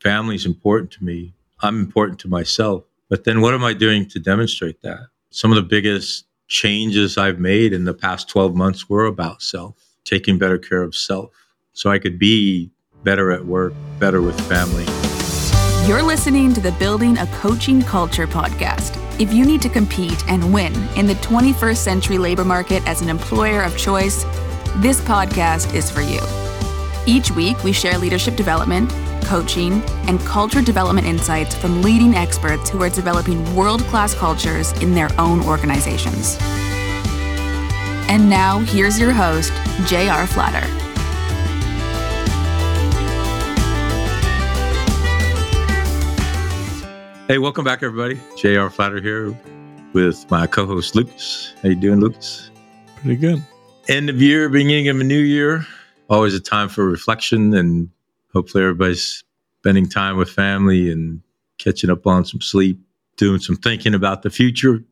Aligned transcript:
family 0.00 0.34
is 0.34 0.46
important 0.46 0.90
to 0.92 1.04
me. 1.04 1.34
I'm 1.60 1.78
important 1.78 2.18
to 2.20 2.28
myself. 2.28 2.84
But 3.08 3.24
then 3.24 3.40
what 3.40 3.54
am 3.54 3.64
I 3.64 3.74
doing 3.74 4.08
to 4.08 4.18
demonstrate 4.18 4.82
that? 4.82 5.00
Some 5.30 5.52
of 5.52 5.56
the 5.56 5.62
biggest 5.62 6.24
changes 6.48 7.16
I've 7.16 7.38
made 7.38 7.72
in 7.72 7.84
the 7.84 7.94
past 7.94 8.28
12 8.28 8.54
months 8.54 8.88
were 8.88 9.06
about 9.06 9.42
self, 9.42 9.76
taking 10.04 10.38
better 10.38 10.58
care 10.58 10.82
of 10.82 10.94
self 10.94 11.30
so 11.72 11.90
I 11.90 11.98
could 11.98 12.18
be 12.18 12.70
better 13.04 13.30
at 13.30 13.44
work, 13.44 13.72
better 13.98 14.20
with 14.20 14.40
family. 14.48 14.84
You're 15.86 16.02
listening 16.02 16.52
to 16.54 16.60
the 16.60 16.72
Building 16.72 17.18
a 17.18 17.26
Coaching 17.28 17.82
Culture 17.82 18.26
podcast. 18.26 18.96
If 19.20 19.32
you 19.32 19.44
need 19.44 19.62
to 19.62 19.68
compete 19.68 20.26
and 20.28 20.52
win 20.52 20.74
in 20.96 21.06
the 21.06 21.14
21st 21.14 21.76
century 21.76 22.18
labor 22.18 22.44
market 22.44 22.86
as 22.86 23.02
an 23.02 23.08
employer 23.08 23.62
of 23.62 23.76
choice, 23.76 24.24
this 24.76 25.00
podcast 25.02 25.74
is 25.74 25.90
for 25.90 26.00
you. 26.00 26.20
Each 27.06 27.30
week, 27.30 27.62
we 27.64 27.72
share 27.72 27.98
leadership 27.98 28.36
development, 28.36 28.92
coaching, 29.22 29.82
and 30.08 30.20
culture 30.20 30.62
development 30.62 31.06
insights 31.06 31.54
from 31.54 31.82
leading 31.82 32.14
experts 32.14 32.70
who 32.70 32.82
are 32.82 32.90
developing 32.90 33.54
world 33.54 33.80
class 33.82 34.14
cultures 34.14 34.72
in 34.82 34.94
their 34.94 35.10
own 35.18 35.40
organizations. 35.44 36.36
And 38.08 38.28
now, 38.28 38.58
here's 38.58 38.98
your 38.98 39.12
host, 39.12 39.52
J.R. 39.86 40.26
Flatter. 40.26 40.66
Hey, 47.28 47.38
welcome 47.38 47.64
back, 47.64 47.84
everybody. 47.84 48.20
J.R. 48.36 48.68
Flatter 48.70 49.00
here 49.00 49.38
with 49.92 50.28
my 50.32 50.48
co-host 50.48 50.96
Lucas. 50.96 51.54
How 51.62 51.68
you 51.68 51.76
doing, 51.76 52.00
Lucas? 52.00 52.50
Pretty 52.96 53.14
good. 53.14 53.40
End 53.88 54.10
of 54.10 54.20
year, 54.20 54.48
beginning 54.48 54.88
of 54.88 54.98
a 54.98 55.04
new 55.04 55.20
year. 55.20 55.64
Always 56.08 56.34
a 56.34 56.40
time 56.40 56.68
for 56.68 56.84
reflection, 56.84 57.54
and 57.54 57.88
hopefully 58.32 58.64
everybody's 58.64 59.24
spending 59.58 59.88
time 59.88 60.16
with 60.16 60.30
family 60.30 60.90
and 60.90 61.20
catching 61.58 61.90
up 61.90 62.06
on 62.06 62.24
some 62.24 62.40
sleep, 62.40 62.78
doing 63.16 63.40
some 63.40 63.56
thinking 63.56 63.94
about 63.94 64.22
the 64.22 64.30
future. 64.30 64.82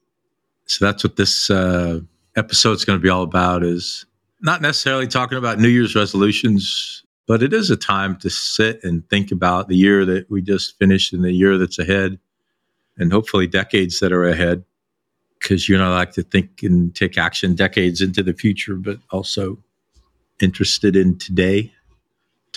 So 0.66 0.84
that's 0.84 1.02
what 1.02 1.16
this 1.16 1.50
uh, 1.50 2.00
episode 2.36 2.72
is 2.72 2.84
going 2.84 2.98
to 2.98 3.02
be 3.02 3.08
all 3.08 3.22
about. 3.22 3.64
Is 3.64 4.04
not 4.40 4.60
necessarily 4.60 5.06
talking 5.06 5.38
about 5.38 5.58
New 5.58 5.68
Year's 5.68 5.94
resolutions, 5.94 7.02
but 7.26 7.42
it 7.42 7.52
is 7.52 7.70
a 7.70 7.76
time 7.76 8.16
to 8.18 8.30
sit 8.30 8.84
and 8.84 9.08
think 9.08 9.32
about 9.32 9.68
the 9.68 9.76
year 9.76 10.04
that 10.04 10.30
we 10.30 10.42
just 10.42 10.78
finished 10.78 11.12
and 11.12 11.24
the 11.24 11.32
year 11.32 11.56
that's 11.56 11.78
ahead 11.78 12.18
and 12.98 13.12
hopefully 13.12 13.46
decades 13.46 14.00
that 14.00 14.12
are 14.12 14.24
ahead 14.24 14.64
because 15.38 15.68
you 15.68 15.78
know 15.78 15.92
I 15.92 15.96
like 15.96 16.12
to 16.12 16.22
think 16.22 16.62
and 16.62 16.94
take 16.94 17.16
action 17.16 17.54
decades 17.54 18.00
into 18.00 18.22
the 18.22 18.34
future, 18.34 18.74
but 18.74 18.98
also 19.10 19.58
interested 20.40 20.96
in 20.96 21.18
today, 21.18 21.72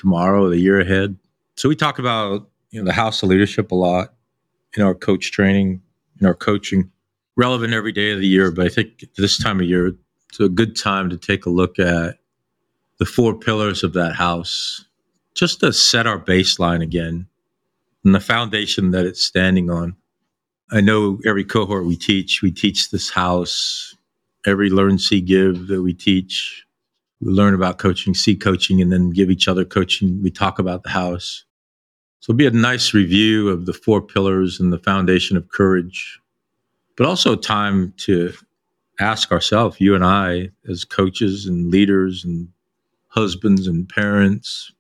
tomorrow, 0.02 0.50
the 0.50 0.58
year 0.58 0.82
ahead. 0.82 1.16
So 1.56 1.70
we 1.70 1.76
talk 1.76 2.00
about 2.00 2.50
you 2.72 2.82
know 2.82 2.86
the 2.86 2.94
house 2.94 3.22
of 3.22 3.30
leadership 3.30 3.72
a 3.72 3.76
lot 3.76 4.14
in 4.76 4.84
our 4.84 4.96
coach 4.96 5.32
training, 5.32 5.82
in 6.20 6.26
our 6.26 6.34
coaching, 6.34 6.92
relevant 7.38 7.74
every 7.74 7.92
day 7.92 8.12
of 8.12 8.20
the 8.20 8.28
year. 8.28 8.52
But 8.52 8.66
I 8.66 8.70
think 8.70 9.06
this 9.16 9.38
time 9.38 9.60
of 9.60 9.68
year, 9.68 9.94
it's 10.30 10.40
a 10.40 10.50
good 10.50 10.76
time 10.76 11.10
to 11.12 11.18
take 11.18 11.46
a 11.46 11.50
look 11.50 11.78
at 11.78 12.18
the 12.98 13.06
four 13.06 13.38
pillars 13.38 13.84
of 13.84 13.94
that 13.94 14.16
house, 14.16 14.86
just 15.36 15.60
to 15.60 15.72
set 15.72 16.08
our 16.08 16.20
baseline 16.20 16.82
again 16.82 17.28
and 18.04 18.16
the 18.16 18.20
foundation 18.20 18.92
that 18.92 19.06
it's 19.06 19.24
standing 19.24 19.70
on. 19.70 19.96
I 20.72 20.82
know 20.82 21.20
every 21.26 21.44
cohort 21.44 21.86
we 21.86 21.96
teach, 21.96 22.42
we 22.42 22.52
teach 22.52 22.90
this 22.90 23.10
house. 23.10 23.96
Every 24.48 24.72
learn, 24.72 24.98
see, 24.98 25.22
give 25.22 25.68
that 25.68 25.84
we 25.84 25.94
teach, 25.94 26.66
we 27.22 27.32
learn 27.32 27.54
about 27.54 27.78
coaching, 27.78 28.14
see 28.14 28.36
coaching, 28.36 28.82
and 28.82 28.92
then 28.92 29.12
give 29.12 29.30
each 29.30 29.48
other 29.48 29.64
coaching. 29.64 30.22
We 30.24 30.32
talk 30.32 30.60
about 30.60 30.84
the 30.84 30.90
house. 30.90 31.44
So 32.20 32.32
it'll 32.32 32.38
be 32.38 32.48
a 32.48 32.52
nice 32.52 32.94
review 32.94 33.50
of 33.50 33.66
the 33.66 33.74
four 33.74 34.02
pillars 34.02 34.60
and 34.60 34.74
the 34.74 34.80
foundation 34.80 35.38
of 35.38 35.50
courage, 35.50 36.20
but 36.96 37.06
also 37.06 37.36
time 37.36 37.94
to 37.98 38.34
ask 39.00 39.32
ourselves, 39.32 39.80
you 39.80 39.96
and 39.96 40.06
I, 40.06 40.50
as 40.70 40.86
coaches 40.86 41.46
and 41.46 41.72
leaders 41.72 42.24
and 42.24 42.48
husbands 43.08 43.68
and 43.68 43.88
parents, 43.88 44.72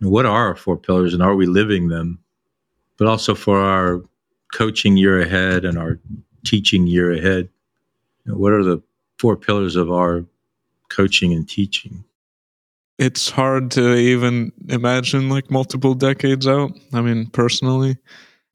what 0.00 0.26
are 0.26 0.48
our 0.48 0.56
four 0.56 0.76
pillars 0.76 1.12
and 1.12 1.22
are 1.22 1.34
we 1.34 1.46
living 1.46 1.88
them? 1.88 2.18
But 2.96 3.08
also 3.08 3.34
for 3.34 3.58
our 3.58 4.02
coaching 4.54 4.96
year 4.96 5.20
ahead 5.20 5.64
and 5.64 5.78
our 5.78 5.98
teaching 6.44 6.86
year 6.86 7.12
ahead? 7.12 7.48
what 8.26 8.52
are 8.52 8.62
the 8.62 8.80
four 9.18 9.34
pillars 9.36 9.74
of 9.74 9.90
our 9.90 10.24
coaching 10.90 11.32
and 11.32 11.48
teaching? 11.48 12.04
It's 12.98 13.30
hard 13.30 13.70
to 13.72 13.94
even 13.96 14.52
imagine 14.68 15.30
like 15.30 15.50
multiple 15.50 15.94
decades 15.94 16.46
out. 16.46 16.72
I 16.92 17.00
mean, 17.00 17.26
personally, 17.26 17.96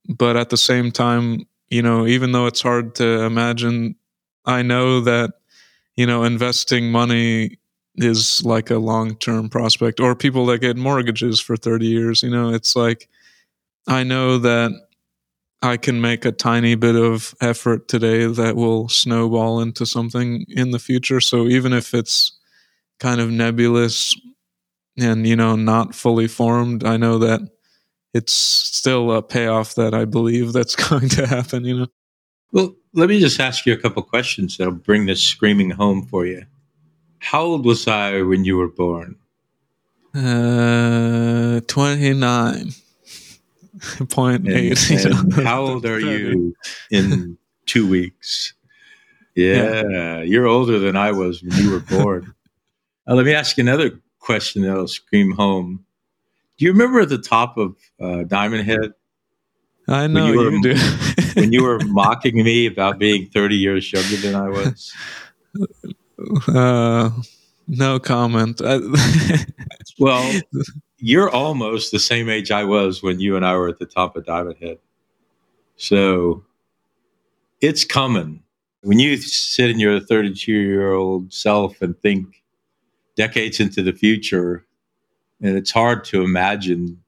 but 0.07 0.38
at 0.38 0.50
the 0.51 0.57
same 0.57 0.91
time, 0.91 1.47
you 1.69 1.81
know, 1.81 2.06
even 2.06 2.31
though 2.31 2.45
it's 2.45 2.62
hard 2.62 2.94
to 2.95 3.24
imagine, 3.24 3.95
I 4.45 4.62
know 4.62 5.01
that, 5.01 5.31
you 5.95 6.06
know, 6.06 6.24
investing 6.24 6.91
money 6.91 7.57
is 7.95 8.44
like 8.45 8.69
a 8.69 8.78
long 8.78 9.16
term 9.16 9.50
prospect 9.50 10.00
or 10.00 10.16
people 10.16 10.45
that 10.47 10.59
get 10.59 10.78
mortgages 10.78 11.40
for 11.40 11.57
30 11.57 11.88
years. 11.88 12.22
You 12.22 12.29
know, 12.29 12.53
it's 12.53 12.75
like, 12.75 13.09
I 13.88 14.03
know 14.03 14.38
that 14.40 14.72
I 15.65 15.77
can 15.77 15.99
make 15.99 16.23
a 16.23 16.31
tiny 16.31 16.75
bit 16.75 16.95
of 16.95 17.35
effort 17.41 17.87
today 17.87 18.25
that 18.25 18.55
will 18.55 18.87
snowball 18.87 19.59
into 19.59 19.85
something 19.85 20.45
in 20.47 20.71
the 20.71 20.79
future. 20.79 21.19
So 21.19 21.47
even 21.47 21.73
if 21.73 21.93
it's 21.93 22.37
kind 22.99 23.19
of 23.19 23.29
nebulous 23.29 24.15
and, 24.97 25.27
you 25.27 25.35
know, 25.35 25.55
not 25.55 25.93
fully 25.93 26.27
formed, 26.27 26.83
I 26.83 26.97
know 26.97 27.17
that 27.17 27.41
it's 28.13 28.31
still 28.31 29.11
a 29.11 29.21
payoff 29.21 29.75
that 29.75 29.93
I 29.93 30.05
believe 30.05 30.53
that's 30.53 30.75
going 30.89 31.09
to 31.09 31.27
happen, 31.27 31.65
you 31.65 31.79
know. 31.79 31.87
Well, 32.51 32.75
let 32.93 33.09
me 33.09 33.19
just 33.19 33.39
ask 33.39 33.65
you 33.65 33.73
a 33.73 33.77
couple 33.77 34.01
questions 34.03 34.55
that'll 34.55 34.73
bring 34.73 35.05
this 35.05 35.21
screaming 35.21 35.71
home 35.71 36.05
for 36.05 36.25
you. 36.25 36.45
How 37.19 37.41
old 37.41 37.65
was 37.65 37.87
I 37.87 38.21
when 38.21 38.45
you 38.45 38.55
were 38.55 38.69
born? 38.69 39.17
Uh, 40.13 41.59
29. 41.67 42.71
Point 44.09 44.47
and, 44.47 44.50
eight. 44.50 44.90
And 44.91 45.34
how 45.34 45.62
old 45.62 45.85
are 45.85 46.00
you 46.00 46.56
in 46.91 47.38
two 47.66 47.88
weeks? 47.88 48.53
Yeah, 49.35 49.84
yeah, 49.90 50.22
you're 50.22 50.47
older 50.47 50.79
than 50.79 50.96
I 50.96 51.12
was 51.12 51.44
when 51.44 51.51
you 51.62 51.72
were 51.72 51.81
born. 51.81 52.34
uh, 53.07 53.16
let 53.16 53.25
me 53.25 53.34
ask 53.34 53.57
you 53.57 53.63
another 53.63 54.00
question 54.19 54.62
that'll 54.62 54.88
scream 54.88 55.31
home. 55.31 55.85
Do 56.57 56.66
you 56.66 56.72
remember 56.72 57.01
at 57.01 57.09
the 57.09 57.18
top 57.18 57.57
of 57.57 57.75
uh, 58.00 58.24
Diamond 58.24 58.66
Head? 58.66 58.94
I 59.88 60.07
know 60.07 60.28
you, 60.28 60.38
were, 60.38 60.51
you 60.51 60.62
do. 60.62 60.75
when 61.35 61.51
you 61.51 61.63
were 61.63 61.79
mocking 61.85 62.35
me 62.44 62.66
about 62.66 62.97
being 62.97 63.28
30 63.28 63.56
years 63.56 63.91
younger 63.91 64.16
than 64.16 64.35
I 64.35 64.50
was? 64.50 64.94
Uh, 66.47 67.12
no 67.68 68.00
comment. 68.00 68.62
well, 70.00 70.41
you're 71.05 71.29
almost 71.29 71.91
the 71.91 71.99
same 71.99 72.29
age 72.29 72.49
I 72.49 72.63
was 72.63 73.03
when 73.03 73.19
you 73.19 73.35
and 73.35 73.45
I 73.45 73.55
were 73.55 73.67
at 73.67 73.77
the 73.77 73.85
top 73.85 74.16
of 74.16 74.25
Diamond 74.25 74.55
Head. 74.59 74.79
So 75.75 76.43
it's 77.61 77.85
coming. 77.85 78.41
When 78.81 78.97
you 78.97 79.15
sit 79.17 79.69
in 79.69 79.77
your 79.77 79.99
32 79.99 80.51
year 80.51 80.94
old 80.94 81.31
self 81.31 81.79
and 81.83 81.95
think 82.01 82.41
decades 83.15 83.59
into 83.59 83.83
the 83.83 83.94
future, 83.94 84.65
and 85.44 85.55
it's 85.55 85.69
hard 85.69 86.05
to 86.05 86.23
imagine, 86.23 86.99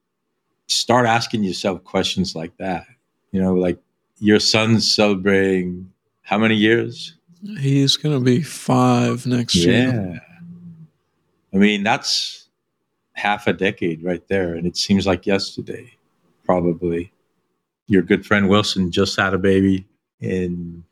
start 0.68 1.04
asking 1.04 1.42
yourself 1.42 1.82
questions 1.82 2.36
like 2.36 2.56
that. 2.58 2.86
You 3.32 3.42
know, 3.42 3.54
like 3.54 3.80
your 4.20 4.38
son's 4.38 4.94
celebrating 4.94 5.90
how 6.22 6.38
many 6.38 6.54
years? 6.54 7.16
He's 7.58 7.96
going 7.96 8.16
to 8.16 8.24
be 8.24 8.42
five 8.42 9.26
next 9.26 9.56
yeah. 9.56 9.72
year. 9.72 10.12
Yeah. 10.12 10.20
I 11.52 11.56
mean, 11.56 11.82
that's 11.82 12.37
half 13.18 13.46
a 13.46 13.52
decade 13.52 14.02
right 14.02 14.26
there. 14.28 14.54
And 14.54 14.66
it 14.66 14.76
seems 14.76 15.06
like 15.06 15.26
yesterday, 15.26 15.92
probably. 16.44 17.12
Your 17.86 18.02
good 18.02 18.24
friend 18.24 18.48
Wilson 18.48 18.90
just 18.90 19.18
had 19.18 19.34
a 19.34 19.38
baby. 19.38 19.86
In 20.20 20.84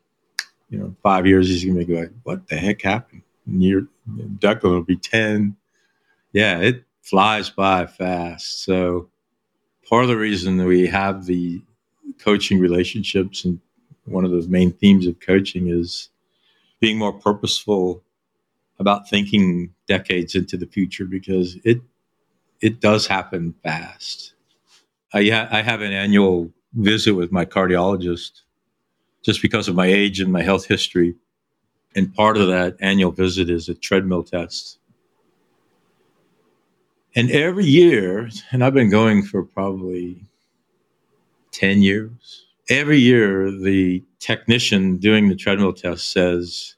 you 0.69 0.79
know, 0.79 0.95
five 1.03 1.25
years, 1.25 1.47
he's 1.47 1.65
gonna 1.65 1.85
be 1.85 1.95
like, 1.95 2.11
"What 2.23 2.47
the 2.47 2.55
heck 2.55 2.81
happened?" 2.81 3.23
And 3.45 3.63
your 3.63 3.87
will 4.05 4.83
be 4.83 4.97
ten. 4.97 5.55
Yeah, 6.33 6.59
it 6.59 6.83
flies 7.01 7.49
by 7.49 7.85
fast. 7.85 8.63
So 8.63 9.09
part 9.87 10.03
of 10.03 10.09
the 10.09 10.17
reason 10.17 10.57
that 10.57 10.65
we 10.65 10.87
have 10.87 11.25
the 11.25 11.61
coaching 12.19 12.59
relationships 12.59 13.45
and 13.45 13.59
one 14.05 14.25
of 14.25 14.31
the 14.31 14.47
main 14.47 14.71
themes 14.71 15.07
of 15.07 15.19
coaching 15.19 15.67
is 15.67 16.09
being 16.79 16.97
more 16.97 17.13
purposeful 17.13 18.03
about 18.79 19.09
thinking 19.09 19.73
decades 19.87 20.35
into 20.35 20.57
the 20.57 20.67
future 20.67 21.05
because 21.05 21.57
it 21.63 21.81
it 22.61 22.79
does 22.79 23.07
happen 23.07 23.53
fast. 23.63 24.33
I, 25.13 25.47
I 25.51 25.61
have 25.61 25.81
an 25.81 25.93
annual 25.93 26.51
visit 26.73 27.13
with 27.13 27.31
my 27.31 27.45
cardiologist 27.45 28.41
just 29.23 29.41
because 29.41 29.67
of 29.67 29.75
my 29.75 29.87
age 29.87 30.19
and 30.19 30.31
my 30.31 30.41
health 30.41 30.65
history. 30.65 31.15
And 31.95 32.13
part 32.13 32.37
of 32.37 32.47
that 32.47 32.77
annual 32.79 33.11
visit 33.11 33.49
is 33.49 33.69
a 33.69 33.73
treadmill 33.73 34.23
test. 34.23 34.79
And 37.15 37.31
every 37.31 37.65
year, 37.65 38.29
and 38.51 38.63
I've 38.63 38.73
been 38.75 38.91
going 38.91 39.23
for 39.23 39.43
probably 39.43 40.23
10 41.51 41.81
years. 41.81 42.45
Every 42.69 42.99
year, 42.99 43.49
the 43.49 44.03
technician 44.19 44.97
doing 44.97 45.29
the 45.29 45.35
treadmill 45.35 45.73
test 45.73 46.11
says, 46.11 46.75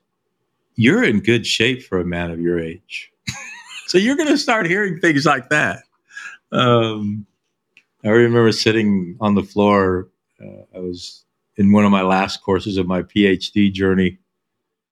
You're 0.76 1.04
in 1.04 1.20
good 1.20 1.46
shape 1.46 1.84
for 1.84 2.00
a 2.00 2.06
man 2.06 2.32
of 2.32 2.40
your 2.40 2.60
age. 2.60 3.12
So 3.90 3.98
you're 3.98 4.16
going 4.16 4.30
to 4.30 4.38
start 4.38 4.68
hearing 4.68 5.00
things 5.00 5.26
like 5.26 5.50
that. 5.50 5.82
Um, 6.52 7.26
I 8.06 8.10
remember 8.10 8.52
sitting 8.52 9.18
on 9.20 9.34
the 9.34 9.42
floor. 9.42 10.10
Uh, 10.40 10.62
I 10.76 10.80
was 10.80 11.26
in 11.58 11.72
one 11.72 11.86
of 11.86 11.92
my 11.92 12.04
last 12.04 12.44
courses 12.44 12.78
of 12.78 12.86
my 12.86 13.02
PhD 13.02 13.74
journey 13.74 14.20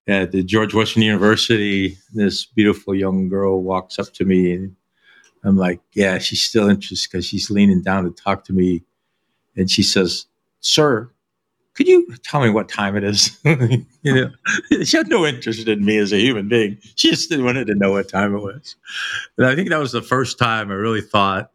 at 0.07 0.31
the 0.31 0.41
George 0.41 0.73
Washington 0.73 1.03
University. 1.03 1.95
This 2.11 2.45
beautiful 2.45 2.95
young 2.95 3.29
girl 3.29 3.61
walks 3.61 3.99
up 3.99 4.11
to 4.13 4.25
me, 4.25 4.51
and 4.53 4.75
I'm 5.43 5.57
like, 5.57 5.79
"Yeah, 5.93 6.17
she's 6.17 6.41
still 6.41 6.67
interested 6.67 7.11
because 7.11 7.25
she's 7.27 7.51
leaning 7.51 7.83
down 7.83 8.05
to 8.05 8.09
talk 8.09 8.45
to 8.45 8.53
me." 8.53 8.81
And 9.55 9.69
she 9.69 9.83
says, 9.83 10.25
"Sir, 10.59 11.11
could 11.77 11.88
you 11.88 12.07
tell 12.24 12.41
me 12.41 12.50
what 12.50 12.68
time 12.68 12.97
it 12.97 13.03
is?" 13.03 13.39
you 13.45 13.85
know, 14.03 14.31
she 14.83 14.97
had 14.97 15.07
no 15.07 15.25
interest 15.25 15.68
in 15.68 15.85
me 15.85 15.97
as 15.97 16.12
a 16.12 16.19
human 16.19 16.50
being. 16.50 16.77
She 16.95 17.12
just 17.12 17.35
wanted 17.38 17.68
to 17.68 17.75
know 17.75 17.91
what 17.91 18.09
time 18.09 18.35
it 18.35 18.39
was. 18.39 18.75
And 19.38 19.47
I 19.47 19.56
think 19.56 19.69
that 19.69 19.79
was 19.79 19.94
the 19.94 20.01
first 20.01 20.38
time 20.38 20.71
I 20.71 20.75
really 20.75 21.01
thought, 21.01 21.51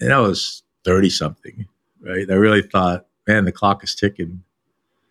and 0.00 0.12
I 0.12 0.20
was 0.20 0.62
thirty 0.84 1.10
something, 1.10 1.66
right? 2.00 2.30
I 2.30 2.34
really 2.34 2.62
thought 2.62 3.06
man, 3.26 3.44
the 3.44 3.52
clock 3.52 3.84
is 3.84 3.94
ticking. 3.94 4.42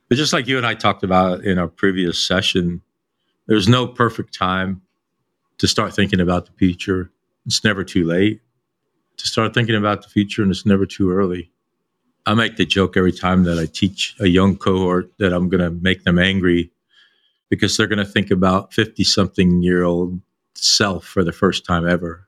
But 0.09 0.17
just 0.17 0.33
like 0.33 0.47
you 0.47 0.57
and 0.57 0.65
I 0.65 0.73
talked 0.73 1.03
about 1.03 1.43
in 1.45 1.59
our 1.59 1.67
previous 1.67 2.25
session, 2.25 2.81
there's 3.47 3.67
no 3.67 3.87
perfect 3.87 4.33
time 4.33 4.81
to 5.59 5.67
start 5.67 5.93
thinking 5.93 6.19
about 6.19 6.45
the 6.45 6.51
future. 6.53 7.11
It's 7.45 7.63
never 7.63 7.83
too 7.83 8.05
late 8.05 8.41
to 9.19 9.27
start 9.27 9.53
thinking 9.53 9.75
about 9.75 10.01
the 10.01 10.09
future, 10.09 10.41
and 10.41 10.51
it's 10.51 10.65
never 10.65 10.85
too 10.85 11.11
early. 11.11 11.51
I 12.29 12.35
make 12.35 12.57
the 12.57 12.65
joke 12.65 12.95
every 12.95 13.11
time 13.11 13.43
that 13.45 13.57
I 13.57 13.65
teach 13.65 14.15
a 14.19 14.27
young 14.27 14.55
cohort 14.55 15.11
that 15.17 15.33
I'm 15.33 15.49
going 15.49 15.63
to 15.63 15.71
make 15.71 16.03
them 16.03 16.19
angry 16.19 16.69
because 17.49 17.75
they're 17.75 17.87
going 17.87 17.97
to 17.97 18.05
think 18.05 18.29
about 18.29 18.71
50 18.71 19.03
something 19.03 19.63
year 19.63 19.83
old 19.83 20.21
self 20.53 21.03
for 21.05 21.23
the 21.23 21.31
first 21.31 21.65
time 21.65 21.89
ever. 21.89 22.27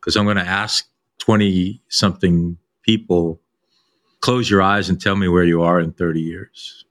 Because 0.00 0.16
I'm 0.16 0.24
going 0.24 0.36
to 0.36 0.42
ask 0.42 0.84
20 1.18 1.80
something 1.86 2.58
people 2.82 3.40
close 4.20 4.50
your 4.50 4.62
eyes 4.62 4.88
and 4.88 5.00
tell 5.00 5.14
me 5.14 5.28
where 5.28 5.44
you 5.44 5.62
are 5.62 5.78
in 5.78 5.92
30 5.92 6.20
years, 6.20 6.84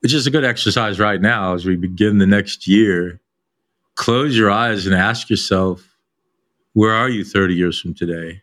which 0.00 0.12
is 0.12 0.26
a 0.26 0.30
good 0.30 0.44
exercise 0.44 1.00
right 1.00 1.22
now 1.22 1.54
as 1.54 1.64
we 1.64 1.76
begin 1.76 2.18
the 2.18 2.26
next 2.26 2.68
year. 2.68 3.18
Close 3.94 4.36
your 4.36 4.50
eyes 4.50 4.84
and 4.84 4.94
ask 4.94 5.30
yourself, 5.30 5.96
where 6.74 6.92
are 6.92 7.08
you 7.08 7.24
30 7.24 7.54
years 7.54 7.80
from 7.80 7.94
today? 7.94 8.42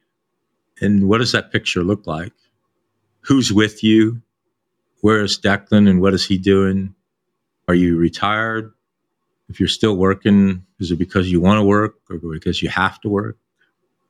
And 0.82 1.08
what 1.08 1.20
does 1.20 1.32
that 1.34 1.52
picture 1.52 1.84
look 1.84 2.08
like? 2.08 2.34
Who's 3.30 3.54
with 3.54 3.84
you? 3.84 4.22
Where 5.00 5.24
is 5.24 5.40
Declan 5.40 5.90
and 5.90 6.02
what 6.02 6.14
is 6.14 6.28
he 6.28 6.38
doing? 6.38 6.94
Are 7.70 7.76
you 7.76 7.98
retired? 7.98 8.74
If 9.48 9.60
you're 9.60 9.70
still 9.70 9.96
working, 9.96 10.66
is 10.80 10.92
it 10.92 10.98
because 10.98 11.32
you 11.32 11.40
want 11.40 11.60
to 11.60 11.64
work 11.64 11.96
or 12.10 12.18
because 12.18 12.62
you 12.62 12.68
have 12.68 13.00
to 13.02 13.10
work? 13.10 13.38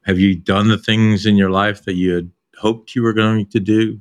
Have 0.05 0.19
you 0.19 0.35
done 0.35 0.69
the 0.69 0.77
things 0.77 1.27
in 1.27 1.35
your 1.35 1.51
life 1.51 1.85
that 1.85 1.93
you 1.93 2.15
had 2.15 2.31
hoped 2.59 2.93
you 2.93 3.01
were 3.01 3.13
going 3.13 3.45
to 3.47 3.59
do. 3.59 3.99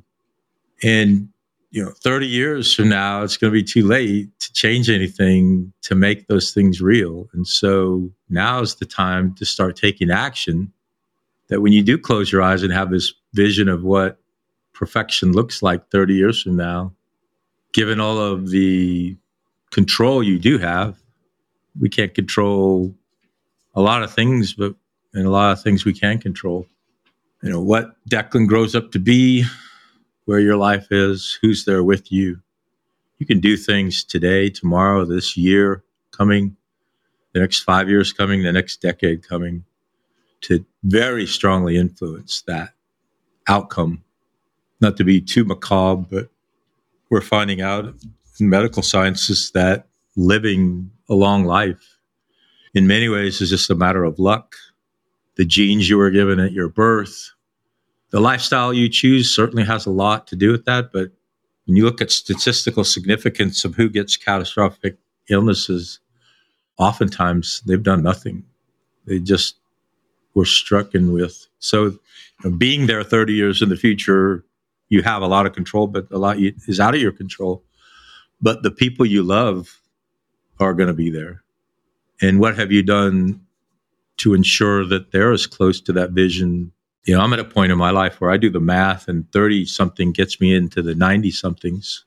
And, 0.83 1.29
you 1.71 1.83
know, 1.83 1.91
30 1.91 2.27
years 2.27 2.73
from 2.73 2.89
now, 2.89 3.23
it's 3.23 3.37
going 3.37 3.51
to 3.51 3.59
be 3.59 3.63
too 3.63 3.87
late 3.87 4.27
to 4.39 4.53
change 4.53 4.89
anything 4.89 5.73
to 5.83 5.95
make 5.95 6.27
those 6.27 6.51
things 6.51 6.81
real. 6.81 7.29
And 7.33 7.47
so 7.47 8.11
now 8.29 8.59
is 8.59 8.75
the 8.75 8.85
time 8.85 9.33
to 9.35 9.45
start 9.45 9.75
taking 9.75 10.11
action 10.11 10.71
that 11.47 11.61
when 11.61 11.73
you 11.73 11.81
do 11.81 11.97
close 11.97 12.31
your 12.31 12.41
eyes 12.41 12.63
and 12.63 12.71
have 12.71 12.91
this 12.91 13.13
vision 13.33 13.69
of 13.69 13.83
what 13.83 14.19
perfection 14.79 15.33
looks 15.33 15.61
like 15.61 15.91
30 15.91 16.15
years 16.15 16.41
from 16.41 16.55
now, 16.55 16.93
given 17.73 17.99
all 17.99 18.17
of 18.17 18.49
the 18.49 19.17
control 19.71 20.23
you 20.23 20.39
do 20.39 20.57
have, 20.57 20.97
we 21.79 21.89
can't 21.89 22.15
control 22.15 22.95
a 23.75 23.81
lot 23.81 24.01
of 24.01 24.11
things, 24.11 24.53
but 24.53 24.73
and 25.13 25.25
a 25.25 25.29
lot 25.29 25.51
of 25.51 25.61
things 25.61 25.85
we 25.85 25.93
can 25.93 26.19
control 26.19 26.65
you 27.41 27.49
know 27.49 27.61
what 27.61 27.95
Declan 28.09 28.47
grows 28.47 28.75
up 28.75 28.91
to 28.91 28.99
be, 28.99 29.43
where 30.25 30.39
your 30.39 30.57
life 30.57 30.87
is, 30.91 31.37
who's 31.41 31.65
there 31.65 31.83
with 31.83 32.11
you. 32.11 32.41
You 33.17 33.25
can 33.25 33.39
do 33.39 33.57
things 33.57 34.03
today, 34.03 34.49
tomorrow, 34.49 35.05
this 35.05 35.37
year 35.37 35.83
coming, 36.11 36.55
the 37.33 37.39
next 37.39 37.61
five 37.63 37.89
years 37.89 38.11
coming, 38.13 38.43
the 38.43 38.51
next 38.51 38.81
decade 38.81 39.27
coming, 39.27 39.63
to 40.41 40.65
very 40.83 41.25
strongly 41.25 41.77
influence 41.77 42.41
that 42.47 42.73
outcome. 43.47 44.03
Not 44.81 44.97
to 44.97 45.03
be 45.03 45.19
too 45.19 45.43
macabre, 45.43 46.05
but 46.09 46.29
we're 47.09 47.21
finding 47.21 47.61
out 47.61 47.93
in 48.39 48.49
medical 48.49 48.81
sciences 48.81 49.51
that 49.51 49.87
living 50.15 50.91
a 51.09 51.15
long 51.15 51.45
life 51.45 51.97
in 52.73 52.87
many 52.87 53.09
ways 53.09 53.41
is 53.41 53.49
just 53.49 53.69
a 53.69 53.75
matter 53.75 54.03
of 54.03 54.19
luck 54.19 54.55
the 55.39 55.45
genes 55.45 55.87
you 55.87 55.97
were 55.97 56.11
given 56.11 56.37
at 56.37 56.51
your 56.51 56.67
birth. 56.67 57.31
The 58.09 58.19
lifestyle 58.19 58.73
you 58.73 58.89
choose 58.89 59.33
certainly 59.33 59.63
has 59.63 59.85
a 59.85 59.89
lot 59.89 60.27
to 60.27 60.35
do 60.35 60.51
with 60.51 60.65
that. 60.65 60.91
But 60.91 61.13
when 61.65 61.77
you 61.77 61.85
look 61.85 62.01
at 62.01 62.11
statistical 62.11 62.83
significance 62.83 63.63
of 63.63 63.73
who 63.73 63.87
gets 63.87 64.17
catastrophic 64.17 64.97
illnesses, 65.29 66.01
oftentimes 66.77 67.61
they've 67.65 67.81
done 67.81 68.03
nothing. 68.03 68.43
They 69.05 69.19
just 69.19 69.55
were 70.33 70.43
stricken 70.43 71.13
with. 71.13 71.47
So, 71.59 71.85
you 71.85 71.99
know, 72.43 72.51
being 72.51 72.87
there 72.87 73.01
30 73.01 73.31
years 73.31 73.61
in 73.61 73.69
the 73.69 73.77
future, 73.77 74.43
you 74.89 75.03
have 75.03 75.21
a 75.21 75.27
lot 75.27 75.45
of 75.45 75.53
control, 75.53 75.87
but 75.87 76.07
a 76.11 76.17
lot 76.17 76.37
is 76.39 76.79
out 76.79 76.95
of 76.95 77.01
your 77.01 77.11
control. 77.11 77.63
But 78.41 78.63
the 78.63 78.71
people 78.71 79.05
you 79.05 79.23
love 79.23 79.81
are 80.59 80.73
going 80.73 80.87
to 80.87 80.93
be 80.93 81.09
there. 81.09 81.43
And 82.21 82.39
what 82.39 82.57
have 82.57 82.71
you 82.71 82.83
done 82.83 83.41
to 84.19 84.33
ensure 84.33 84.85
that 84.85 85.11
they're 85.11 85.31
as 85.31 85.47
close 85.47 85.81
to 85.81 85.93
that 85.93 86.11
vision. 86.11 86.71
You 87.05 87.15
know, 87.15 87.21
I'm 87.21 87.33
at 87.33 87.39
a 87.39 87.45
point 87.45 87.71
in 87.71 87.77
my 87.77 87.89
life 87.89 88.19
where 88.19 88.31
I 88.31 88.37
do 88.37 88.49
the 88.49 88.59
math 88.59 89.07
and 89.07 89.29
30 89.31 89.65
something 89.65 90.11
gets 90.11 90.39
me 90.39 90.53
into 90.53 90.81
the 90.81 90.93
90 90.93 91.31
somethings. 91.31 92.05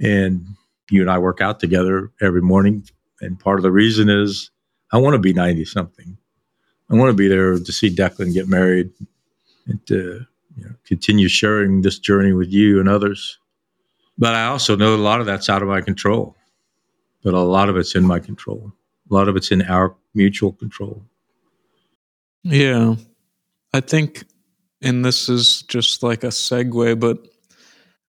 And 0.00 0.46
you 0.90 1.02
and 1.02 1.10
I 1.10 1.18
work 1.18 1.40
out 1.40 1.60
together 1.60 2.10
every 2.20 2.40
morning. 2.40 2.88
And 3.20 3.38
part 3.38 3.58
of 3.58 3.62
the 3.62 3.70
reason 3.70 4.08
is 4.08 4.50
I 4.92 4.98
want 4.98 5.14
to 5.14 5.18
be 5.18 5.32
90 5.32 5.64
something. 5.66 6.16
I 6.90 6.94
want 6.94 7.10
to 7.10 7.14
be 7.16 7.28
there 7.28 7.58
to 7.58 7.72
see 7.72 7.94
Declan 7.94 8.32
get 8.32 8.48
married 8.48 8.90
and 9.66 9.84
to 9.86 10.24
you 10.56 10.64
know, 10.64 10.74
continue 10.84 11.28
sharing 11.28 11.82
this 11.82 11.98
journey 11.98 12.32
with 12.32 12.50
you 12.50 12.80
and 12.80 12.88
others. 12.88 13.38
But 14.18 14.34
I 14.34 14.46
also 14.46 14.76
know 14.76 14.94
a 14.94 14.96
lot 14.96 15.20
of 15.20 15.26
that's 15.26 15.48
out 15.48 15.62
of 15.62 15.68
my 15.68 15.80
control, 15.80 16.34
but 17.22 17.34
a 17.34 17.40
lot 17.40 17.68
of 17.68 17.76
it's 17.76 17.94
in 17.94 18.04
my 18.04 18.18
control. 18.18 18.72
A 19.10 19.14
lot 19.14 19.28
of 19.28 19.36
it's 19.36 19.50
in 19.50 19.62
our 19.62 19.94
mutual 20.14 20.52
control. 20.52 21.02
Yeah. 22.42 22.96
I 23.74 23.80
think, 23.80 24.24
and 24.80 25.04
this 25.04 25.28
is 25.28 25.62
just 25.62 26.02
like 26.02 26.24
a 26.24 26.28
segue, 26.28 26.98
but 26.98 27.18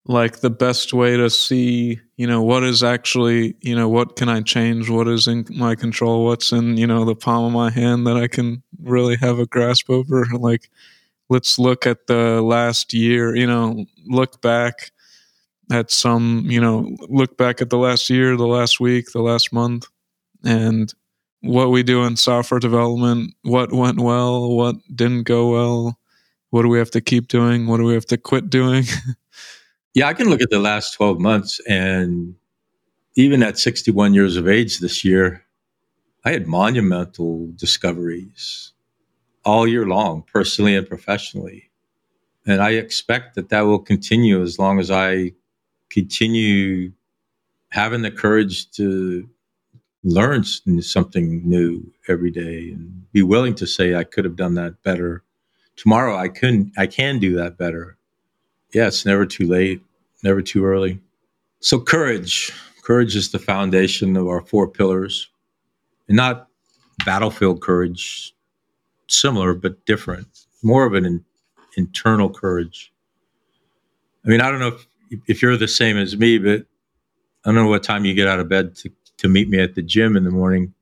like 0.06 0.40
the 0.40 0.50
best 0.50 0.94
way 0.94 1.18
to 1.18 1.30
see, 1.30 2.00
you 2.16 2.26
know, 2.26 2.42
what 2.42 2.64
is 2.64 2.82
actually, 2.84 3.56
you 3.60 3.76
know, 3.76 3.90
what 3.90 4.16
can 4.16 4.30
I 4.30 4.40
change? 4.42 4.90
What 4.90 5.10
is 5.10 5.28
in 5.28 5.46
my 5.50 5.76
control? 5.76 6.24
What's 6.24 6.54
in, 6.54 6.78
you 6.78 6.88
know, 6.88 7.04
the 7.04 7.16
palm 7.16 7.46
of 7.46 7.52
my 7.52 7.70
hand 7.70 8.08
that 8.08 8.16
I 8.16 8.30
can 8.30 8.64
really 8.82 9.18
have 9.18 9.40
a 9.40 9.46
grasp 9.46 9.90
over? 9.90 10.26
Like, 10.34 10.70
let's 11.30 11.60
look 11.60 11.86
at 11.86 12.08
the 12.08 12.42
last 12.42 12.94
year, 12.94 13.36
you 13.36 13.48
know, 13.48 13.86
look 14.06 14.42
back 14.42 14.92
at 15.72 15.92
some, 15.92 16.46
you 16.48 16.62
know, 16.62 16.96
look 17.10 17.38
back 17.38 17.62
at 17.62 17.70
the 17.70 17.78
last 17.78 18.10
year, 18.10 18.38
the 18.38 18.48
last 18.48 18.80
week, 18.80 19.12
the 19.12 19.22
last 19.22 19.52
month, 19.52 19.88
and 20.44 20.94
what 21.42 21.72
we 21.72 21.84
do 21.84 22.04
in 22.04 22.16
software 22.16 22.60
development, 22.60 23.34
what 23.44 23.74
went 23.74 24.00
well, 24.00 24.50
what 24.50 24.76
didn't 24.96 25.24
go 25.24 25.52
well, 25.52 26.00
what 26.50 26.62
do 26.62 26.70
we 26.70 26.78
have 26.78 26.92
to 26.92 27.02
keep 27.02 27.28
doing, 27.28 27.68
what 27.68 27.78
do 27.78 27.84
we 27.84 27.94
have 27.94 28.06
to 28.06 28.18
quit 28.18 28.50
doing. 28.50 28.86
yeah, 29.94 30.08
I 30.08 30.14
can 30.14 30.30
look 30.30 30.42
at 30.42 30.50
the 30.50 30.60
last 30.60 30.94
12 30.94 31.20
months 31.20 31.60
and 31.68 32.36
even 33.16 33.44
at 33.44 33.58
61 33.58 34.14
years 34.14 34.38
of 34.38 34.48
age 34.48 34.80
this 34.80 35.04
year, 35.04 35.44
I 36.24 36.32
had 36.32 36.48
monumental 36.48 37.52
discoveries 37.56 38.74
all 39.48 39.66
year 39.66 39.86
long, 39.86 40.24
personally 40.24 40.76
and 40.76 40.86
professionally. 40.86 41.70
And 42.46 42.62
I 42.62 42.72
expect 42.72 43.36
that 43.36 43.48
that 43.48 43.62
will 43.62 43.80
continue 43.80 44.42
as 44.44 44.60
long 44.60 44.78
as 44.78 44.92
I 44.92 45.32
continue 45.90 46.92
having 47.70 48.02
the 48.02 48.12
courage 48.12 48.70
to 48.72 49.28
learn 50.04 50.44
something 50.44 51.48
new 51.48 51.82
every 52.10 52.30
day 52.30 52.72
and 52.72 53.10
be 53.14 53.24
willing 53.24 53.56
to 53.56 53.66
say 53.66 53.96
I 53.96 54.04
could 54.04 54.26
have 54.26 54.36
done 54.36 54.56
that 54.56 54.84
better. 54.84 55.24
Tomorrow 55.78 56.18
I 56.18 56.28
couldn't 56.28 56.74
I 56.78 56.88
can 56.88 57.18
do 57.18 57.34
that 57.38 57.58
better. 57.58 57.98
Yeah, 58.74 58.88
it's 58.88 59.06
never 59.06 59.26
too 59.26 59.48
late, 59.48 59.82
never 60.24 60.42
too 60.42 60.66
early. 60.66 61.00
So 61.62 61.80
courage. 61.80 62.52
Courage 62.84 63.16
is 63.16 63.32
the 63.32 63.40
foundation 63.40 64.18
of 64.18 64.28
our 64.28 64.42
four 64.42 64.68
pillars. 64.68 65.30
And 66.10 66.18
not 66.18 66.48
battlefield 67.06 67.62
courage, 67.62 68.34
similar 69.08 69.54
but 69.54 69.86
different. 69.86 70.28
More 70.64 70.86
of 70.86 70.94
an 70.94 71.06
in, 71.06 71.26
internal 71.76 72.30
courage. 72.30 72.92
I 74.26 74.30
mean, 74.30 74.42
I 74.42 74.50
don't 74.50 74.60
know 74.60 74.78
if, 75.10 75.20
if 75.28 75.42
you're 75.42 75.58
the 75.58 75.68
same 75.68 75.98
as 75.98 76.18
me, 76.18 76.38
but 76.38 76.66
I 77.46 77.52
don't 77.52 77.56
know 77.56 77.68
what 77.68 77.84
time 77.84 78.06
you 78.06 78.14
get 78.14 78.28
out 78.28 78.40
of 78.40 78.50
bed 78.50 78.76
to, 78.78 78.92
to 79.18 79.30
meet 79.30 79.50
me 79.50 79.60
at 79.60 79.76
the 79.76 79.82
gym 79.82 80.18
in 80.18 80.24
the 80.24 80.32
morning. 80.32 80.74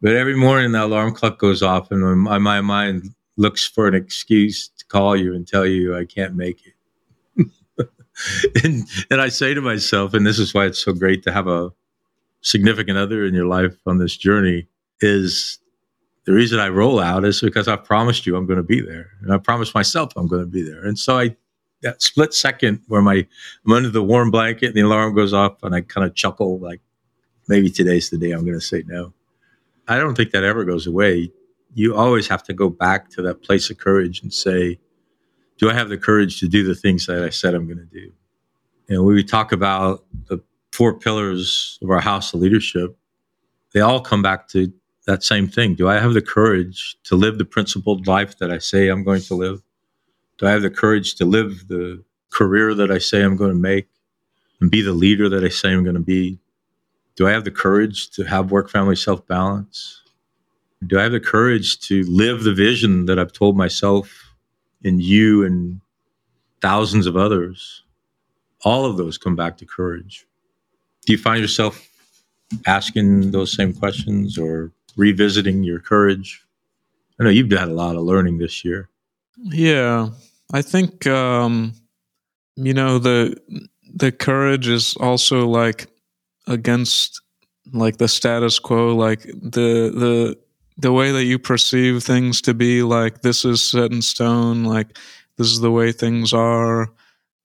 But 0.00 0.16
every 0.16 0.36
morning 0.36 0.72
the 0.72 0.84
alarm 0.84 1.14
clock 1.14 1.38
goes 1.38 1.62
off, 1.62 1.90
and 1.90 2.20
my, 2.20 2.38
my 2.38 2.60
mind 2.62 3.14
looks 3.36 3.66
for 3.66 3.86
an 3.86 3.94
excuse 3.94 4.68
to 4.78 4.84
call 4.86 5.16
you 5.16 5.34
and 5.34 5.46
tell 5.46 5.66
you 5.66 5.96
I 5.96 6.06
can't 6.06 6.34
make 6.34 6.62
it. 6.66 7.46
and, 8.64 8.84
and 9.10 9.20
I 9.20 9.28
say 9.28 9.52
to 9.52 9.60
myself, 9.60 10.14
and 10.14 10.26
this 10.26 10.38
is 10.38 10.54
why 10.54 10.66
it's 10.66 10.82
so 10.82 10.92
great 10.92 11.22
to 11.24 11.32
have 11.32 11.48
a 11.48 11.70
significant 12.40 12.96
other 12.96 13.26
in 13.26 13.34
your 13.34 13.46
life 13.46 13.76
on 13.86 13.98
this 13.98 14.16
journey, 14.16 14.66
is 15.02 15.58
the 16.30 16.36
reason 16.36 16.60
I 16.60 16.68
roll 16.68 17.00
out 17.00 17.24
is 17.24 17.40
because 17.40 17.66
I've 17.66 17.82
promised 17.82 18.24
you 18.24 18.36
I'm 18.36 18.46
going 18.46 18.58
to 18.58 18.62
be 18.62 18.80
there, 18.80 19.10
and 19.20 19.32
I 19.32 19.38
promised 19.38 19.74
myself 19.74 20.12
I'm 20.14 20.28
going 20.28 20.42
to 20.42 20.46
be 20.46 20.62
there. 20.62 20.84
And 20.84 20.96
so 20.96 21.18
I, 21.18 21.36
that 21.82 22.00
split 22.00 22.32
second 22.32 22.82
where 22.86 23.02
my 23.02 23.26
I'm 23.66 23.72
under 23.72 23.88
the 23.88 24.04
warm 24.04 24.30
blanket 24.30 24.66
and 24.66 24.76
the 24.76 24.82
alarm 24.82 25.16
goes 25.16 25.32
off, 25.32 25.60
and 25.64 25.74
I 25.74 25.80
kind 25.80 26.06
of 26.06 26.14
chuckle 26.14 26.60
like, 26.60 26.80
maybe 27.48 27.68
today's 27.68 28.10
the 28.10 28.16
day 28.16 28.30
I'm 28.30 28.44
going 28.44 28.58
to 28.58 28.64
say 28.64 28.84
no. 28.86 29.12
I 29.88 29.98
don't 29.98 30.14
think 30.14 30.30
that 30.30 30.44
ever 30.44 30.64
goes 30.64 30.86
away. 30.86 31.32
You 31.74 31.96
always 31.96 32.28
have 32.28 32.44
to 32.44 32.52
go 32.52 32.68
back 32.68 33.10
to 33.10 33.22
that 33.22 33.42
place 33.42 33.68
of 33.68 33.78
courage 33.78 34.22
and 34.22 34.32
say, 34.32 34.78
do 35.58 35.68
I 35.68 35.74
have 35.74 35.88
the 35.88 35.98
courage 35.98 36.38
to 36.38 36.46
do 36.48 36.62
the 36.62 36.76
things 36.76 37.06
that 37.06 37.24
I 37.24 37.30
said 37.30 37.56
I'm 37.56 37.66
going 37.66 37.78
to 37.78 37.84
do? 37.86 38.12
And 38.88 39.04
when 39.04 39.16
we 39.16 39.24
talk 39.24 39.50
about 39.50 40.04
the 40.28 40.38
four 40.70 40.96
pillars 40.96 41.76
of 41.82 41.90
our 41.90 42.00
house 42.00 42.32
of 42.32 42.38
leadership, 42.38 42.96
they 43.72 43.80
all 43.80 44.00
come 44.00 44.22
back 44.22 44.46
to 44.50 44.72
that 45.10 45.24
same 45.24 45.48
thing. 45.48 45.74
Do 45.74 45.88
I 45.88 45.98
have 45.98 46.14
the 46.14 46.22
courage 46.22 46.96
to 47.04 47.16
live 47.16 47.36
the 47.36 47.44
principled 47.44 48.06
life 48.06 48.38
that 48.38 48.52
I 48.52 48.58
say 48.58 48.88
I'm 48.88 49.02
going 49.02 49.22
to 49.22 49.34
live? 49.34 49.60
Do 50.38 50.46
I 50.46 50.52
have 50.52 50.62
the 50.62 50.70
courage 50.70 51.16
to 51.16 51.24
live 51.24 51.66
the 51.66 52.04
career 52.30 52.74
that 52.74 52.92
I 52.92 52.98
say 52.98 53.22
I'm 53.22 53.34
going 53.34 53.50
to 53.50 53.58
make 53.58 53.88
and 54.60 54.70
be 54.70 54.82
the 54.82 54.92
leader 54.92 55.28
that 55.28 55.42
I 55.42 55.48
say 55.48 55.72
I'm 55.72 55.82
going 55.82 55.96
to 55.96 56.00
be? 56.00 56.38
Do 57.16 57.26
I 57.26 57.32
have 57.32 57.42
the 57.42 57.50
courage 57.50 58.10
to 58.10 58.22
have 58.22 58.52
work 58.52 58.70
family 58.70 58.94
self 58.94 59.26
balance? 59.26 60.00
Do 60.86 61.00
I 61.00 61.02
have 61.02 61.12
the 61.12 61.18
courage 61.18 61.80
to 61.88 62.04
live 62.04 62.44
the 62.44 62.54
vision 62.54 63.06
that 63.06 63.18
I've 63.18 63.32
told 63.32 63.56
myself 63.56 64.32
and 64.84 65.02
you 65.02 65.44
and 65.44 65.80
thousands 66.62 67.06
of 67.06 67.16
others? 67.16 67.82
All 68.64 68.86
of 68.86 68.96
those 68.96 69.18
come 69.18 69.34
back 69.34 69.58
to 69.58 69.66
courage. 69.66 70.24
Do 71.04 71.12
you 71.12 71.18
find 71.18 71.40
yourself 71.40 71.88
asking 72.66 73.32
those 73.32 73.52
same 73.52 73.72
questions 73.72 74.38
or 74.38 74.70
revisiting 74.96 75.62
your 75.62 75.80
courage? 75.80 76.44
I 77.18 77.24
know 77.24 77.30
you've 77.30 77.50
had 77.50 77.68
a 77.68 77.74
lot 77.74 77.96
of 77.96 78.02
learning 78.02 78.38
this 78.38 78.64
year. 78.64 78.88
Yeah, 79.36 80.10
I 80.52 80.62
think 80.62 81.06
um, 81.06 81.74
you 82.56 82.74
know 82.74 82.98
the 82.98 83.36
the 83.94 84.12
courage 84.12 84.68
is 84.68 84.94
also 84.96 85.46
like 85.46 85.86
against 86.46 87.20
like 87.72 87.98
the 87.98 88.08
status 88.08 88.58
quo 88.58 88.94
like 88.96 89.22
the 89.22 89.92
the 89.94 90.38
the 90.78 90.92
way 90.92 91.12
that 91.12 91.24
you 91.24 91.38
perceive 91.38 92.02
things 92.02 92.40
to 92.42 92.54
be 92.54 92.82
like 92.82 93.22
this 93.22 93.44
is 93.44 93.62
set 93.62 93.92
in 93.92 94.02
stone 94.02 94.64
like 94.64 94.96
this 95.36 95.48
is 95.48 95.60
the 95.60 95.70
way 95.70 95.92
things 95.92 96.32
are 96.32 96.90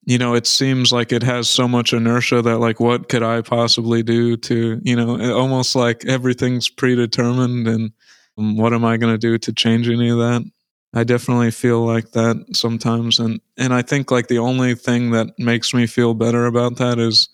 you 0.05 0.17
know 0.17 0.33
it 0.33 0.47
seems 0.47 0.91
like 0.91 1.11
it 1.11 1.23
has 1.23 1.49
so 1.49 1.67
much 1.67 1.93
inertia 1.93 2.41
that 2.41 2.59
like 2.59 2.79
what 2.79 3.09
could 3.09 3.23
i 3.23 3.41
possibly 3.41 4.03
do 4.03 4.37
to 4.37 4.79
you 4.83 4.95
know 4.95 5.19
almost 5.33 5.75
like 5.75 6.05
everything's 6.05 6.69
predetermined 6.69 7.67
and 7.67 7.91
um, 8.37 8.57
what 8.57 8.73
am 8.73 8.85
i 8.85 8.97
going 8.97 9.13
to 9.13 9.17
do 9.17 9.37
to 9.37 9.53
change 9.53 9.89
any 9.89 10.09
of 10.09 10.17
that? 10.17 10.43
I 10.93 11.03
definitely 11.03 11.51
feel 11.51 11.85
like 11.85 12.11
that 12.11 12.37
sometimes 12.53 13.19
and 13.19 13.41
and 13.57 13.73
i 13.73 13.81
think 13.81 14.11
like 14.11 14.27
the 14.27 14.39
only 14.39 14.75
thing 14.75 15.11
that 15.11 15.27
makes 15.37 15.73
me 15.73 15.87
feel 15.87 16.13
better 16.13 16.45
about 16.45 16.77
that 16.77 16.99
is 16.99 17.29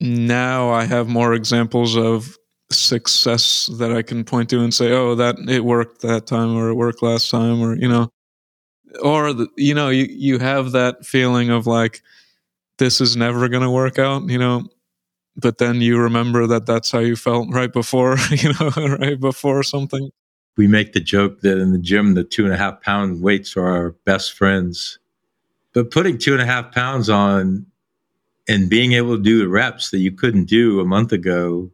now 0.00 0.70
I 0.70 0.84
have 0.84 1.08
more 1.08 1.34
examples 1.34 1.96
of 1.96 2.36
success 2.70 3.68
that 3.78 3.92
I 3.92 4.02
can 4.02 4.24
point 4.24 4.50
to 4.50 4.60
and 4.60 4.72
say, 4.72 4.92
"Oh, 4.92 5.14
that 5.14 5.36
it 5.48 5.64
worked 5.64 6.02
that 6.02 6.26
time, 6.26 6.54
or 6.56 6.68
it 6.68 6.74
worked 6.74 7.02
last 7.02 7.30
time," 7.30 7.60
or 7.60 7.76
you 7.76 7.88
know, 7.88 8.10
or 9.02 9.32
the, 9.32 9.48
you 9.56 9.74
know, 9.74 9.88
you 9.88 10.06
you 10.10 10.38
have 10.38 10.72
that 10.72 11.04
feeling 11.04 11.50
of 11.50 11.66
like 11.66 12.02
this 12.78 13.00
is 13.00 13.16
never 13.16 13.48
going 13.48 13.62
to 13.62 13.70
work 13.70 13.98
out, 13.98 14.28
you 14.28 14.38
know, 14.38 14.64
but 15.36 15.58
then 15.58 15.80
you 15.80 15.98
remember 15.98 16.46
that 16.46 16.66
that's 16.66 16.90
how 16.90 16.98
you 16.98 17.16
felt 17.16 17.48
right 17.52 17.72
before, 17.72 18.16
you 18.30 18.52
know, 18.54 18.70
right 18.96 19.20
before 19.20 19.62
something. 19.62 20.10
We 20.56 20.66
make 20.66 20.92
the 20.92 21.00
joke 21.00 21.40
that 21.42 21.58
in 21.58 21.72
the 21.72 21.78
gym, 21.78 22.14
the 22.14 22.24
two 22.24 22.44
and 22.44 22.52
a 22.52 22.56
half 22.56 22.80
pound 22.82 23.22
weights 23.22 23.56
are 23.56 23.66
our 23.66 23.90
best 24.04 24.32
friends, 24.32 24.98
but 25.72 25.90
putting 25.90 26.18
two 26.18 26.32
and 26.32 26.42
a 26.42 26.46
half 26.46 26.72
pounds 26.72 27.08
on 27.08 27.66
and 28.48 28.68
being 28.68 28.92
able 28.92 29.16
to 29.16 29.22
do 29.22 29.38
the 29.38 29.48
reps 29.48 29.90
that 29.90 29.98
you 29.98 30.10
couldn't 30.10 30.46
do 30.46 30.80
a 30.80 30.84
month 30.84 31.12
ago, 31.12 31.70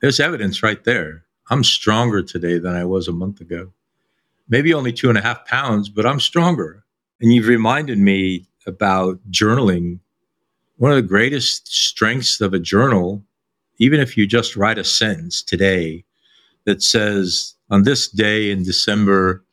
there's 0.00 0.18
evidence 0.18 0.62
right 0.62 0.82
there. 0.84 1.24
I'm 1.50 1.62
stronger 1.62 2.22
today 2.22 2.58
than 2.58 2.74
I 2.74 2.84
was 2.84 3.06
a 3.06 3.12
month 3.12 3.40
ago. 3.40 3.72
Maybe 4.50 4.74
only 4.74 4.92
two 4.92 5.08
and 5.08 5.16
a 5.16 5.22
half 5.22 5.46
pounds, 5.46 5.88
but 5.88 6.04
I'm 6.04 6.20
stronger. 6.20 6.84
And 7.20 7.32
you've 7.32 7.46
reminded 7.46 7.98
me 7.98 8.46
about 8.66 9.18
journaling. 9.30 10.00
One 10.76 10.90
of 10.90 10.96
the 10.96 11.02
greatest 11.02 11.72
strengths 11.72 12.40
of 12.40 12.52
a 12.52 12.58
journal, 12.58 13.22
even 13.78 14.00
if 14.00 14.16
you 14.16 14.26
just 14.26 14.56
write 14.56 14.76
a 14.76 14.84
sentence 14.84 15.42
today 15.42 16.04
that 16.64 16.82
says, 16.82 17.54
on 17.70 17.84
this 17.84 18.08
day 18.08 18.50
in 18.50 18.64
December 18.64 19.44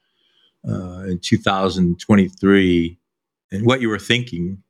uh, 0.68 1.04
in 1.08 1.20
2023, 1.20 2.98
and 3.52 3.66
what 3.66 3.82
you 3.82 3.90
were 3.90 4.00
thinking 4.00 4.64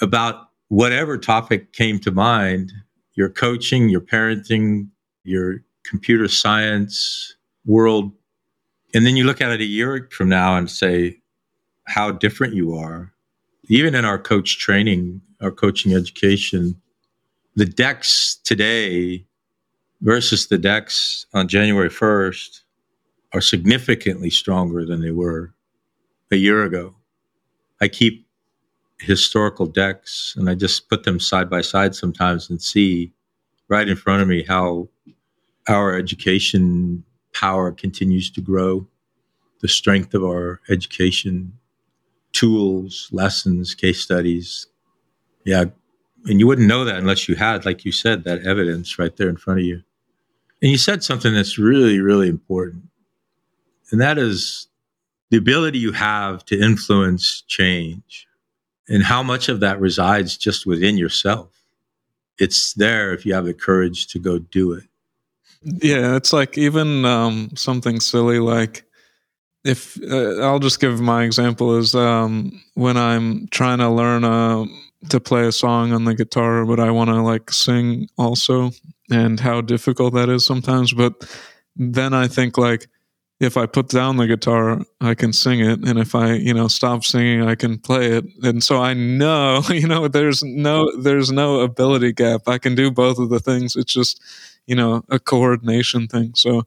about 0.00 0.50
whatever 0.68 1.18
topic 1.18 1.72
came 1.72 1.98
to 1.98 2.12
mind, 2.12 2.72
your 3.14 3.28
coaching, 3.28 3.88
your 3.88 4.00
parenting, 4.00 4.88
your 5.24 5.64
computer 5.84 6.28
science 6.28 7.34
world, 7.66 8.12
and 8.94 9.06
then 9.06 9.16
you 9.16 9.24
look 9.24 9.40
at 9.40 9.50
it 9.50 9.60
a 9.60 9.64
year 9.64 10.08
from 10.10 10.28
now 10.28 10.56
and 10.56 10.70
say 10.70 11.18
how 11.86 12.10
different 12.10 12.54
you 12.54 12.74
are. 12.74 13.12
Even 13.68 13.94
in 13.94 14.04
our 14.04 14.18
coach 14.18 14.58
training, 14.58 15.20
our 15.40 15.50
coaching 15.50 15.92
education, 15.92 16.80
the 17.54 17.66
decks 17.66 18.38
today 18.44 19.26
versus 20.00 20.46
the 20.48 20.58
decks 20.58 21.26
on 21.34 21.48
January 21.48 21.90
1st 21.90 22.62
are 23.34 23.40
significantly 23.40 24.30
stronger 24.30 24.86
than 24.86 25.02
they 25.02 25.10
were 25.10 25.52
a 26.30 26.36
year 26.36 26.64
ago. 26.64 26.94
I 27.80 27.88
keep 27.88 28.26
historical 29.00 29.66
decks 29.66 30.34
and 30.36 30.48
I 30.48 30.54
just 30.54 30.88
put 30.88 31.04
them 31.04 31.20
side 31.20 31.50
by 31.50 31.60
side 31.60 31.94
sometimes 31.94 32.50
and 32.50 32.60
see 32.60 33.12
right 33.68 33.88
in 33.88 33.96
front 33.96 34.22
of 34.22 34.28
me 34.28 34.44
how 34.44 34.88
our 35.68 35.94
education 35.94 37.04
power 37.32 37.72
continues 37.72 38.30
to 38.32 38.40
grow, 38.40 38.86
the 39.60 39.68
strength 39.68 40.14
of 40.14 40.22
our 40.22 40.60
education 40.68 41.52
tools, 42.32 43.08
lessons, 43.10 43.74
case 43.74 44.00
studies. 44.00 44.66
Yeah. 45.44 45.66
And 46.26 46.40
you 46.40 46.46
wouldn't 46.46 46.68
know 46.68 46.84
that 46.84 46.96
unless 46.96 47.28
you 47.28 47.36
had, 47.36 47.64
like 47.64 47.84
you 47.84 47.92
said, 47.92 48.24
that 48.24 48.42
evidence 48.44 48.98
right 48.98 49.16
there 49.16 49.28
in 49.28 49.36
front 49.36 49.60
of 49.60 49.66
you. 49.66 49.82
And 50.60 50.70
you 50.70 50.78
said 50.78 51.02
something 51.02 51.32
that's 51.32 51.58
really, 51.58 52.00
really 52.00 52.28
important. 52.28 52.84
And 53.90 54.00
that 54.00 54.18
is 54.18 54.68
the 55.30 55.36
ability 55.36 55.78
you 55.78 55.92
have 55.92 56.44
to 56.46 56.58
influence 56.58 57.42
change 57.46 58.26
and 58.88 59.02
how 59.02 59.22
much 59.22 59.48
of 59.48 59.60
that 59.60 59.80
resides 59.80 60.36
just 60.36 60.66
within 60.66 60.96
yourself. 60.96 61.62
It's 62.38 62.72
there 62.74 63.12
if 63.12 63.26
you 63.26 63.34
have 63.34 63.44
the 63.44 63.54
courage 63.54 64.06
to 64.08 64.18
go 64.18 64.38
do 64.38 64.72
it. 64.72 64.84
Yeah, 65.62 66.16
it's 66.16 66.32
like 66.32 66.56
even 66.56 67.04
um, 67.04 67.50
something 67.56 68.00
silly 68.00 68.38
like 68.38 68.84
if 69.64 69.98
uh, 70.10 70.42
I'll 70.42 70.60
just 70.60 70.80
give 70.80 71.00
my 71.00 71.24
example 71.24 71.76
is 71.78 71.94
um, 71.94 72.62
when 72.74 72.96
I'm 72.96 73.48
trying 73.48 73.78
to 73.78 73.90
learn 73.90 74.24
uh, 74.24 74.66
to 75.10 75.20
play 75.20 75.46
a 75.46 75.52
song 75.52 75.92
on 75.92 76.04
the 76.04 76.14
guitar, 76.14 76.66
but 76.66 76.80
I 76.80 76.90
want 76.90 77.10
to 77.10 77.22
like 77.22 77.50
sing 77.52 78.08
also, 78.18 78.72
and 79.10 79.40
how 79.40 79.60
difficult 79.62 80.14
that 80.14 80.28
is 80.30 80.46
sometimes. 80.46 80.92
But 80.94 81.14
then 81.76 82.14
I 82.14 82.28
think 82.28 82.58
like 82.58 82.88
if 83.40 83.56
I 83.56 83.66
put 83.66 83.88
down 83.88 84.16
the 84.16 84.26
guitar, 84.26 84.80
I 85.00 85.14
can 85.14 85.32
sing 85.32 85.60
it, 85.60 85.86
and 85.86 85.98
if 85.98 86.14
I, 86.14 86.32
you 86.32 86.52
know, 86.52 86.66
stop 86.66 87.04
singing, 87.04 87.42
I 87.42 87.54
can 87.54 87.78
play 87.78 88.12
it. 88.12 88.24
And 88.42 88.62
so 88.62 88.82
I 88.82 88.94
know, 88.94 89.62
you 89.68 89.86
know, 89.86 90.08
there's 90.08 90.42
no 90.42 90.90
there's 90.96 91.30
no 91.30 91.60
ability 91.60 92.12
gap. 92.12 92.42
I 92.48 92.58
can 92.58 92.74
do 92.74 92.90
both 92.90 93.18
of 93.18 93.30
the 93.30 93.40
things. 93.40 93.76
It's 93.76 93.92
just, 93.92 94.20
you 94.66 94.74
know, 94.74 95.04
a 95.08 95.18
coordination 95.18 96.08
thing. 96.08 96.32
So 96.34 96.64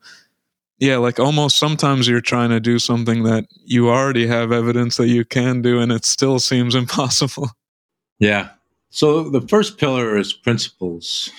yeah, 0.80 0.98
like 0.98 1.20
almost 1.20 1.58
sometimes 1.58 2.08
you're 2.08 2.22
trying 2.22 2.50
to 2.50 2.60
do 2.60 2.80
something 2.80 3.24
that 3.24 3.46
you 3.66 3.90
already 3.90 4.26
have 4.26 4.52
evidence 4.52 4.98
that 4.98 5.08
you 5.08 5.26
can 5.26 5.62
do, 5.62 5.80
and 5.80 5.92
it 5.92 6.06
still 6.06 6.40
seems 6.40 6.74
impossible. 6.84 7.50
Yeah. 8.18 8.50
So 8.90 9.30
the 9.30 9.42
first 9.42 9.78
pillar 9.78 10.18
is 10.18 10.34
principles. 10.34 11.30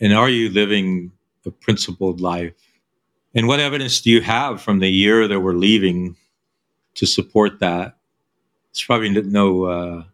And 0.00 0.14
are 0.14 0.30
you 0.30 0.48
living 0.48 1.12
a 1.44 1.50
principled 1.50 2.20
life? 2.20 2.54
And 3.34 3.46
what 3.46 3.60
evidence 3.60 4.00
do 4.00 4.10
you 4.10 4.20
have 4.22 4.60
from 4.60 4.80
the 4.80 4.90
year 4.90 5.28
that 5.28 5.40
we're 5.40 5.52
leaving 5.52 6.16
to 6.94 7.06
support 7.06 7.60
that? 7.60 7.96
It's 8.70 8.84
probably 8.84 9.10
no 9.10 9.64
uh, 9.64 10.04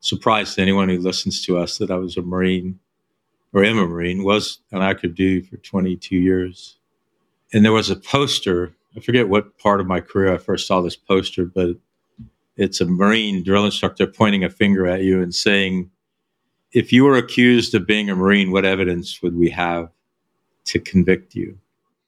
surprise 0.00 0.54
to 0.54 0.62
anyone 0.62 0.88
who 0.88 0.98
listens 0.98 1.44
to 1.46 1.58
us 1.58 1.78
that 1.78 1.90
I 1.90 1.96
was 1.96 2.16
a 2.16 2.22
Marine 2.22 2.78
or 3.52 3.64
am 3.64 3.78
a 3.78 3.86
Marine, 3.86 4.22
was 4.22 4.58
an 4.70 4.82
active 4.82 5.14
duty 5.14 5.44
for 5.44 5.56
22 5.56 6.16
years. 6.16 6.76
And 7.52 7.64
there 7.64 7.72
was 7.72 7.90
a 7.90 7.96
poster. 7.96 8.74
I 8.96 9.00
forget 9.00 9.28
what 9.28 9.58
part 9.58 9.80
of 9.80 9.86
my 9.86 10.00
career 10.00 10.32
I 10.32 10.38
first 10.38 10.66
saw 10.66 10.80
this 10.80 10.96
poster, 10.96 11.46
but 11.46 11.76
it's 12.56 12.80
a 12.80 12.86
Marine 12.86 13.42
drill 13.42 13.64
instructor 13.64 14.06
pointing 14.06 14.44
a 14.44 14.50
finger 14.50 14.86
at 14.86 15.02
you 15.02 15.20
and 15.22 15.34
saying, 15.34 15.90
if 16.72 16.92
you 16.92 17.04
were 17.04 17.16
accused 17.16 17.74
of 17.74 17.86
being 17.86 18.10
a 18.10 18.16
Marine, 18.16 18.50
what 18.50 18.64
evidence 18.64 19.22
would 19.22 19.36
we 19.36 19.50
have 19.50 19.90
to 20.66 20.78
convict 20.78 21.34
you? 21.34 21.58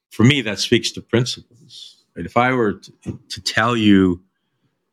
For 0.09 0.23
me, 0.23 0.41
that 0.41 0.59
speaks 0.59 0.91
to 0.91 1.01
principles. 1.01 2.03
Right? 2.15 2.25
If 2.25 2.37
I 2.37 2.53
were 2.53 2.73
to, 2.73 3.19
to 3.29 3.41
tell 3.41 3.75
you 3.77 4.21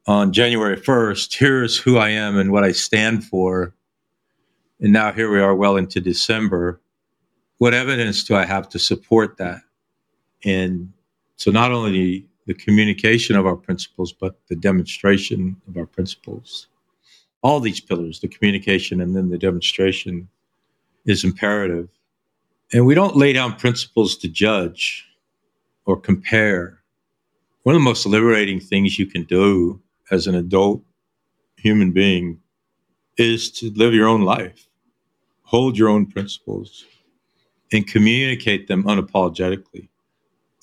on 0.06 0.32
January 0.32 0.76
1st, 0.76 1.37
here's 1.37 1.76
who 1.76 1.96
I 1.96 2.11
am 2.11 2.37
and 2.38 2.52
what 2.52 2.64
I 2.64 2.73
stand 2.73 3.25
for, 3.25 3.75
and 4.80 4.92
now 4.92 5.12
here 5.12 5.30
we 5.30 5.40
are 5.40 5.54
well 5.54 5.76
into 5.76 6.00
December, 6.00 6.80
what 7.58 7.75
evidence 7.75 8.23
do 8.25 8.37
I 8.37 8.44
have 8.44 8.68
to 8.70 8.78
support 8.78 9.38
that? 9.38 9.62
And 10.44 10.92
so 11.37 11.50
not 11.50 11.73
only 11.73 12.26
the 12.46 12.54
communication 12.54 13.37
of 13.37 13.46
our 13.46 13.56
principles, 13.56 14.12
but 14.12 14.38
the 14.49 14.56
demonstration 14.56 15.56
of 15.68 15.76
our 15.76 15.87
principles. 15.87 16.68
All 17.42 17.61
these 17.61 17.80
pillars, 17.80 18.20
the 18.20 18.28
communication 18.28 19.00
and 19.00 19.16
then 19.16 19.30
the 19.30 19.38
demonstration, 19.38 20.28
is 21.04 21.25
imperative. 21.25 21.88
And 22.73 22.87
we 22.87 22.94
don't 22.94 23.16
lay 23.16 23.32
down 23.32 23.56
principles 23.56 24.16
to 24.18 24.28
judge 24.28 25.06
or 25.85 25.99
compare. 25.99 26.80
One 27.62 27.75
of 27.75 27.80
the 27.80 27.85
most 27.85 28.06
liberating 28.06 28.61
things 28.61 28.99
you 28.99 29.06
can 29.06 29.25
do 29.25 29.80
as 30.11 30.26
an 30.26 30.35
adult 30.35 30.82
human 31.56 31.92
being 31.92 32.40
is 33.16 33.50
to 33.50 33.70
live 33.73 33.94
your 33.94 34.08
own 34.08 34.23
life, 34.23 34.68
hold 35.42 35.78
your 35.78 35.88
own 35.88 36.06
principles, 36.06 36.85
and 37.73 37.87
communicate 37.87 38.68
them 38.68 38.85
unapologetically 38.85 39.88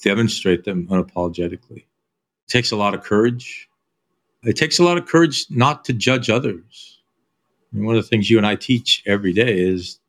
demonstrate 0.03 0.65
them 0.65 0.85
unapologetically. 0.87 1.77
It 1.77 2.49
takes 2.49 2.71
a 2.71 2.75
lot 2.75 2.93
of 2.93 3.03
courage. 3.03 3.69
It 4.43 4.57
takes 4.57 4.77
a 4.77 4.83
lot 4.83 4.97
of 4.97 5.07
courage 5.07 5.45
not 5.49 5.85
to 5.85 5.93
judge 5.93 6.29
others. 6.29 6.99
And 7.71 7.85
one 7.85 7.95
of 7.95 8.03
the 8.03 8.07
things 8.07 8.29
you 8.29 8.37
and 8.37 8.45
I 8.45 8.55
teach 8.55 9.01
every 9.07 9.33
day 9.33 9.57
is 9.57 9.99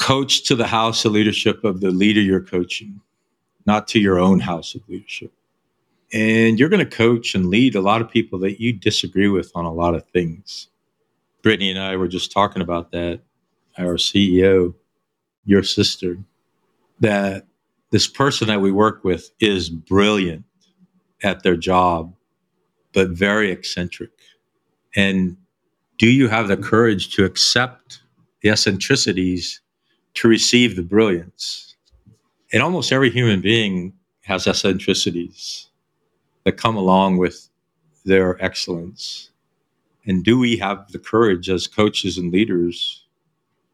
coach 0.00 0.44
to 0.44 0.56
the 0.56 0.66
house 0.66 1.04
of 1.04 1.12
leadership 1.12 1.62
of 1.62 1.80
the 1.80 1.90
leader 1.90 2.22
you're 2.22 2.40
coaching, 2.40 3.00
not 3.66 3.86
to 3.86 4.00
your 4.00 4.18
own 4.18 4.40
house 4.40 4.74
of 4.74 4.80
leadership. 4.88 5.30
And 6.12 6.58
you're 6.58 6.70
going 6.70 6.84
to 6.84 6.96
coach 6.96 7.34
and 7.34 7.46
lead 7.46 7.76
a 7.76 7.82
lot 7.82 8.00
of 8.00 8.10
people 8.10 8.38
that 8.40 8.60
you 8.60 8.72
disagree 8.72 9.28
with 9.28 9.52
on 9.54 9.66
a 9.66 9.72
lot 9.72 9.94
of 9.94 10.04
things. 10.08 10.68
Brittany 11.42 11.70
and 11.70 11.78
I 11.78 11.96
were 11.96 12.08
just 12.08 12.32
talking 12.32 12.62
about 12.62 12.90
that. 12.92 13.20
Our 13.78 13.94
CEO, 13.94 14.74
your 15.44 15.62
sister, 15.62 16.16
that 17.00 17.46
this 17.90 18.08
person 18.08 18.48
that 18.48 18.60
we 18.60 18.72
work 18.72 19.04
with 19.04 19.30
is 19.38 19.68
brilliant 19.68 20.44
at 21.22 21.42
their 21.42 21.56
job, 21.56 22.14
but 22.94 23.10
very 23.10 23.52
eccentric. 23.52 24.10
And 24.96 25.36
do 25.98 26.08
you 26.10 26.28
have 26.28 26.48
the 26.48 26.56
courage 26.56 27.14
to 27.16 27.24
accept 27.26 28.00
the 28.40 28.48
eccentricities 28.48 29.60
to 30.14 30.28
receive 30.28 30.76
the 30.76 30.82
brilliance? 30.82 31.76
And 32.52 32.62
almost 32.62 32.92
every 32.92 33.10
human 33.10 33.40
being 33.40 33.92
has 34.22 34.46
eccentricities 34.46 35.68
that 36.44 36.52
come 36.56 36.76
along 36.76 37.18
with 37.18 37.48
their 38.04 38.42
excellence. 38.42 39.30
And 40.06 40.24
do 40.24 40.38
we 40.38 40.56
have 40.56 40.90
the 40.92 40.98
courage 40.98 41.48
as 41.50 41.66
coaches 41.66 42.18
and 42.18 42.32
leaders 42.32 43.04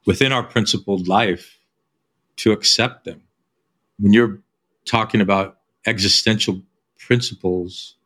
within 0.04 0.32
our 0.32 0.42
principled 0.42 1.08
life 1.08 1.58
to 2.36 2.52
accept 2.52 3.04
them? 3.04 3.22
when 3.98 4.12
you're 4.12 4.40
talking 4.84 5.20
about 5.20 5.58
existential 5.86 6.62
principles, 6.98 7.96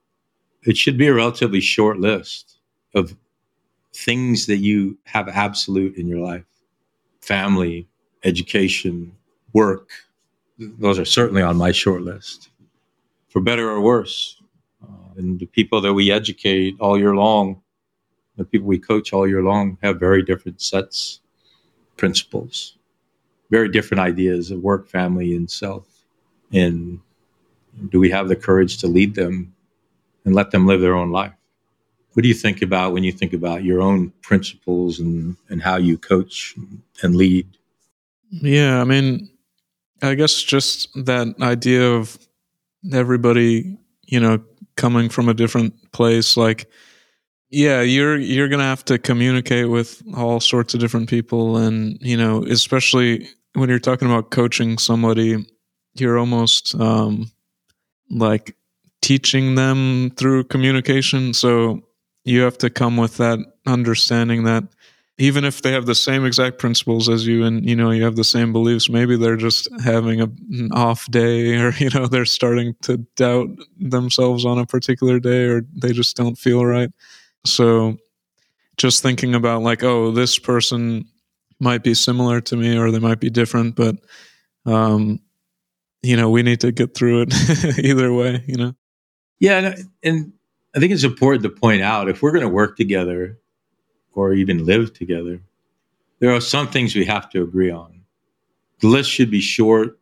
it 0.62 0.76
should 0.76 0.98
be 0.98 1.06
a 1.06 1.14
relatively 1.14 1.60
short 1.60 1.98
list 1.98 2.58
of 2.94 3.16
things 3.94 4.46
that 4.46 4.58
you 4.58 4.98
have 5.04 5.28
absolute 5.28 5.96
in 5.96 6.06
your 6.06 6.20
life 6.20 6.44
family, 7.20 7.86
education, 8.24 9.12
work. 9.52 9.90
Those 10.58 10.98
are 10.98 11.04
certainly 11.04 11.42
on 11.42 11.56
my 11.56 11.72
short 11.72 12.02
list, 12.02 12.50
for 13.28 13.40
better 13.40 13.68
or 13.68 13.80
worse. 13.80 14.40
Uh, 14.82 15.14
and 15.16 15.40
the 15.40 15.46
people 15.46 15.80
that 15.80 15.94
we 15.94 16.10
educate 16.10 16.76
all 16.80 16.98
year 16.98 17.14
long, 17.14 17.62
the 18.36 18.44
people 18.44 18.66
we 18.66 18.78
coach 18.78 19.12
all 19.12 19.26
year 19.26 19.42
long, 19.42 19.78
have 19.82 19.98
very 19.98 20.22
different 20.22 20.60
sets, 20.60 21.20
principles 21.96 22.76
very 23.50 23.68
different 23.68 24.00
ideas 24.00 24.50
of 24.50 24.60
work, 24.60 24.88
family, 24.88 25.34
and 25.34 25.50
self. 25.50 25.86
And 26.52 27.00
do 27.90 27.98
we 27.98 28.10
have 28.10 28.28
the 28.28 28.36
courage 28.36 28.78
to 28.78 28.86
lead 28.86 29.14
them 29.14 29.54
and 30.24 30.34
let 30.34 30.52
them 30.52 30.66
live 30.66 30.80
their 30.80 30.94
own 30.94 31.10
life? 31.10 31.32
What 32.12 32.22
do 32.22 32.28
you 32.28 32.34
think 32.34 32.62
about 32.62 32.92
when 32.92 33.04
you 33.04 33.12
think 33.12 33.32
about 33.32 33.64
your 33.64 33.80
own 33.80 34.12
principles 34.22 34.98
and, 34.98 35.36
and 35.48 35.62
how 35.62 35.76
you 35.76 35.98
coach 35.98 36.54
and 37.02 37.16
lead? 37.16 37.46
Yeah, 38.30 38.80
I 38.80 38.84
mean, 38.84 39.28
I 40.02 40.14
guess 40.14 40.42
just 40.42 40.90
that 41.06 41.34
idea 41.40 41.90
of 41.90 42.18
everybody, 42.92 43.78
you 44.06 44.20
know, 44.20 44.40
coming 44.76 45.08
from 45.08 45.28
a 45.28 45.34
different 45.34 45.74
place, 45.92 46.36
like, 46.36 46.70
yeah, 47.50 47.82
you're 47.82 48.18
you're 48.18 48.48
gonna 48.48 48.64
have 48.64 48.84
to 48.86 48.98
communicate 48.98 49.70
with 49.70 50.02
all 50.16 50.40
sorts 50.40 50.74
of 50.74 50.80
different 50.80 51.08
people, 51.10 51.58
and 51.58 51.98
you 52.00 52.16
know, 52.16 52.44
especially 52.44 53.28
when 53.54 53.68
you're 53.70 53.78
talking 53.80 54.08
about 54.08 54.30
coaching 54.30 54.78
somebody, 54.78 55.46
you're 55.94 56.18
almost 56.18 56.74
um, 56.80 57.30
like 58.10 58.56
teaching 59.02 59.54
them 59.56 60.10
through 60.16 60.44
communication. 60.44 61.34
So 61.34 61.82
you 62.24 62.42
have 62.42 62.58
to 62.58 62.70
come 62.70 62.96
with 62.96 63.16
that 63.18 63.38
understanding 63.66 64.44
that 64.44 64.64
even 65.20 65.44
if 65.44 65.62
they 65.62 65.70
have 65.72 65.86
the 65.86 65.94
same 65.94 66.24
exact 66.24 66.58
principles 66.58 67.08
as 67.08 67.26
you 67.26 67.44
and 67.44 67.68
you 67.68 67.76
know 67.76 67.90
you 67.90 68.02
have 68.02 68.16
the 68.16 68.24
same 68.24 68.52
beliefs 68.52 68.88
maybe 68.88 69.16
they're 69.16 69.36
just 69.36 69.68
having 69.84 70.20
a, 70.20 70.24
an 70.24 70.70
off 70.72 71.08
day 71.10 71.56
or 71.56 71.70
you 71.78 71.90
know 71.90 72.06
they're 72.06 72.24
starting 72.24 72.74
to 72.82 72.96
doubt 73.16 73.48
themselves 73.78 74.44
on 74.44 74.58
a 74.58 74.66
particular 74.66 75.20
day 75.20 75.44
or 75.44 75.62
they 75.74 75.92
just 75.92 76.16
don't 76.16 76.36
feel 76.36 76.64
right 76.64 76.90
so 77.44 77.96
just 78.76 79.02
thinking 79.02 79.34
about 79.34 79.62
like 79.62 79.82
oh 79.84 80.10
this 80.10 80.38
person 80.38 81.04
might 81.60 81.84
be 81.84 81.94
similar 81.94 82.40
to 82.40 82.56
me 82.56 82.76
or 82.76 82.90
they 82.90 82.98
might 82.98 83.20
be 83.20 83.30
different, 83.30 83.76
but 83.76 83.96
um, 84.66 85.20
you 86.02 86.16
know, 86.16 86.30
we 86.30 86.42
need 86.42 86.60
to 86.60 86.72
get 86.72 86.94
through 86.94 87.26
it 87.28 87.78
either 87.78 88.12
way, 88.12 88.42
you 88.46 88.56
know. 88.56 88.74
Yeah, 89.38 89.58
and, 89.58 89.84
and 90.02 90.32
I 90.74 90.80
think 90.80 90.92
it's 90.92 91.04
important 91.04 91.42
to 91.44 91.50
point 91.50 91.82
out 91.82 92.08
if 92.08 92.22
we're 92.22 92.32
going 92.32 92.42
to 92.42 92.48
work 92.48 92.76
together 92.76 93.38
or 94.14 94.34
even 94.34 94.64
live 94.66 94.92
together, 94.92 95.40
there 96.18 96.34
are 96.34 96.40
some 96.40 96.68
things 96.68 96.94
we 96.94 97.04
have 97.06 97.30
to 97.30 97.42
agree 97.42 97.70
on. 97.70 98.02
The 98.80 98.88
list 98.88 99.10
should 99.10 99.30
be 99.30 99.40
short. 99.40 99.98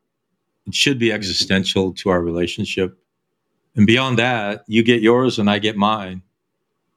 It 0.66 0.74
should 0.74 0.98
be 0.98 1.12
existential 1.12 1.92
to 1.94 2.10
our 2.10 2.20
relationship. 2.20 2.98
And 3.74 3.86
beyond 3.86 4.18
that, 4.18 4.64
you 4.66 4.82
get 4.82 5.02
yours 5.02 5.38
and 5.38 5.48
I 5.48 5.58
get 5.58 5.76
mine. 5.76 6.22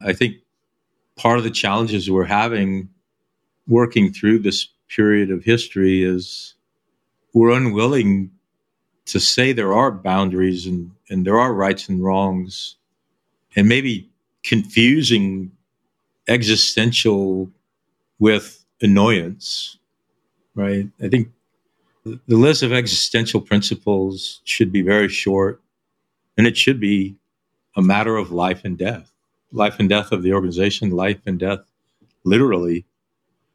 I 0.01 0.13
think 0.13 0.37
part 1.15 1.37
of 1.37 1.43
the 1.43 1.51
challenges 1.51 2.09
we're 2.09 2.25
having 2.25 2.89
working 3.67 4.11
through 4.11 4.39
this 4.39 4.67
period 4.89 5.31
of 5.31 5.43
history 5.43 6.03
is 6.03 6.55
we're 7.33 7.55
unwilling 7.55 8.31
to 9.05 9.19
say 9.19 9.53
there 9.53 9.73
are 9.73 9.91
boundaries 9.91 10.65
and, 10.65 10.91
and 11.09 11.25
there 11.25 11.39
are 11.39 11.53
rights 11.53 11.89
and 11.89 12.03
wrongs 12.03 12.75
and 13.55 13.67
maybe 13.67 14.09
confusing 14.43 15.51
existential 16.27 17.49
with 18.19 18.65
annoyance 18.81 19.77
right 20.55 20.87
i 21.01 21.07
think 21.07 21.29
the 22.03 22.35
list 22.35 22.63
of 22.63 22.73
existential 22.73 23.41
principles 23.41 24.41
should 24.43 24.71
be 24.71 24.81
very 24.81 25.07
short 25.07 25.61
and 26.37 26.47
it 26.47 26.57
should 26.57 26.79
be 26.79 27.15
a 27.75 27.81
matter 27.81 28.17
of 28.17 28.31
life 28.31 28.63
and 28.65 28.77
death 28.77 29.11
life 29.51 29.79
and 29.79 29.89
death 29.89 30.11
of 30.11 30.23
the 30.23 30.33
organization 30.33 30.91
life 30.91 31.19
and 31.25 31.39
death 31.39 31.59
literally 32.23 32.85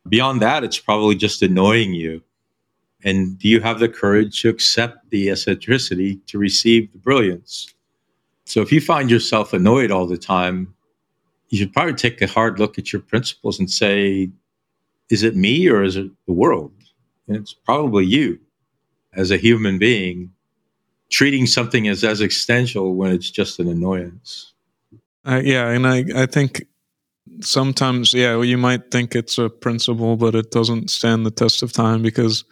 Beyond 0.09 0.41
that, 0.43 0.63
it's 0.63 0.79
probably 0.79 1.17
just 1.17 1.43
annoying 1.43 1.95
you. 1.95 2.23
And 3.03 3.39
do 3.39 3.49
you 3.49 3.61
have 3.61 3.79
the 3.79 3.89
courage 3.89 4.41
to 4.43 4.49
accept 4.49 5.11
the 5.11 5.31
eccentricity 5.31 6.17
to 6.27 6.39
receive 6.39 6.93
the 6.93 6.99
brilliance? 6.99 7.75
So 8.45 8.63
if 8.63 8.71
you 8.71 8.81
find 8.81 9.11
yourself 9.11 9.53
annoyed 9.53 9.91
all 9.91 10.07
the 10.07 10.17
time, 10.17 10.75
you 11.49 11.59
should 11.59 11.73
probably 11.73 11.95
take 11.95 12.21
a 12.23 12.27
hard 12.27 12.59
look 12.59 12.79
at 12.79 12.93
your 12.93 13.03
principles 13.03 13.59
and 13.59 13.71
say, 13.71 14.31
is 15.11 15.23
it 15.23 15.37
me 15.37 15.69
or 15.69 15.83
is 15.83 15.97
it 15.97 16.11
the 16.27 16.33
world? 16.33 16.73
And 17.29 17.37
it's 17.37 17.53
probably 17.53 18.05
you 18.05 18.39
as 19.13 19.31
a 19.31 19.37
human 19.37 19.79
being 19.79 20.33
treating 21.11 21.47
something 21.47 21.87
as 21.89 22.03
existential 22.03 22.95
when 22.95 23.13
it's 23.13 23.31
just 23.31 23.61
an 23.61 23.69
annoyance. 23.69 24.53
Uh, 25.25 25.41
yeah, 25.43 25.69
and 25.69 25.87
I, 25.87 26.05
I 26.15 26.27
think 26.27 26.67
sometimes, 27.41 28.13
yeah, 28.13 28.35
well, 28.35 28.45
you 28.45 28.59
might 28.59 28.91
think 28.91 29.15
it's 29.15 29.39
a 29.39 29.49
principle, 29.49 30.17
but 30.17 30.35
it 30.35 30.51
doesn't 30.51 30.91
stand 30.91 31.25
the 31.25 31.31
test 31.31 31.63
of 31.63 31.73
time 31.73 32.03
because, 32.03 32.45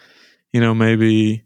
you 0.53 0.61
know, 0.61 0.75
maybe 0.75 1.45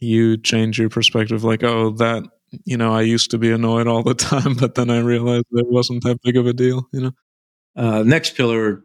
you 0.00 0.36
change 0.36 0.78
your 0.78 0.88
perspective 0.88 1.44
like, 1.44 1.62
oh, 1.62 1.90
that, 1.90 2.24
you 2.64 2.76
know, 2.76 2.94
I 2.94 3.02
used 3.02 3.30
to 3.32 3.38
be 3.38 3.50
annoyed 3.52 3.86
all 3.86 4.02
the 4.02 4.14
time, 4.32 4.54
but 4.54 4.74
then 4.74 4.90
I 4.90 4.98
realized 5.00 5.46
it 5.52 5.66
wasn't 5.68 6.04
that 6.04 6.22
big 6.22 6.36
of 6.36 6.46
a 6.46 6.52
deal, 6.52 6.88
you 6.92 7.00
know? 7.00 7.12
Uh, 7.76 8.02
next 8.02 8.36
pillar, 8.36 8.82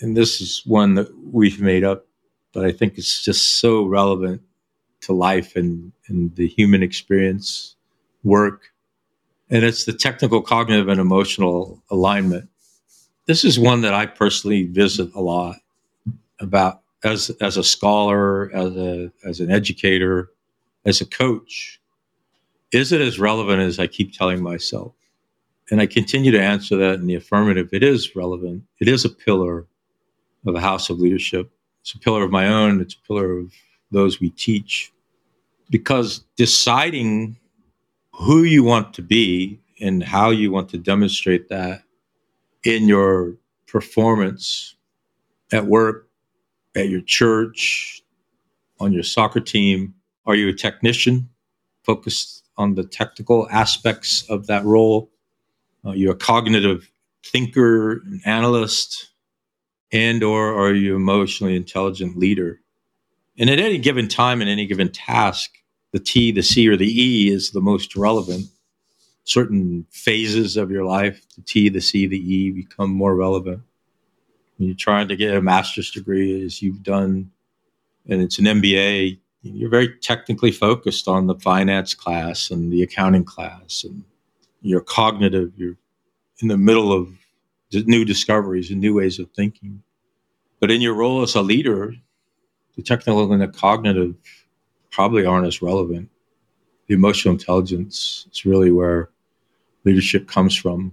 and 0.00 0.16
this 0.16 0.40
is 0.40 0.62
one 0.66 0.94
that 0.94 1.08
we've 1.32 1.60
made 1.60 1.84
up, 1.84 2.06
but 2.52 2.64
I 2.64 2.72
think 2.72 2.98
it's 2.98 3.24
just 3.24 3.60
so 3.60 3.84
relevant 3.84 4.42
to 5.02 5.12
life 5.12 5.56
and, 5.56 5.92
and 6.08 6.34
the 6.36 6.46
human 6.46 6.82
experience, 6.82 7.76
work, 8.22 8.72
and 9.48 9.64
it's 9.64 9.84
the 9.84 9.92
technical, 9.92 10.42
cognitive, 10.42 10.88
and 10.88 11.00
emotional 11.00 11.82
alignment. 11.90 12.48
This 13.26 13.44
is 13.44 13.58
one 13.58 13.80
that 13.82 13.94
I 13.94 14.06
personally 14.06 14.64
visit 14.64 15.10
a 15.14 15.20
lot 15.20 15.56
about 16.40 16.82
as 17.04 17.30
as 17.40 17.56
a 17.56 17.64
scholar, 17.64 18.54
as 18.54 18.76
a 18.76 19.12
as 19.24 19.40
an 19.40 19.50
educator, 19.50 20.30
as 20.84 21.00
a 21.00 21.06
coach. 21.06 21.79
Is 22.72 22.92
it 22.92 23.00
as 23.00 23.18
relevant 23.18 23.60
as 23.60 23.78
I 23.78 23.86
keep 23.86 24.12
telling 24.12 24.42
myself? 24.42 24.92
And 25.70 25.80
I 25.80 25.86
continue 25.86 26.30
to 26.32 26.42
answer 26.42 26.76
that 26.76 26.94
in 26.94 27.06
the 27.06 27.14
affirmative. 27.14 27.68
It 27.72 27.82
is 27.82 28.14
relevant. 28.16 28.64
It 28.80 28.88
is 28.88 29.04
a 29.04 29.10
pillar 29.10 29.66
of 30.46 30.54
a 30.54 30.60
house 30.60 30.90
of 30.90 30.98
leadership. 30.98 31.50
It's 31.82 31.94
a 31.94 31.98
pillar 31.98 32.22
of 32.22 32.30
my 32.30 32.48
own. 32.48 32.80
It's 32.80 32.94
a 32.94 33.06
pillar 33.06 33.38
of 33.38 33.52
those 33.90 34.20
we 34.20 34.30
teach. 34.30 34.92
Because 35.70 36.24
deciding 36.36 37.36
who 38.12 38.42
you 38.42 38.62
want 38.62 38.94
to 38.94 39.02
be 39.02 39.58
and 39.80 40.02
how 40.02 40.30
you 40.30 40.50
want 40.50 40.68
to 40.70 40.78
demonstrate 40.78 41.48
that 41.48 41.82
in 42.64 42.86
your 42.86 43.34
performance 43.66 44.74
at 45.52 45.66
work, 45.66 46.08
at 46.76 46.88
your 46.88 47.00
church, 47.00 48.02
on 48.78 48.92
your 48.92 49.02
soccer 49.02 49.40
team. 49.40 49.94
Are 50.26 50.34
you 50.34 50.48
a 50.48 50.52
technician 50.52 51.28
focused 51.82 52.39
on 52.60 52.74
the 52.74 52.84
technical 52.84 53.48
aspects 53.50 54.22
of 54.28 54.46
that 54.46 54.64
role? 54.64 55.10
Uh, 55.84 55.90
are 55.90 55.96
you 55.96 56.10
a 56.10 56.14
cognitive 56.14 56.90
thinker, 57.24 57.92
an 57.92 58.20
analyst, 58.26 59.08
and 59.90 60.22
or 60.22 60.54
are 60.54 60.74
you 60.74 60.94
emotionally 60.94 61.56
intelligent 61.56 62.18
leader? 62.18 62.60
And 63.38 63.48
at 63.48 63.58
any 63.58 63.78
given 63.78 64.08
time 64.08 64.42
in 64.42 64.48
any 64.48 64.66
given 64.66 64.92
task, 64.92 65.50
the 65.92 65.98
T, 65.98 66.32
the 66.32 66.42
C, 66.42 66.68
or 66.68 66.76
the 66.76 66.86
E 66.86 67.30
is 67.30 67.50
the 67.50 67.62
most 67.62 67.96
relevant. 67.96 68.46
Certain 69.24 69.86
phases 69.90 70.56
of 70.56 70.70
your 70.70 70.84
life, 70.84 71.24
the 71.36 71.42
T, 71.42 71.70
the 71.70 71.80
C, 71.80 72.06
the 72.06 72.18
E 72.18 72.50
become 72.50 72.90
more 72.90 73.14
relevant. 73.14 73.62
When 74.56 74.68
you're 74.68 74.76
trying 74.76 75.08
to 75.08 75.16
get 75.16 75.34
a 75.34 75.40
master's 75.40 75.90
degree, 75.90 76.44
as 76.44 76.60
you've 76.60 76.82
done, 76.82 77.30
and 78.06 78.20
it's 78.20 78.38
an 78.38 78.44
MBA, 78.44 79.18
you're 79.42 79.70
very 79.70 79.96
technically 79.98 80.52
focused 80.52 81.08
on 81.08 81.26
the 81.26 81.34
finance 81.36 81.94
class 81.94 82.50
and 82.50 82.72
the 82.72 82.82
accounting 82.82 83.24
class, 83.24 83.84
and 83.84 84.04
you're 84.60 84.82
cognitive. 84.82 85.52
You're 85.56 85.76
in 86.40 86.48
the 86.48 86.58
middle 86.58 86.92
of 86.92 87.08
new 87.72 88.04
discoveries 88.04 88.70
and 88.70 88.80
new 88.80 88.94
ways 88.94 89.18
of 89.18 89.30
thinking. 89.30 89.82
But 90.60 90.70
in 90.70 90.80
your 90.80 90.94
role 90.94 91.22
as 91.22 91.34
a 91.34 91.42
leader, 91.42 91.94
the 92.76 92.82
technical 92.82 93.32
and 93.32 93.40
the 93.40 93.48
cognitive 93.48 94.14
probably 94.90 95.24
aren't 95.24 95.46
as 95.46 95.62
relevant. 95.62 96.10
The 96.86 96.94
emotional 96.94 97.34
intelligence 97.34 98.26
is 98.32 98.44
really 98.44 98.70
where 98.70 99.10
leadership 99.84 100.28
comes 100.28 100.56
from. 100.56 100.92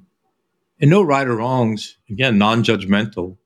And 0.80 0.90
no 0.90 1.02
right 1.02 1.28
or 1.28 1.38
wrongs, 1.38 1.98
again, 2.10 2.38
non 2.38 2.64
judgmental. 2.64 3.38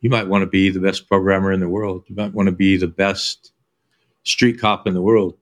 You 0.00 0.10
might 0.10 0.28
want 0.28 0.42
to 0.42 0.46
be 0.46 0.70
the 0.70 0.80
best 0.80 1.08
programmer 1.08 1.52
in 1.52 1.60
the 1.60 1.68
world. 1.68 2.04
You 2.06 2.14
might 2.14 2.34
want 2.34 2.46
to 2.46 2.52
be 2.54 2.76
the 2.76 2.86
best 2.86 3.49
street 4.24 4.60
cop 4.60 4.86
in 4.86 4.94
the 4.94 5.02
world. 5.02 5.36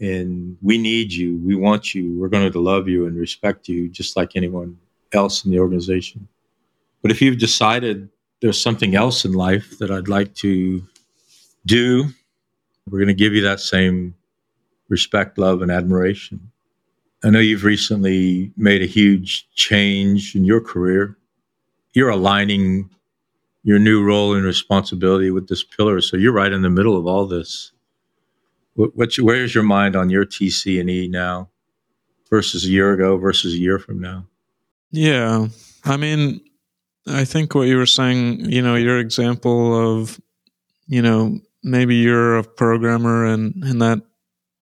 And 0.00 0.56
we 0.60 0.76
need 0.76 1.12
you. 1.12 1.38
We 1.44 1.54
want 1.54 1.94
you. 1.94 2.18
We're 2.18 2.28
going 2.28 2.50
to 2.50 2.60
love 2.60 2.88
you 2.88 3.06
and 3.06 3.16
respect 3.16 3.68
you 3.68 3.88
just 3.88 4.16
like 4.16 4.36
anyone 4.36 4.76
else 5.12 5.44
in 5.44 5.50
the 5.50 5.60
organization. 5.60 6.26
But 7.00 7.10
if 7.10 7.22
you've 7.22 7.38
decided 7.38 8.08
there's 8.40 8.60
something 8.60 8.94
else 8.94 9.24
in 9.24 9.32
life 9.32 9.78
that 9.78 9.90
I'd 9.90 10.08
like 10.08 10.34
to 10.36 10.82
do 11.64 12.12
we're 12.90 12.98
going 12.98 13.08
to 13.08 13.14
give 13.14 13.32
you 13.32 13.42
that 13.42 13.60
same 13.60 14.14
respect, 14.88 15.38
love, 15.38 15.62
and 15.62 15.70
admiration. 15.70 16.50
I 17.22 17.30
know 17.30 17.38
you've 17.38 17.64
recently 17.64 18.52
made 18.56 18.82
a 18.82 18.86
huge 18.86 19.48
change 19.54 20.34
in 20.34 20.44
your 20.44 20.60
career. 20.60 21.16
You're 21.94 22.10
aligning 22.10 22.90
your 23.62 23.78
new 23.78 24.04
role 24.04 24.34
and 24.34 24.44
responsibility 24.44 25.30
with 25.30 25.48
this 25.48 25.64
pillar. 25.64 26.02
So 26.02 26.18
you're 26.18 26.32
right 26.32 26.52
in 26.52 26.60
the 26.60 26.68
middle 26.68 26.98
of 26.98 27.06
all 27.06 27.26
this. 27.26 27.72
What, 28.74 28.96
what's, 28.96 29.18
where's 29.18 29.54
your 29.54 29.64
mind 29.64 29.96
on 29.96 30.10
your 30.10 30.26
TC 30.26 30.80
and 30.80 30.90
E 30.90 31.08
now 31.08 31.48
versus 32.30 32.64
a 32.64 32.68
year 32.68 32.92
ago 32.92 33.16
versus 33.16 33.54
a 33.54 33.58
year 33.58 33.78
from 33.78 34.00
now? 34.00 34.26
Yeah. 34.90 35.48
I 35.84 35.96
mean, 35.96 36.40
I 37.06 37.24
think 37.24 37.54
what 37.54 37.68
you 37.68 37.76
were 37.76 37.86
saying, 37.86 38.50
you 38.50 38.62
know, 38.62 38.74
your 38.76 38.98
example 38.98 40.00
of, 40.00 40.20
you 40.86 41.02
know, 41.02 41.40
maybe 41.64 41.96
you're 41.96 42.38
a 42.38 42.44
programmer 42.44 43.24
and 43.24 43.54
and 43.64 43.80
that 43.80 44.02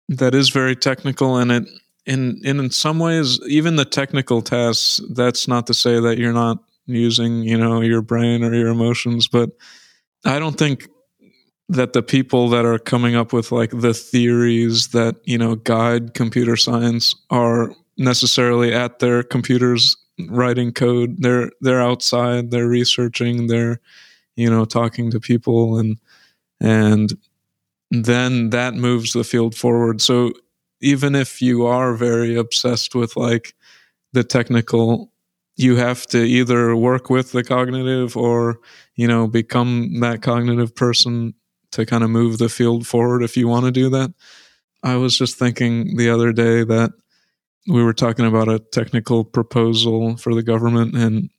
that 0.07 0.33
is 0.33 0.49
very 0.49 0.75
technical 0.75 1.37
and 1.37 1.51
it 1.51 1.67
in 2.05 2.39
in 2.43 2.69
some 2.71 2.97
ways 2.97 3.39
even 3.47 3.75
the 3.75 3.85
technical 3.85 4.41
tasks 4.41 5.01
that's 5.11 5.47
not 5.47 5.67
to 5.67 5.73
say 5.73 5.99
that 5.99 6.17
you're 6.17 6.33
not 6.33 6.57
using 6.85 7.43
you 7.43 7.57
know 7.57 7.81
your 7.81 8.01
brain 8.01 8.43
or 8.43 8.53
your 8.53 8.69
emotions 8.69 9.27
but 9.27 9.49
i 10.23 10.39
don't 10.39 10.57
think 10.57 10.87
that 11.67 11.93
the 11.93 12.03
people 12.03 12.49
that 12.49 12.65
are 12.65 12.77
coming 12.77 13.15
up 13.15 13.33
with 13.33 13.51
like 13.51 13.71
the 13.71 13.93
theories 13.93 14.89
that 14.89 15.15
you 15.23 15.37
know 15.37 15.55
guide 15.55 16.13
computer 16.13 16.55
science 16.55 17.15
are 17.29 17.71
necessarily 17.97 18.73
at 18.73 18.99
their 18.99 19.23
computers 19.23 19.97
writing 20.29 20.71
code 20.71 21.15
they're 21.19 21.51
they're 21.61 21.81
outside 21.81 22.51
they're 22.51 22.67
researching 22.67 23.47
they're 23.47 23.79
you 24.35 24.49
know 24.49 24.63
talking 24.63 25.09
to 25.11 25.19
people 25.19 25.77
and 25.77 25.99
and 26.59 27.13
then 27.91 28.49
that 28.49 28.73
moves 28.73 29.13
the 29.13 29.23
field 29.23 29.55
forward. 29.55 30.01
So 30.01 30.31
even 30.81 31.15
if 31.15 31.41
you 31.41 31.65
are 31.65 31.93
very 31.93 32.35
obsessed 32.35 32.95
with 32.95 33.15
like 33.15 33.53
the 34.13 34.23
technical, 34.23 35.11
you 35.55 35.75
have 35.77 36.05
to 36.07 36.19
either 36.23 36.75
work 36.75 37.09
with 37.09 37.31
the 37.31 37.43
cognitive 37.43 38.17
or, 38.17 38.59
you 38.95 39.07
know, 39.07 39.27
become 39.27 39.99
that 40.01 40.21
cognitive 40.21 40.75
person 40.75 41.33
to 41.75 41.85
kind 41.85 42.03
of 42.03 42.09
move 42.09 42.37
the 42.37 42.49
field 42.49 42.87
forward 42.87 43.23
if 43.23 43.37
you 43.37 43.47
want 43.47 43.65
to 43.65 43.71
do 43.71 43.89
that. 43.89 44.13
I 44.83 44.95
was 44.97 45.17
just 45.17 45.37
thinking 45.37 45.97
the 45.97 46.09
other 46.09 46.31
day 46.31 46.63
that 46.63 46.91
we 47.67 47.83
were 47.83 47.93
talking 47.93 48.25
about 48.25 48.47
a 48.47 48.59
technical 48.59 49.23
proposal 49.23 50.17
for 50.17 50.35
the 50.35 50.43
government 50.43 50.95
and 50.95 51.29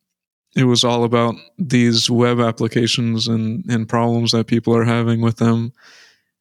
it 0.56 0.64
was 0.64 0.84
all 0.84 1.04
about 1.04 1.34
these 1.58 2.10
web 2.10 2.40
applications 2.40 3.28
and, 3.28 3.62
and 3.68 3.88
problems 3.88 4.32
that 4.32 4.46
people 4.46 4.74
are 4.74 4.84
having 4.84 5.20
with 5.20 5.36
them. 5.36 5.72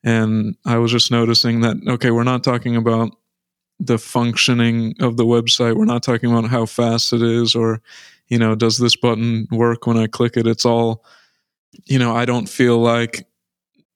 And 0.06 0.56
I 0.66 0.78
was 0.78 0.92
just 0.92 1.12
noticing 1.12 1.62
that, 1.62 1.76
okay, 1.86 2.12
we're 2.12 2.24
not 2.24 2.44
talking 2.44 2.78
about 2.78 3.12
the 3.78 3.98
functioning 3.98 4.96
of 5.02 5.18
the 5.18 5.26
website. 5.26 5.76
We're 5.76 5.84
not 5.84 6.02
talking 6.02 6.32
about 6.32 6.50
how 6.50 6.66
fast 6.66 7.12
it 7.12 7.22
is 7.22 7.56
or, 7.56 7.82
you 8.30 8.40
know, 8.40 8.56
does 8.56 8.78
this 8.78 8.96
button 8.96 9.48
work 9.52 9.86
when 9.86 9.98
I 9.98 10.08
click 10.08 10.38
it? 10.38 10.48
It's 10.48 10.66
all, 10.66 11.04
you 11.84 12.00
know, 12.00 12.16
I 12.16 12.24
don't 12.24 12.48
feel 12.48 12.78
like 12.78 13.28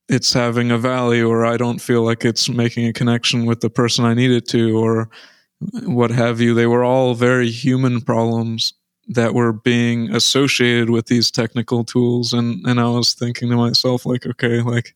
it's 0.10 0.34
having 0.34 0.72
a 0.72 0.78
value 0.78 1.30
or 1.30 1.45
I 1.45 1.56
don't 1.56 1.80
feel 1.80 2.02
like 2.02 2.26
it's 2.26 2.50
making 2.50 2.88
a 2.88 2.93
connection 2.93 3.45
with 3.45 3.62
the 3.62 3.69
person 3.69 4.06
I 4.06 4.15
need 4.15 4.32
it 4.32 4.48
to 4.50 4.78
or 4.78 5.10
what 5.84 6.10
have 6.10 6.41
you. 6.41 6.54
They 6.54 6.65
were 6.65 6.84
all 6.84 7.13
very 7.13 7.50
human 7.50 8.02
problems 8.02 8.74
that 9.10 9.34
were 9.34 9.54
being 9.54 10.13
associated 10.13 10.89
with 10.89 11.08
these 11.08 11.32
technical 11.32 11.84
tools 11.84 12.32
and 12.32 12.65
and 12.67 12.80
I 12.80 12.89
was 12.89 13.13
thinking 13.13 13.50
to 13.50 13.56
myself 13.56 14.06
like 14.06 14.26
okay 14.26 14.62
like 14.62 14.95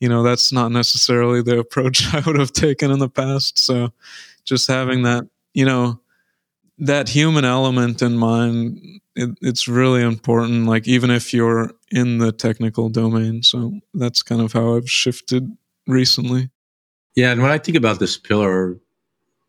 you 0.00 0.08
know 0.08 0.24
that's 0.24 0.50
not 0.50 0.72
necessarily 0.72 1.40
the 1.40 1.58
approach 1.60 2.12
I 2.12 2.20
would 2.26 2.38
have 2.38 2.52
taken 2.52 2.90
in 2.90 2.98
the 2.98 3.08
past 3.08 3.58
so 3.58 3.92
just 4.44 4.66
having 4.66 5.02
that 5.02 5.28
you 5.54 5.64
know 5.64 6.00
that 6.78 7.08
human 7.08 7.44
element 7.44 8.02
in 8.02 8.16
mind 8.16 8.80
it, 9.16 9.30
it's 9.40 9.68
really 9.68 10.02
important 10.02 10.66
like 10.66 10.88
even 10.88 11.10
if 11.10 11.32
you're 11.32 11.70
in 11.90 12.18
the 12.18 12.32
technical 12.32 12.88
domain 12.88 13.42
so 13.42 13.72
that's 13.94 14.22
kind 14.22 14.40
of 14.40 14.52
how 14.52 14.76
I've 14.76 14.90
shifted 14.90 15.56
recently 15.86 16.50
yeah 17.14 17.30
and 17.30 17.42
when 17.42 17.50
I 17.50 17.58
think 17.58 17.76
about 17.76 18.00
this 18.00 18.18
pillar 18.18 18.76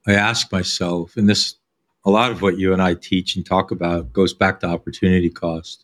I 0.07 0.13
ask 0.13 0.51
myself 0.51 1.17
and 1.17 1.27
this 1.27 1.55
a 2.05 2.11
lot 2.11 2.31
of 2.31 2.41
what 2.41 2.57
you 2.57 2.71
and 2.71 2.81
I 2.81 2.93
teach 2.93 3.35
and 3.35 3.45
talk 3.45 3.71
about 3.71 4.13
goes 4.13 4.33
back 4.33 4.59
to 4.59 4.67
opportunity 4.67 5.29
cost. 5.29 5.83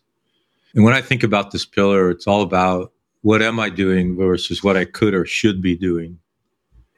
And 0.74 0.84
when 0.84 0.94
I 0.94 1.02
think 1.02 1.22
about 1.22 1.50
this 1.50 1.66
pillar, 1.66 2.10
it's 2.10 2.26
all 2.26 2.42
about 2.42 2.92
what 3.22 3.42
am 3.42 3.58
I 3.60 3.68
doing 3.68 4.16
versus 4.16 4.62
what 4.62 4.76
I 4.76 4.84
could 4.84 5.14
or 5.14 5.26
should 5.26 5.60
be 5.60 5.76
doing. 5.76 6.18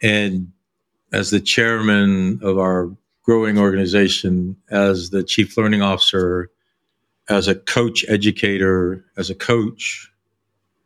And 0.03 0.53
as 1.13 1.31
the 1.31 1.41
chairman 1.41 2.39
of 2.43 2.59
our 2.59 2.95
growing 3.25 3.59
organization, 3.59 4.57
as 4.71 5.11
the 5.11 5.25
chief 5.25 5.57
learning 5.57 5.83
officer, 5.83 6.51
as 7.29 7.49
a 7.49 7.55
coach, 7.55 8.05
educator, 8.09 9.05
as 9.17 9.31
a 9.31 9.35
coach, 9.35 10.11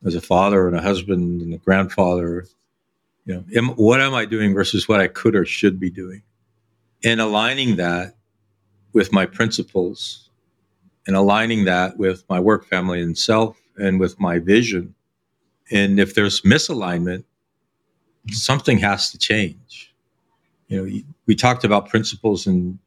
as 0.07 0.15
a 0.15 0.21
father 0.21 0.69
and 0.69 0.77
a 0.77 0.83
husband 0.83 1.43
and 1.43 1.53
a 1.53 1.59
grandfather, 1.59 2.47
you 3.25 3.35
know, 3.35 3.45
am, 3.55 3.69
what 3.71 4.01
am 4.01 4.15
I 4.15 4.25
doing 4.25 4.55
versus 4.55 4.89
what 4.89 5.01
I 5.01 5.09
could 5.09 5.35
or 5.35 5.45
should 5.45 5.81
be 5.81 5.91
doing? 5.91 6.23
And 7.05 7.21
aligning 7.21 7.77
that 7.77 8.15
with 8.93 9.13
my 9.13 9.27
principles 9.27 10.31
and 11.07 11.17
aligning 11.17 11.65
that 11.65 11.99
with 11.99 12.25
my 12.29 12.39
work, 12.39 12.67
family, 12.67 13.03
and 13.03 13.19
self 13.19 13.61
and 13.77 13.99
with 13.99 14.19
my 14.21 14.39
vision. 14.39 14.95
And 15.71 15.99
if 15.99 16.15
there's 16.15 16.43
misalignment, 16.43 17.25
something 18.31 18.79
has 18.79 19.11
to 19.11 19.19
change. 19.19 19.95
You 20.69 20.77
know, 20.77 21.03
we 21.29 21.37
talked 21.37 21.63
about 21.63 21.91
principles 21.91 22.47
in, 22.47 22.81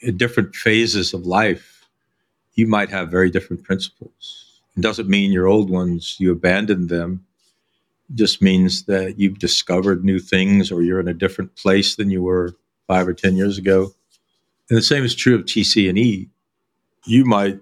in 0.00 0.16
different 0.16 0.54
phases 0.54 1.12
of 1.12 1.26
life. 1.26 1.88
You 2.54 2.68
might 2.68 2.88
have 2.90 3.10
very 3.10 3.28
different 3.28 3.64
principles. 3.64 4.60
It 4.76 4.80
doesn't 4.80 5.08
mean 5.08 5.32
your 5.32 5.48
old 5.48 5.68
ones, 5.68 6.16
you 6.18 6.30
abandoned 6.32 6.88
them. 6.88 7.26
It 8.08 8.16
just 8.16 8.40
means 8.40 8.84
that 8.84 9.18
you've 9.18 9.40
discovered 9.40 10.04
new 10.04 10.20
things 10.20 10.70
or 10.70 10.82
you're 10.82 11.00
in 11.00 11.08
a 11.08 11.14
different 11.14 11.56
place 11.56 11.96
than 11.96 12.10
you 12.10 12.22
were 12.22 12.54
five 12.86 13.06
or 13.08 13.14
10 13.14 13.36
years 13.36 13.58
ago. 13.58 13.92
And 14.70 14.78
the 14.78 14.82
same 14.82 15.04
is 15.04 15.14
true 15.14 15.34
of 15.34 15.44
TC&E. 15.44 16.28
You 17.04 17.24
might, 17.24 17.58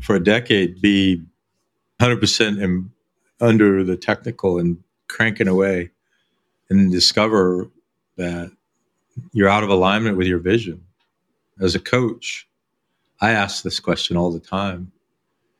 for 0.00 0.14
a 0.14 0.22
decade, 0.22 0.80
be 0.80 1.22
100% 2.00 2.62
in, 2.62 2.90
under 3.40 3.82
the 3.82 3.96
technical 3.96 4.58
and 4.58 4.78
cranking 5.08 5.48
away 5.48 5.90
and 6.70 6.92
discover 6.92 7.68
that 8.16 8.55
you're 9.32 9.48
out 9.48 9.62
of 9.62 9.70
alignment 9.70 10.16
with 10.16 10.26
your 10.26 10.38
vision. 10.38 10.84
As 11.60 11.74
a 11.74 11.80
coach, 11.80 12.48
I 13.20 13.30
ask 13.30 13.62
this 13.62 13.80
question 13.80 14.16
all 14.16 14.30
the 14.30 14.40
time. 14.40 14.92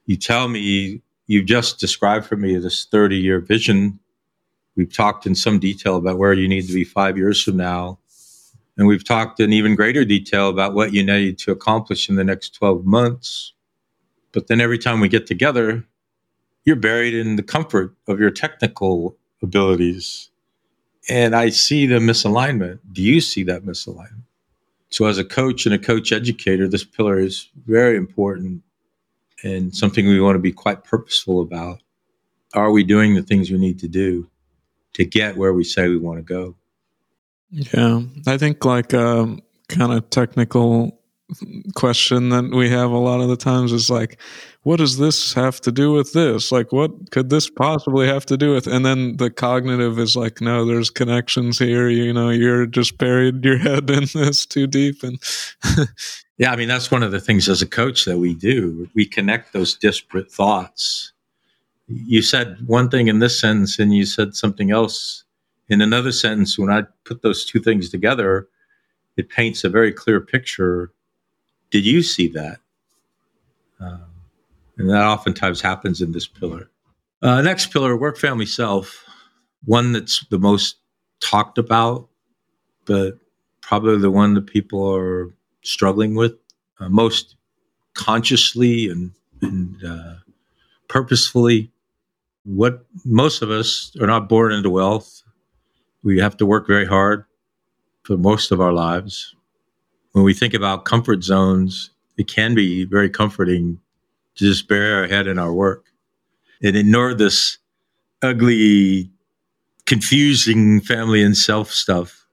You 0.06 0.16
tell 0.16 0.48
me 0.48 1.02
you've 1.26 1.46
just 1.46 1.80
described 1.80 2.26
for 2.26 2.36
me 2.36 2.56
this 2.56 2.84
30 2.84 3.16
year 3.16 3.40
vision. 3.40 3.98
We've 4.76 4.92
talked 4.92 5.26
in 5.26 5.34
some 5.34 5.58
detail 5.58 5.96
about 5.96 6.18
where 6.18 6.32
you 6.32 6.48
need 6.48 6.66
to 6.66 6.74
be 6.74 6.84
five 6.84 7.16
years 7.16 7.42
from 7.42 7.56
now. 7.56 7.98
And 8.76 8.86
we've 8.86 9.04
talked 9.04 9.40
in 9.40 9.54
even 9.54 9.74
greater 9.74 10.04
detail 10.04 10.50
about 10.50 10.74
what 10.74 10.92
you 10.92 11.02
need 11.02 11.38
to 11.38 11.50
accomplish 11.50 12.10
in 12.10 12.16
the 12.16 12.24
next 12.24 12.50
12 12.54 12.84
months. 12.84 13.54
But 14.32 14.48
then 14.48 14.60
every 14.60 14.78
time 14.78 15.00
we 15.00 15.08
get 15.08 15.26
together, 15.26 15.82
you're 16.64 16.76
buried 16.76 17.14
in 17.14 17.36
the 17.36 17.42
comfort 17.42 17.94
of 18.06 18.20
your 18.20 18.30
technical 18.30 19.16
abilities 19.42 20.30
and 21.08 21.34
I 21.34 21.50
see 21.50 21.86
the 21.86 21.98
misalignment. 21.98 22.80
Do 22.92 23.02
you 23.02 23.20
see 23.20 23.42
that 23.44 23.64
misalignment? 23.64 24.22
So, 24.90 25.06
as 25.06 25.18
a 25.18 25.24
coach 25.24 25.66
and 25.66 25.74
a 25.74 25.78
coach 25.78 26.12
educator, 26.12 26.68
this 26.68 26.84
pillar 26.84 27.18
is 27.18 27.48
very 27.66 27.96
important 27.96 28.62
and 29.42 29.74
something 29.74 30.06
we 30.06 30.20
want 30.20 30.36
to 30.36 30.40
be 30.40 30.52
quite 30.52 30.84
purposeful 30.84 31.40
about. 31.40 31.80
Are 32.54 32.70
we 32.70 32.84
doing 32.84 33.14
the 33.14 33.22
things 33.22 33.50
we 33.50 33.58
need 33.58 33.78
to 33.80 33.88
do 33.88 34.28
to 34.94 35.04
get 35.04 35.36
where 35.36 35.52
we 35.52 35.64
say 35.64 35.88
we 35.88 35.98
want 35.98 36.18
to 36.18 36.22
go? 36.22 36.56
Yeah, 37.50 38.02
I 38.26 38.38
think 38.38 38.64
like 38.64 38.94
um, 38.94 39.40
kind 39.68 39.92
of 39.92 40.08
technical 40.10 40.95
question 41.74 42.28
that 42.28 42.50
we 42.52 42.70
have 42.70 42.90
a 42.90 42.98
lot 42.98 43.20
of 43.20 43.28
the 43.28 43.36
times 43.36 43.72
is 43.72 43.90
like, 43.90 44.20
what 44.62 44.76
does 44.76 44.96
this 44.98 45.34
have 45.34 45.60
to 45.62 45.72
do 45.72 45.92
with 45.92 46.12
this? 46.12 46.52
Like, 46.52 46.72
what 46.72 47.10
could 47.10 47.30
this 47.30 47.50
possibly 47.50 48.06
have 48.06 48.26
to 48.26 48.36
do 48.36 48.54
with? 48.54 48.66
And 48.66 48.84
then 48.84 49.16
the 49.16 49.30
cognitive 49.30 49.98
is 49.98 50.16
like, 50.16 50.40
no, 50.40 50.64
there's 50.64 50.90
connections 50.90 51.58
here. 51.58 51.88
You 51.88 52.12
know, 52.12 52.30
you're 52.30 52.66
just 52.66 52.98
buried 52.98 53.44
your 53.44 53.58
head 53.58 53.90
in 53.90 54.04
this 54.14 54.46
too 54.46 54.66
deep. 54.66 55.02
And 55.02 55.18
yeah, 56.38 56.52
I 56.52 56.56
mean, 56.56 56.68
that's 56.68 56.90
one 56.90 57.02
of 57.02 57.12
the 57.12 57.20
things 57.20 57.48
as 57.48 57.62
a 57.62 57.66
coach 57.66 58.04
that 58.04 58.18
we 58.18 58.34
do. 58.34 58.88
We 58.94 59.06
connect 59.06 59.52
those 59.52 59.74
disparate 59.74 60.30
thoughts. 60.30 61.12
You 61.88 62.22
said 62.22 62.56
one 62.66 62.88
thing 62.88 63.08
in 63.08 63.20
this 63.20 63.38
sentence, 63.38 63.78
and 63.78 63.94
you 63.94 64.04
said 64.04 64.34
something 64.34 64.70
else 64.70 65.24
in 65.68 65.80
another 65.80 66.12
sentence. 66.12 66.58
When 66.58 66.70
I 66.70 66.82
put 67.04 67.22
those 67.22 67.44
two 67.44 67.60
things 67.60 67.88
together, 67.88 68.48
it 69.16 69.28
paints 69.28 69.64
a 69.64 69.68
very 69.68 69.92
clear 69.92 70.20
picture. 70.20 70.92
Did 71.70 71.84
you 71.84 72.02
see 72.02 72.28
that? 72.28 72.60
Um, 73.80 74.04
and 74.78 74.90
that 74.90 75.04
oftentimes 75.04 75.60
happens 75.60 76.00
in 76.00 76.12
this 76.12 76.26
pillar. 76.26 76.70
Uh, 77.22 77.40
next 77.42 77.72
pillar, 77.72 77.96
work 77.96 78.18
family 78.18 78.46
self, 78.46 79.04
one 79.64 79.92
that's 79.92 80.24
the 80.30 80.38
most 80.38 80.76
talked 81.20 81.58
about, 81.58 82.08
but 82.84 83.18
probably 83.60 83.98
the 83.98 84.10
one 84.10 84.34
that 84.34 84.46
people 84.46 84.94
are 84.94 85.34
struggling 85.62 86.14
with 86.14 86.34
uh, 86.78 86.88
most 86.88 87.36
consciously 87.94 88.88
and, 88.88 89.12
and 89.42 89.82
uh, 89.84 90.14
purposefully. 90.88 91.72
What 92.44 92.86
most 93.04 93.42
of 93.42 93.50
us 93.50 93.96
are 94.00 94.06
not 94.06 94.28
born 94.28 94.52
into 94.52 94.70
wealth. 94.70 95.22
We 96.04 96.20
have 96.20 96.36
to 96.36 96.46
work 96.46 96.68
very 96.68 96.86
hard 96.86 97.24
for 98.04 98.16
most 98.16 98.52
of 98.52 98.60
our 98.60 98.72
lives. 98.72 99.34
When 100.16 100.24
we 100.24 100.32
think 100.32 100.54
about 100.54 100.86
comfort 100.86 101.22
zones, 101.22 101.90
it 102.16 102.26
can 102.26 102.54
be 102.54 102.86
very 102.86 103.10
comforting 103.10 103.78
to 104.36 104.46
just 104.46 104.66
bury 104.66 104.90
our 104.94 105.06
head 105.06 105.26
in 105.26 105.38
our 105.38 105.52
work 105.52 105.92
and 106.62 106.74
ignore 106.74 107.12
this 107.12 107.58
ugly, 108.22 109.10
confusing 109.84 110.80
family 110.80 111.22
and 111.22 111.36
self 111.36 111.70
stuff. 111.70 112.26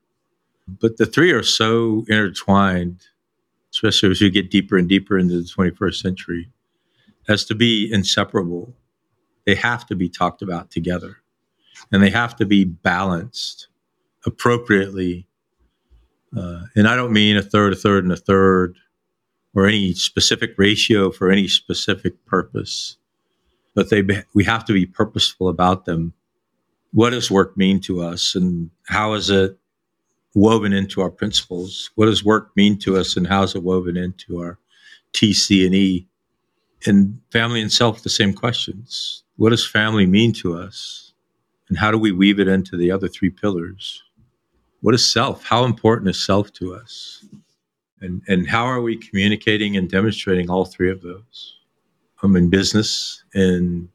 But 0.65 0.95
the 0.95 1.05
three 1.05 1.31
are 1.31 1.43
so 1.43 2.05
intertwined, 2.07 3.01
especially 3.73 4.11
as 4.11 4.21
we 4.21 4.29
get 4.29 4.49
deeper 4.49 4.77
and 4.77 4.87
deeper 4.87 5.17
into 5.17 5.41
the 5.41 5.43
21st 5.43 5.95
century, 5.95 6.49
as 7.27 7.43
to 7.43 7.53
be 7.53 7.91
inseparable. 7.91 8.73
They 9.45 9.55
have 9.55 9.85
to 9.87 9.95
be 9.97 10.07
talked 10.07 10.41
about 10.41 10.71
together 10.71 11.17
and 11.91 12.01
they 12.01 12.11
have 12.11 12.37
to 12.37 12.45
be 12.45 12.63
balanced 12.63 13.67
appropriately. 14.25 15.27
Uh, 16.35 16.61
and 16.75 16.87
I 16.87 16.95
don't 16.95 17.13
mean 17.13 17.37
a 17.37 17.41
third, 17.41 17.73
a 17.73 17.75
third, 17.75 18.03
and 18.03 18.13
a 18.13 18.17
third 18.17 18.75
or 19.55 19.67
any 19.67 19.93
specific 19.93 20.55
ratio 20.57 21.11
for 21.11 21.29
any 21.29 21.47
specific 21.47 22.25
purpose, 22.25 22.97
but 23.75 23.89
they 23.89 24.03
we 24.33 24.43
have 24.43 24.65
to 24.65 24.73
be 24.73 24.85
purposeful 24.85 25.47
about 25.47 25.85
them. 25.85 26.13
What 26.91 27.11
does 27.11 27.29
work 27.31 27.55
mean 27.57 27.79
to 27.81 28.01
us, 28.01 28.35
and 28.35 28.69
how 28.87 29.13
is 29.13 29.29
it 29.29 29.57
woven 30.33 30.73
into 30.73 31.01
our 31.01 31.11
principles? 31.11 31.91
What 31.95 32.07
does 32.07 32.23
work 32.25 32.55
mean 32.55 32.77
to 32.79 32.97
us, 32.97 33.15
and 33.15 33.27
how 33.27 33.43
is 33.43 33.55
it 33.55 33.63
woven 33.63 33.97
into 33.97 34.39
our 34.39 34.57
TC 35.13 35.65
and 35.65 35.75
E? 35.75 36.07
And 36.85 37.21
family 37.31 37.61
and 37.61 37.71
self, 37.71 38.03
the 38.03 38.09
same 38.09 38.33
questions. 38.33 39.23
What 39.37 39.51
does 39.51 39.65
family 39.65 40.05
mean 40.05 40.33
to 40.33 40.57
us, 40.57 41.13
and 41.69 41.77
how 41.77 41.91
do 41.91 41.97
we 41.97 42.11
weave 42.11 42.39
it 42.39 42.47
into 42.47 42.75
the 42.75 42.91
other 42.91 43.07
three 43.07 43.29
pillars? 43.29 44.03
What 44.83 44.93
is 44.93 45.09
self? 45.09 45.45
How 45.45 45.63
important 45.63 46.09
is 46.09 46.21
self 46.21 46.51
to 46.55 46.75
us? 46.75 47.23
And, 48.01 48.21
and 48.27 48.45
how 48.45 48.65
are 48.65 48.81
we 48.81 48.97
communicating 48.97 49.77
and 49.77 49.89
demonstrating 49.89 50.49
all 50.49 50.65
three 50.65 50.91
of 50.91 51.01
those? 51.01 51.55
I'm 52.21 52.35
in 52.35 52.49
business 52.49 53.23
and 53.33 53.87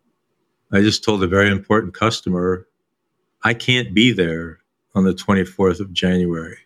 I 0.73 0.81
just 0.81 1.05
told 1.05 1.23
a 1.23 1.27
very 1.27 1.51
important 1.51 1.93
customer, 1.93 2.67
I 3.45 3.53
can't 3.53 3.93
be 3.93 4.13
there 4.13 4.61
on 4.95 5.05
the 5.05 5.13
24th 5.13 5.81
of 5.81 5.93
January 5.93 6.57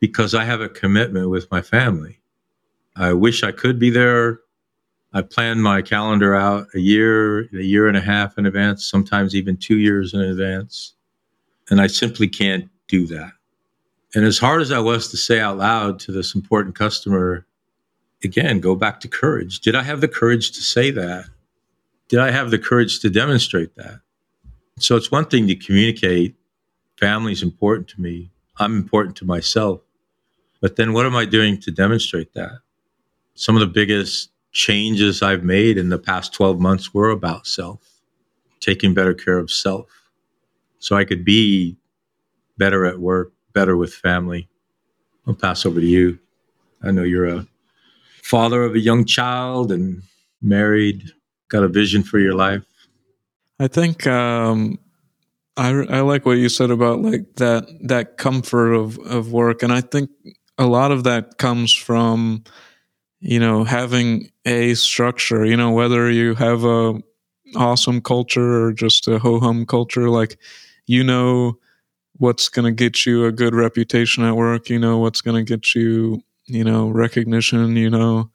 because 0.00 0.34
I 0.34 0.44
have 0.44 0.62
a 0.62 0.68
commitment 0.70 1.28
with 1.28 1.50
my 1.50 1.60
family. 1.60 2.20
I 2.96 3.12
wish 3.12 3.42
I 3.42 3.52
could 3.52 3.78
be 3.78 3.90
there. 3.90 4.40
I 5.12 5.20
plan 5.20 5.60
my 5.60 5.82
calendar 5.82 6.34
out 6.34 6.68
a 6.74 6.80
year, 6.80 7.40
a 7.40 7.62
year 7.62 7.88
and 7.88 7.96
a 7.98 8.00
half 8.00 8.38
in 8.38 8.46
advance, 8.46 8.86
sometimes 8.86 9.34
even 9.34 9.58
two 9.58 9.76
years 9.76 10.14
in 10.14 10.20
advance. 10.22 10.94
And 11.68 11.78
I 11.78 11.88
simply 11.88 12.26
can't 12.26 12.70
do 12.94 13.06
that. 13.08 13.32
And 14.14 14.24
as 14.24 14.38
hard 14.38 14.62
as 14.62 14.70
I 14.70 14.78
was 14.78 15.08
to 15.08 15.16
say 15.16 15.40
out 15.40 15.58
loud 15.58 15.98
to 16.00 16.12
this 16.12 16.34
important 16.34 16.76
customer, 16.76 17.46
again, 18.22 18.60
go 18.60 18.76
back 18.76 19.00
to 19.00 19.08
courage. 19.08 19.60
Did 19.60 19.74
I 19.74 19.82
have 19.82 20.00
the 20.00 20.08
courage 20.08 20.52
to 20.52 20.62
say 20.62 20.90
that? 20.92 21.24
Did 22.08 22.20
I 22.20 22.30
have 22.30 22.50
the 22.50 22.58
courage 22.58 23.00
to 23.00 23.10
demonstrate 23.10 23.74
that? 23.74 24.00
So 24.78 24.96
it's 24.96 25.10
one 25.10 25.24
thing 25.26 25.46
to 25.48 25.56
communicate, 25.56 26.36
family 26.98 27.32
is 27.32 27.42
important 27.42 27.88
to 27.88 28.00
me, 28.00 28.30
I'm 28.58 28.76
important 28.76 29.16
to 29.16 29.24
myself. 29.24 29.80
But 30.60 30.76
then 30.76 30.92
what 30.92 31.06
am 31.06 31.16
I 31.16 31.24
doing 31.24 31.60
to 31.62 31.70
demonstrate 31.70 32.34
that? 32.34 32.58
Some 33.34 33.56
of 33.56 33.60
the 33.60 33.66
biggest 33.66 34.30
changes 34.52 35.22
I've 35.22 35.42
made 35.42 35.76
in 35.76 35.88
the 35.88 35.98
past 35.98 36.32
12 36.32 36.60
months 36.60 36.94
were 36.94 37.10
about 37.10 37.46
self, 37.46 37.80
taking 38.60 38.94
better 38.94 39.14
care 39.14 39.38
of 39.38 39.50
self. 39.50 39.88
So 40.78 40.96
I 40.96 41.04
could 41.04 41.24
be 41.24 41.76
better 42.58 42.86
at 42.86 42.98
work, 42.98 43.32
better 43.52 43.76
with 43.76 43.94
family. 43.94 44.48
I'll 45.26 45.34
pass 45.34 45.64
over 45.64 45.80
to 45.80 45.86
you. 45.86 46.18
I 46.82 46.90
know 46.90 47.02
you're 47.02 47.28
a 47.28 47.46
father 48.22 48.62
of 48.62 48.74
a 48.74 48.80
young 48.80 49.04
child 49.04 49.72
and 49.72 50.02
married, 50.42 51.12
got 51.48 51.64
a 51.64 51.68
vision 51.68 52.02
for 52.02 52.18
your 52.18 52.34
life. 52.34 52.62
I 53.58 53.68
think 53.68 54.06
um, 54.06 54.78
I 55.56 55.68
I 55.68 56.00
like 56.00 56.26
what 56.26 56.38
you 56.38 56.48
said 56.48 56.70
about 56.70 57.00
like 57.00 57.36
that 57.36 57.66
that 57.82 58.16
comfort 58.18 58.72
of 58.72 58.98
of 58.98 59.32
work, 59.32 59.62
and 59.62 59.72
I 59.72 59.80
think 59.80 60.10
a 60.58 60.66
lot 60.66 60.92
of 60.92 61.04
that 61.04 61.38
comes 61.38 61.72
from 61.72 62.44
you 63.24 63.40
know, 63.40 63.64
having 63.64 64.30
a 64.44 64.74
structure, 64.74 65.46
you 65.46 65.56
know, 65.56 65.70
whether 65.70 66.10
you 66.10 66.34
have 66.34 66.62
a 66.62 67.00
awesome 67.56 68.02
culture 68.02 68.66
or 68.66 68.70
just 68.70 69.08
a 69.08 69.18
ho 69.18 69.40
hum 69.40 69.64
culture, 69.64 70.10
like, 70.10 70.36
you 70.86 71.02
know, 71.02 71.58
what's 72.18 72.48
going 72.48 72.64
to 72.64 72.72
get 72.72 73.06
you 73.06 73.24
a 73.24 73.32
good 73.32 73.54
reputation 73.54 74.24
at 74.24 74.36
work, 74.36 74.68
you 74.68 74.78
know, 74.78 74.98
what's 74.98 75.20
going 75.20 75.44
to 75.44 75.48
get 75.48 75.74
you, 75.74 76.22
you 76.46 76.64
know, 76.64 76.88
recognition, 76.88 77.76
you 77.76 77.90
know, 77.90 78.30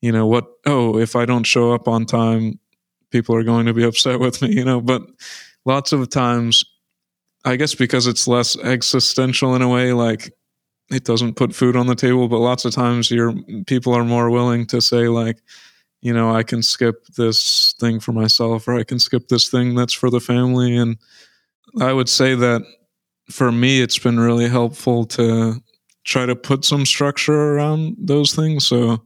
you 0.00 0.12
know, 0.12 0.26
what, 0.26 0.46
oh, 0.66 0.98
if 0.98 1.16
I 1.16 1.24
don't 1.24 1.44
show 1.44 1.72
up 1.72 1.88
on 1.88 2.04
time, 2.04 2.58
people 3.10 3.34
are 3.34 3.44
going 3.44 3.66
to 3.66 3.72
be 3.72 3.84
upset 3.84 4.20
with 4.20 4.42
me, 4.42 4.52
you 4.54 4.64
know, 4.64 4.80
but 4.80 5.02
lots 5.64 5.92
of 5.92 6.08
times, 6.10 6.64
I 7.44 7.56
guess 7.56 7.74
because 7.74 8.06
it's 8.06 8.28
less 8.28 8.56
existential 8.58 9.54
in 9.54 9.62
a 9.62 9.68
way, 9.68 9.92
like, 9.92 10.32
it 10.90 11.04
doesn't 11.04 11.34
put 11.34 11.54
food 11.54 11.76
on 11.76 11.86
the 11.86 11.94
table, 11.94 12.28
but 12.28 12.38
lots 12.38 12.64
of 12.64 12.74
times 12.74 13.10
your 13.10 13.32
people 13.66 13.94
are 13.94 14.04
more 14.04 14.30
willing 14.30 14.66
to 14.66 14.80
say 14.80 15.08
like, 15.08 15.38
you 16.02 16.12
know, 16.12 16.34
I 16.34 16.42
can 16.42 16.62
skip 16.62 17.06
this 17.16 17.74
thing 17.80 18.00
for 18.00 18.12
myself 18.12 18.68
or 18.68 18.78
I 18.78 18.84
can 18.84 18.98
skip 18.98 19.28
this 19.28 19.48
thing 19.48 19.74
that's 19.74 19.94
for 19.94 20.10
the 20.10 20.20
family. 20.20 20.76
And 20.76 20.98
I 21.80 21.92
would 21.92 22.10
say 22.10 22.34
that 22.34 22.62
for 23.30 23.50
me, 23.52 23.80
it's 23.80 23.98
been 23.98 24.20
really 24.20 24.48
helpful 24.48 25.04
to 25.06 25.62
try 26.04 26.26
to 26.26 26.36
put 26.36 26.64
some 26.64 26.84
structure 26.84 27.54
around 27.54 27.96
those 27.98 28.34
things. 28.34 28.66
So 28.66 29.02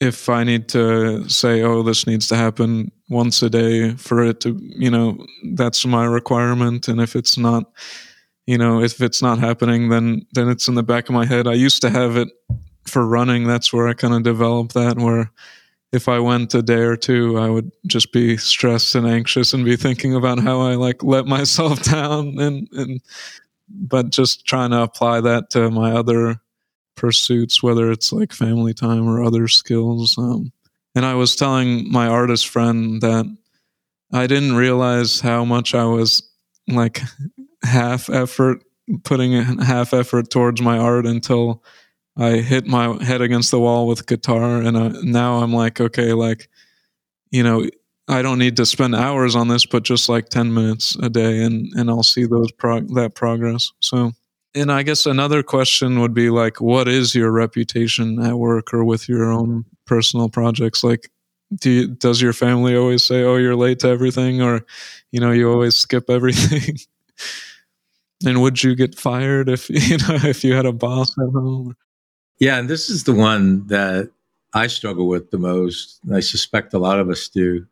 if 0.00 0.28
I 0.28 0.44
need 0.44 0.68
to 0.70 1.28
say, 1.28 1.62
oh, 1.62 1.82
this 1.82 2.06
needs 2.06 2.28
to 2.28 2.36
happen 2.36 2.90
once 3.08 3.42
a 3.42 3.50
day 3.50 3.94
for 3.94 4.22
it 4.22 4.40
to, 4.40 4.58
you 4.60 4.90
know, 4.90 5.24
that's 5.54 5.84
my 5.84 6.04
requirement. 6.04 6.88
And 6.88 7.00
if 7.00 7.16
it's 7.16 7.36
not, 7.36 7.64
you 8.46 8.58
know 8.58 8.82
if 8.82 9.00
it's 9.00 9.22
not 9.22 9.38
happening 9.38 9.88
then 9.88 10.26
then 10.32 10.48
it's 10.48 10.68
in 10.68 10.74
the 10.74 10.82
back 10.82 11.08
of 11.08 11.14
my 11.14 11.24
head 11.24 11.46
i 11.46 11.52
used 11.52 11.80
to 11.80 11.90
have 11.90 12.16
it 12.16 12.28
for 12.86 13.06
running 13.06 13.46
that's 13.46 13.72
where 13.72 13.88
i 13.88 13.94
kind 13.94 14.14
of 14.14 14.22
developed 14.22 14.74
that 14.74 14.98
where 14.98 15.30
if 15.92 16.08
i 16.08 16.18
went 16.18 16.54
a 16.54 16.62
day 16.62 16.80
or 16.80 16.96
two 16.96 17.38
i 17.38 17.48
would 17.48 17.70
just 17.86 18.12
be 18.12 18.36
stressed 18.36 18.94
and 18.94 19.06
anxious 19.06 19.52
and 19.52 19.64
be 19.64 19.76
thinking 19.76 20.14
about 20.14 20.38
how 20.38 20.60
i 20.60 20.74
like 20.74 21.02
let 21.02 21.26
myself 21.26 21.82
down 21.90 22.38
and 22.38 22.68
and 22.72 23.00
but 23.68 24.10
just 24.10 24.46
trying 24.46 24.70
to 24.70 24.82
apply 24.82 25.20
that 25.20 25.50
to 25.50 25.70
my 25.70 25.92
other 25.92 26.36
pursuits 26.96 27.62
whether 27.62 27.90
it's 27.90 28.12
like 28.12 28.32
family 28.32 28.74
time 28.74 29.08
or 29.08 29.22
other 29.22 29.48
skills 29.48 30.16
um, 30.18 30.52
and 30.94 31.06
i 31.06 31.14
was 31.14 31.36
telling 31.36 31.90
my 31.90 32.06
artist 32.06 32.48
friend 32.48 33.00
that 33.00 33.24
i 34.12 34.26
didn't 34.26 34.56
realize 34.56 35.20
how 35.20 35.44
much 35.44 35.74
i 35.74 35.84
was 35.84 36.22
like 36.68 37.00
half 37.62 38.10
effort, 38.10 38.64
putting 39.04 39.32
half 39.60 39.94
effort 39.94 40.30
towards 40.30 40.60
my 40.60 40.78
art 40.78 41.06
until 41.06 41.62
I 42.16 42.38
hit 42.38 42.66
my 42.66 43.02
head 43.02 43.22
against 43.22 43.50
the 43.50 43.60
wall 43.60 43.86
with 43.86 44.06
guitar. 44.06 44.60
And 44.60 44.76
uh, 44.76 44.92
now 45.02 45.36
I'm 45.36 45.52
like, 45.52 45.80
okay, 45.80 46.12
like, 46.12 46.48
you 47.30 47.42
know, 47.42 47.66
I 48.08 48.20
don't 48.20 48.38
need 48.38 48.56
to 48.56 48.66
spend 48.66 48.94
hours 48.94 49.34
on 49.34 49.48
this, 49.48 49.64
but 49.64 49.84
just 49.84 50.08
like 50.08 50.28
10 50.28 50.52
minutes 50.52 50.96
a 50.96 51.08
day 51.08 51.42
and, 51.42 51.72
and 51.74 51.88
I'll 51.88 52.02
see 52.02 52.26
those 52.26 52.52
prog- 52.52 52.94
that 52.94 53.14
progress. 53.14 53.72
So, 53.80 54.12
and 54.54 54.70
I 54.70 54.82
guess 54.82 55.06
another 55.06 55.42
question 55.42 56.00
would 56.00 56.12
be 56.12 56.28
like, 56.28 56.60
what 56.60 56.88
is 56.88 57.14
your 57.14 57.30
reputation 57.30 58.20
at 58.22 58.36
work 58.36 58.74
or 58.74 58.84
with 58.84 59.08
your 59.08 59.32
own 59.32 59.64
personal 59.86 60.28
projects? 60.28 60.84
Like, 60.84 61.10
do 61.60 61.70
you, 61.70 61.88
does 61.88 62.20
your 62.20 62.32
family 62.32 62.74
always 62.76 63.04
say, 63.04 63.24
"Oh, 63.24 63.36
you're 63.36 63.56
late 63.56 63.80
to 63.80 63.88
everything," 63.88 64.40
or 64.40 64.64
you 65.10 65.20
know, 65.20 65.32
you 65.32 65.50
always 65.50 65.74
skip 65.74 66.08
everything? 66.08 66.78
And 68.24 68.40
would 68.40 68.62
you 68.62 68.76
get 68.76 68.96
fired 68.98 69.48
if 69.48 69.68
you 69.70 69.98
know 69.98 70.16
if 70.22 70.44
you 70.44 70.54
had 70.54 70.66
a 70.66 70.72
boss 70.72 71.10
at 71.18 71.32
home? 71.32 71.74
Yeah, 72.38 72.58
and 72.58 72.68
this 72.68 72.90
is 72.90 73.04
the 73.04 73.14
one 73.14 73.66
that 73.68 74.10
I 74.52 74.66
struggle 74.66 75.08
with 75.08 75.30
the 75.30 75.38
most. 75.38 76.00
I 76.12 76.20
suspect 76.20 76.74
a 76.74 76.78
lot 76.78 76.98
of 76.98 77.08
us 77.08 77.28
do. 77.28 77.66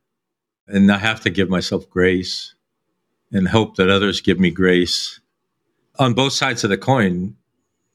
And 0.68 0.90
I 0.92 0.98
have 0.98 1.20
to 1.22 1.30
give 1.30 1.48
myself 1.48 1.88
grace 1.90 2.54
and 3.32 3.48
hope 3.48 3.76
that 3.76 3.90
others 3.90 4.20
give 4.20 4.38
me 4.38 4.50
grace 4.50 5.20
on 5.98 6.14
both 6.14 6.32
sides 6.32 6.64
of 6.64 6.70
the 6.70 6.78
coin 6.78 7.36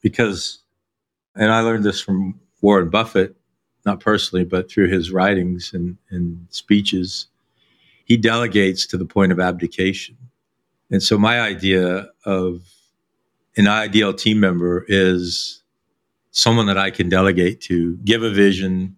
because 0.02 0.62
and 1.36 1.52
I 1.52 1.60
learned 1.60 1.84
this 1.84 2.00
from 2.00 2.40
Warren 2.62 2.88
Buffett, 2.88 3.36
not 3.84 4.00
personally, 4.00 4.44
but 4.44 4.70
through 4.70 4.88
his 4.88 5.10
writings 5.10 5.72
and, 5.74 5.98
and 6.10 6.46
speeches. 6.50 7.26
He 8.04 8.16
delegates 8.16 8.86
to 8.86 8.96
the 8.96 9.04
point 9.04 9.32
of 9.32 9.40
abdication. 9.40 10.16
And 10.90 11.02
so 11.02 11.18
my 11.18 11.40
idea 11.40 12.08
of 12.24 12.62
an 13.56 13.68
ideal 13.68 14.14
team 14.14 14.40
member 14.40 14.84
is 14.88 15.62
someone 16.36 16.66
that 16.66 16.76
I 16.76 16.90
can 16.90 17.08
delegate 17.08 17.60
to, 17.62 17.96
give 18.04 18.22
a 18.22 18.30
vision. 18.30 18.96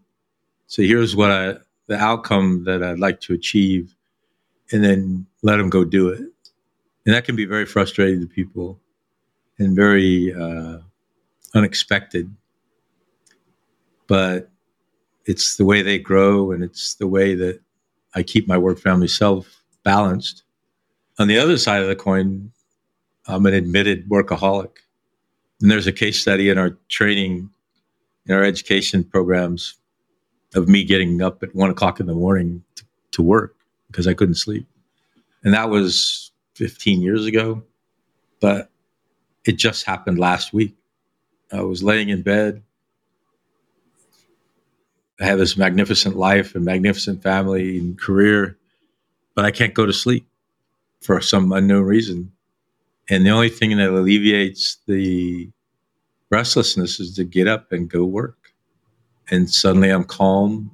So 0.66 0.83
here's 0.83 1.14
what 1.14 1.31
I, 1.31 1.55
the 1.87 1.96
outcome 1.96 2.64
that 2.64 2.83
I'd 2.83 2.98
like 2.98 3.20
to 3.22 3.35
achieve, 3.35 3.94
and 4.72 4.83
then 4.85 5.27
let 5.42 5.57
them 5.57 5.70
go 5.70 5.85
do 5.85 6.09
it. 6.09 6.20
And 7.07 7.14
that 7.14 7.24
can 7.24 7.37
be 7.37 7.44
very 7.44 7.64
frustrating 7.64 8.20
to 8.20 8.27
people 8.27 8.81
and 9.59 9.77
very 9.77 10.35
uh, 10.35 10.79
unexpected. 11.55 12.35
But 14.09 14.51
it's 15.24 15.57
the 15.57 15.64
way 15.64 15.83
they 15.83 15.98
grow, 15.98 16.51
and 16.51 16.64
it's 16.64 16.94
the 16.94 17.07
way 17.07 17.35
that 17.35 17.61
I 18.14 18.22
keep 18.22 18.48
my 18.48 18.59
work 18.59 18.79
family 18.79 19.09
self 19.09 19.62
balanced 19.85 20.42
on 21.18 21.29
the 21.29 21.38
other 21.38 21.59
side 21.59 21.83
of 21.83 21.88
the 21.88 21.96
coin, 21.96 22.53
I'm 23.27 23.44
an 23.46 23.55
admitted 23.55 24.09
workaholic. 24.09 24.70
And 25.61 25.71
there's 25.71 25.87
a 25.87 25.92
case 25.92 26.21
study 26.21 26.51
in 26.51 26.59
our 26.59 26.77
training, 26.88 27.51
in 28.27 28.35
our 28.35 28.44
education 28.44 29.05
programs, 29.05 29.75
of 30.55 30.68
me 30.68 30.85
getting 30.85 31.21
up 31.21 31.42
at 31.42 31.55
one 31.55 31.71
o'clock 31.71 32.01
in 32.01 32.07
the 32.07 32.14
morning 32.14 32.62
to, 32.77 32.85
to 33.12 33.23
work 33.23 33.55
because 33.88 34.07
I 34.07 34.14
couldn't 34.14 34.37
sleep. 34.37 34.66
And 35.44 35.55
that 35.55 35.71
was 35.71 36.33
15 36.55 37.01
years 37.01 37.27
ago, 37.27 37.62
but 38.40 38.71
it 39.44 39.57
just 39.57 39.85
happened 39.85 40.18
last 40.18 40.53
week. 40.53 40.75
I 41.53 41.62
was 41.62 41.83
laying 41.83 42.09
in 42.09 42.23
bed. 42.23 42.62
I 45.21 45.25
have 45.25 45.38
this 45.38 45.57
magnificent 45.57 46.16
life 46.16 46.55
and 46.55 46.64
magnificent 46.64 47.23
family 47.23 47.79
and 47.79 47.99
career, 47.99 48.57
but 49.35 49.44
I 49.44 49.51
can't 49.51 49.75
go 49.75 49.87
to 49.87 49.92
sleep 49.92 50.27
for 51.01 51.21
some 51.21 51.51
unknown 51.53 51.85
reason. 51.85 52.33
And 53.11 53.25
the 53.25 53.31
only 53.31 53.49
thing 53.49 53.77
that 53.77 53.90
alleviates 53.90 54.79
the 54.87 55.51
restlessness 56.31 57.01
is 57.01 57.14
to 57.16 57.25
get 57.25 57.49
up 57.49 57.73
and 57.73 57.88
go 57.88 58.05
work. 58.05 58.53
And 59.31 59.51
suddenly 59.51 59.90
I'm 59.90 60.05
calm, 60.05 60.71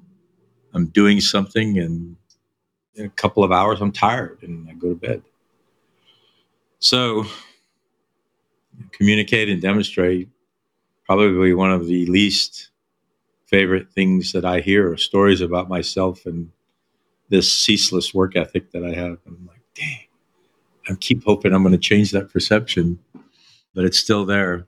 I'm 0.73 0.87
doing 0.87 1.20
something, 1.20 1.79
and 1.79 2.16
in 2.94 3.07
a 3.07 3.11
couple 3.11 3.44
of 3.44 3.53
hours 3.53 3.81
I'm 3.81 3.92
tired 3.92 4.42
and 4.42 4.68
I 4.68 4.75
go 4.75 4.90
to 4.90 4.94
bed. 4.94 5.23
So, 6.79 7.25
communicate 8.92 9.49
and 9.49 9.61
demonstrate 9.61 10.29
probably 11.07 11.55
one 11.55 11.73
of 11.73 11.87
the 11.87 12.07
least 12.07 12.70
favorite 13.47 13.90
things 13.92 14.33
that 14.33 14.44
I 14.44 14.61
hear 14.61 14.92
are 14.92 14.97
stories 14.97 15.40
about 15.40 15.68
myself 15.68 16.27
and 16.27 16.51
this 17.29 17.55
ceaseless 17.55 18.14
work 18.14 18.37
ethic 18.37 18.73
that 18.73 18.85
I 18.85 18.94
have. 18.94 19.18
And 19.27 19.37
I'm 19.38 19.47
like, 19.47 19.62
dang, 19.75 20.04
I 20.88 20.94
keep 20.94 21.25
hoping 21.25 21.53
I'm 21.53 21.62
going 21.62 21.73
to 21.73 21.79
change 21.79 22.11
that 22.12 22.33
perception, 22.33 22.99
but 23.75 23.85
it's 23.85 23.99
still 23.99 24.25
there. 24.25 24.66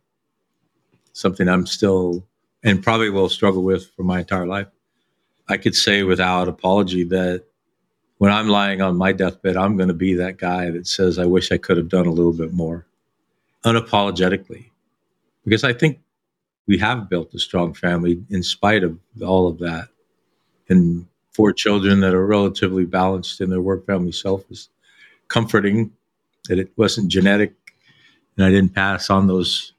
Something 1.13 1.49
I'm 1.49 1.67
still 1.67 2.27
and 2.63 2.83
probably 2.83 3.11
will 3.11 3.29
struggle 3.29 3.63
with 3.63 3.91
for 3.95 4.03
my 4.03 4.21
entire 4.21 4.47
life. 4.47 4.67
I 5.49 5.57
could 5.57 5.75
say 5.75 6.03
without 6.03 6.49
apology 6.49 7.05
that 7.05 7.45
when 8.19 8.33
I'm 8.33 8.49
lying 8.49 8.81
on 8.81 8.97
my 8.97 9.13
deathbed, 9.13 9.57
I'm 9.57 9.77
going 9.77 9.89
to 9.89 9.95
be 9.95 10.15
that 10.15 10.39
guy 10.39 10.71
that 10.71 10.87
says, 10.87 11.19
I 11.19 11.27
wish 11.27 11.53
I 11.53 11.59
could 11.59 11.77
have 11.77 11.89
done 11.89 12.07
a 12.07 12.13
little 12.13 12.33
bit 12.33 12.53
more 12.53 12.87
unapologetically. 13.65 14.71
Because 15.45 15.65
I 15.65 15.73
think 15.73 16.01
we 16.67 16.79
have 16.79 17.09
built 17.09 17.35
a 17.35 17.39
strong 17.39 17.75
family 17.75 18.25
in 18.31 18.43
spite 18.43 18.83
of 18.83 18.99
all 19.25 19.47
of 19.47 19.59
that. 19.59 19.89
And 20.69 21.07
four 21.31 21.53
children 21.53 22.01
that 22.01 22.15
are 22.15 22.27
relatively 22.27 22.85
balanced 22.85 23.41
in 23.41 23.51
their 23.51 23.61
work 23.61 23.87
family 23.87 24.13
self 24.13 24.51
is 24.51 24.69
comforting 25.29 25.93
that 26.49 26.59
it 26.59 26.71
wasn't 26.77 27.09
genetic 27.09 27.55
and 28.37 28.45
I 28.45 28.51
didn't 28.51 28.75
pass 28.75 29.11
on 29.11 29.27
those 29.27 29.73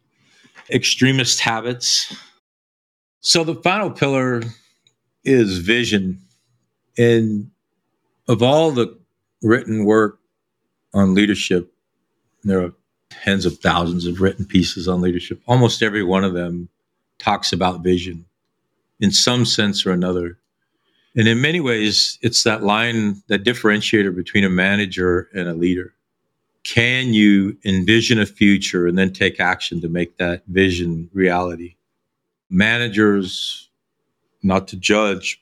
extremist 0.69 1.39
habits. 1.39 2.15
So 3.21 3.43
the 3.43 3.55
final 3.55 3.91
pillar 3.91 4.41
is 5.23 5.59
vision. 5.59 6.21
And 6.97 7.51
of 8.27 8.41
all 8.41 8.71
the 8.71 8.97
written 9.41 9.85
work 9.85 10.19
on 10.93 11.13
leadership, 11.13 11.71
there 12.43 12.63
are 12.63 12.73
tens 13.09 13.45
of 13.45 13.59
thousands 13.59 14.05
of 14.05 14.21
written 14.21 14.45
pieces 14.45 14.87
on 14.87 15.01
leadership. 15.01 15.41
Almost 15.47 15.83
every 15.83 16.03
one 16.03 16.23
of 16.23 16.33
them 16.33 16.69
talks 17.19 17.53
about 17.53 17.81
vision 17.81 18.25
in 18.99 19.11
some 19.11 19.45
sense 19.45 19.85
or 19.85 19.91
another. 19.91 20.37
And 21.15 21.27
in 21.27 21.41
many 21.41 21.59
ways, 21.59 22.17
it's 22.21 22.43
that 22.43 22.63
line, 22.63 23.21
that 23.27 23.43
differentiator 23.43 24.15
between 24.15 24.43
a 24.43 24.49
manager 24.49 25.29
and 25.33 25.47
a 25.47 25.53
leader 25.53 25.93
can 26.67 27.13
you 27.13 27.57
envision 27.63 28.19
a 28.19 28.25
future 28.25 28.87
and 28.87 28.97
then 28.97 29.13
take 29.13 29.39
action 29.39 29.79
to 29.79 29.87
make 29.87 30.17
that 30.17 30.43
vision 30.47 31.09
reality? 31.13 31.75
Managers 32.49 33.69
not 34.43 34.67
to 34.67 34.75
judge 34.75 35.41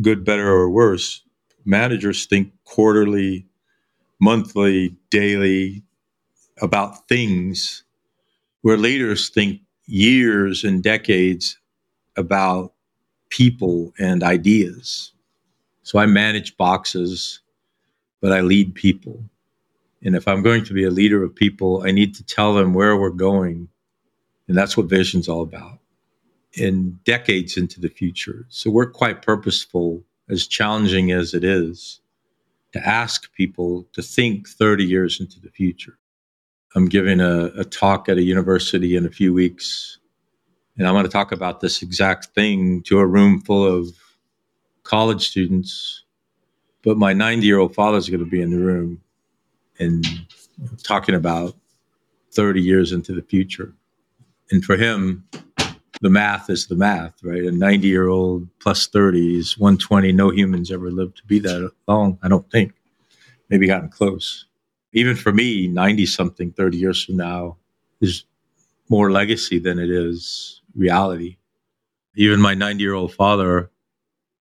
good, 0.00 0.24
better, 0.24 0.48
or 0.48 0.70
worse. 0.70 1.22
Managers 1.64 2.26
think 2.26 2.52
quarterly, 2.64 3.44
monthly, 4.20 4.94
daily 5.10 5.82
about 6.62 7.08
things 7.08 7.82
where 8.62 8.76
leaders 8.76 9.30
think 9.30 9.60
years 9.86 10.62
and 10.62 10.80
decades 10.80 11.58
about 12.16 12.72
people 13.30 13.92
and 13.98 14.22
ideas. 14.22 15.12
So 15.82 15.98
I 15.98 16.06
manage 16.06 16.56
boxes, 16.56 17.40
but 18.20 18.30
I 18.30 18.42
lead 18.42 18.74
people. 18.76 19.24
And 20.06 20.14
if 20.14 20.28
I'm 20.28 20.40
going 20.40 20.62
to 20.66 20.72
be 20.72 20.84
a 20.84 20.90
leader 20.90 21.24
of 21.24 21.34
people, 21.34 21.82
I 21.84 21.90
need 21.90 22.14
to 22.14 22.24
tell 22.24 22.54
them 22.54 22.74
where 22.74 22.96
we're 22.96 23.10
going. 23.10 23.68
And 24.46 24.56
that's 24.56 24.76
what 24.76 24.86
vision's 24.86 25.28
all 25.28 25.42
about 25.42 25.80
in 26.52 27.00
decades 27.04 27.56
into 27.56 27.80
the 27.80 27.88
future. 27.88 28.46
So 28.48 28.70
we're 28.70 28.88
quite 28.88 29.20
purposeful, 29.20 30.04
as 30.30 30.46
challenging 30.46 31.10
as 31.10 31.34
it 31.34 31.42
is, 31.42 32.00
to 32.72 32.86
ask 32.86 33.32
people 33.32 33.84
to 33.94 34.00
think 34.00 34.48
30 34.48 34.84
years 34.84 35.18
into 35.18 35.40
the 35.40 35.50
future. 35.50 35.98
I'm 36.76 36.88
giving 36.88 37.20
a, 37.20 37.46
a 37.58 37.64
talk 37.64 38.08
at 38.08 38.16
a 38.16 38.22
university 38.22 38.94
in 38.94 39.06
a 39.06 39.10
few 39.10 39.34
weeks, 39.34 39.98
and 40.78 40.86
I'm 40.86 40.94
going 40.94 41.04
to 41.04 41.10
talk 41.10 41.32
about 41.32 41.60
this 41.60 41.82
exact 41.82 42.26
thing 42.26 42.84
to 42.84 43.00
a 43.00 43.06
room 43.06 43.40
full 43.40 43.66
of 43.66 43.88
college 44.84 45.28
students. 45.28 46.04
But 46.84 46.96
my 46.96 47.12
90 47.12 47.44
year 47.44 47.58
old 47.58 47.74
father 47.74 47.98
is 47.98 48.08
going 48.08 48.24
to 48.24 48.30
be 48.30 48.40
in 48.40 48.50
the 48.50 48.60
room 48.60 49.02
and 49.78 50.04
talking 50.82 51.14
about 51.14 51.54
30 52.32 52.60
years 52.60 52.92
into 52.92 53.12
the 53.12 53.22
future. 53.22 53.72
And 54.50 54.64
for 54.64 54.76
him, 54.76 55.24
the 56.00 56.10
math 56.10 56.50
is 56.50 56.66
the 56.66 56.76
math, 56.76 57.14
right? 57.22 57.44
A 57.44 57.50
90 57.50 57.88
year 57.88 58.08
old 58.08 58.48
plus 58.60 58.86
30 58.86 59.38
is 59.38 59.58
120. 59.58 60.12
No 60.12 60.30
humans 60.30 60.70
ever 60.70 60.90
lived 60.90 61.16
to 61.18 61.24
be 61.26 61.38
that 61.40 61.70
long, 61.88 62.18
I 62.22 62.28
don't 62.28 62.50
think. 62.50 62.72
Maybe 63.48 63.66
gotten 63.66 63.88
close. 63.88 64.46
Even 64.92 65.16
for 65.16 65.32
me, 65.32 65.66
90 65.68 66.06
something, 66.06 66.52
30 66.52 66.76
years 66.76 67.04
from 67.04 67.16
now 67.16 67.56
is 68.00 68.24
more 68.88 69.10
legacy 69.10 69.58
than 69.58 69.78
it 69.78 69.90
is 69.90 70.62
reality. 70.74 71.36
Even 72.14 72.40
my 72.40 72.54
90 72.54 72.82
year 72.82 72.94
old 72.94 73.12
father, 73.14 73.70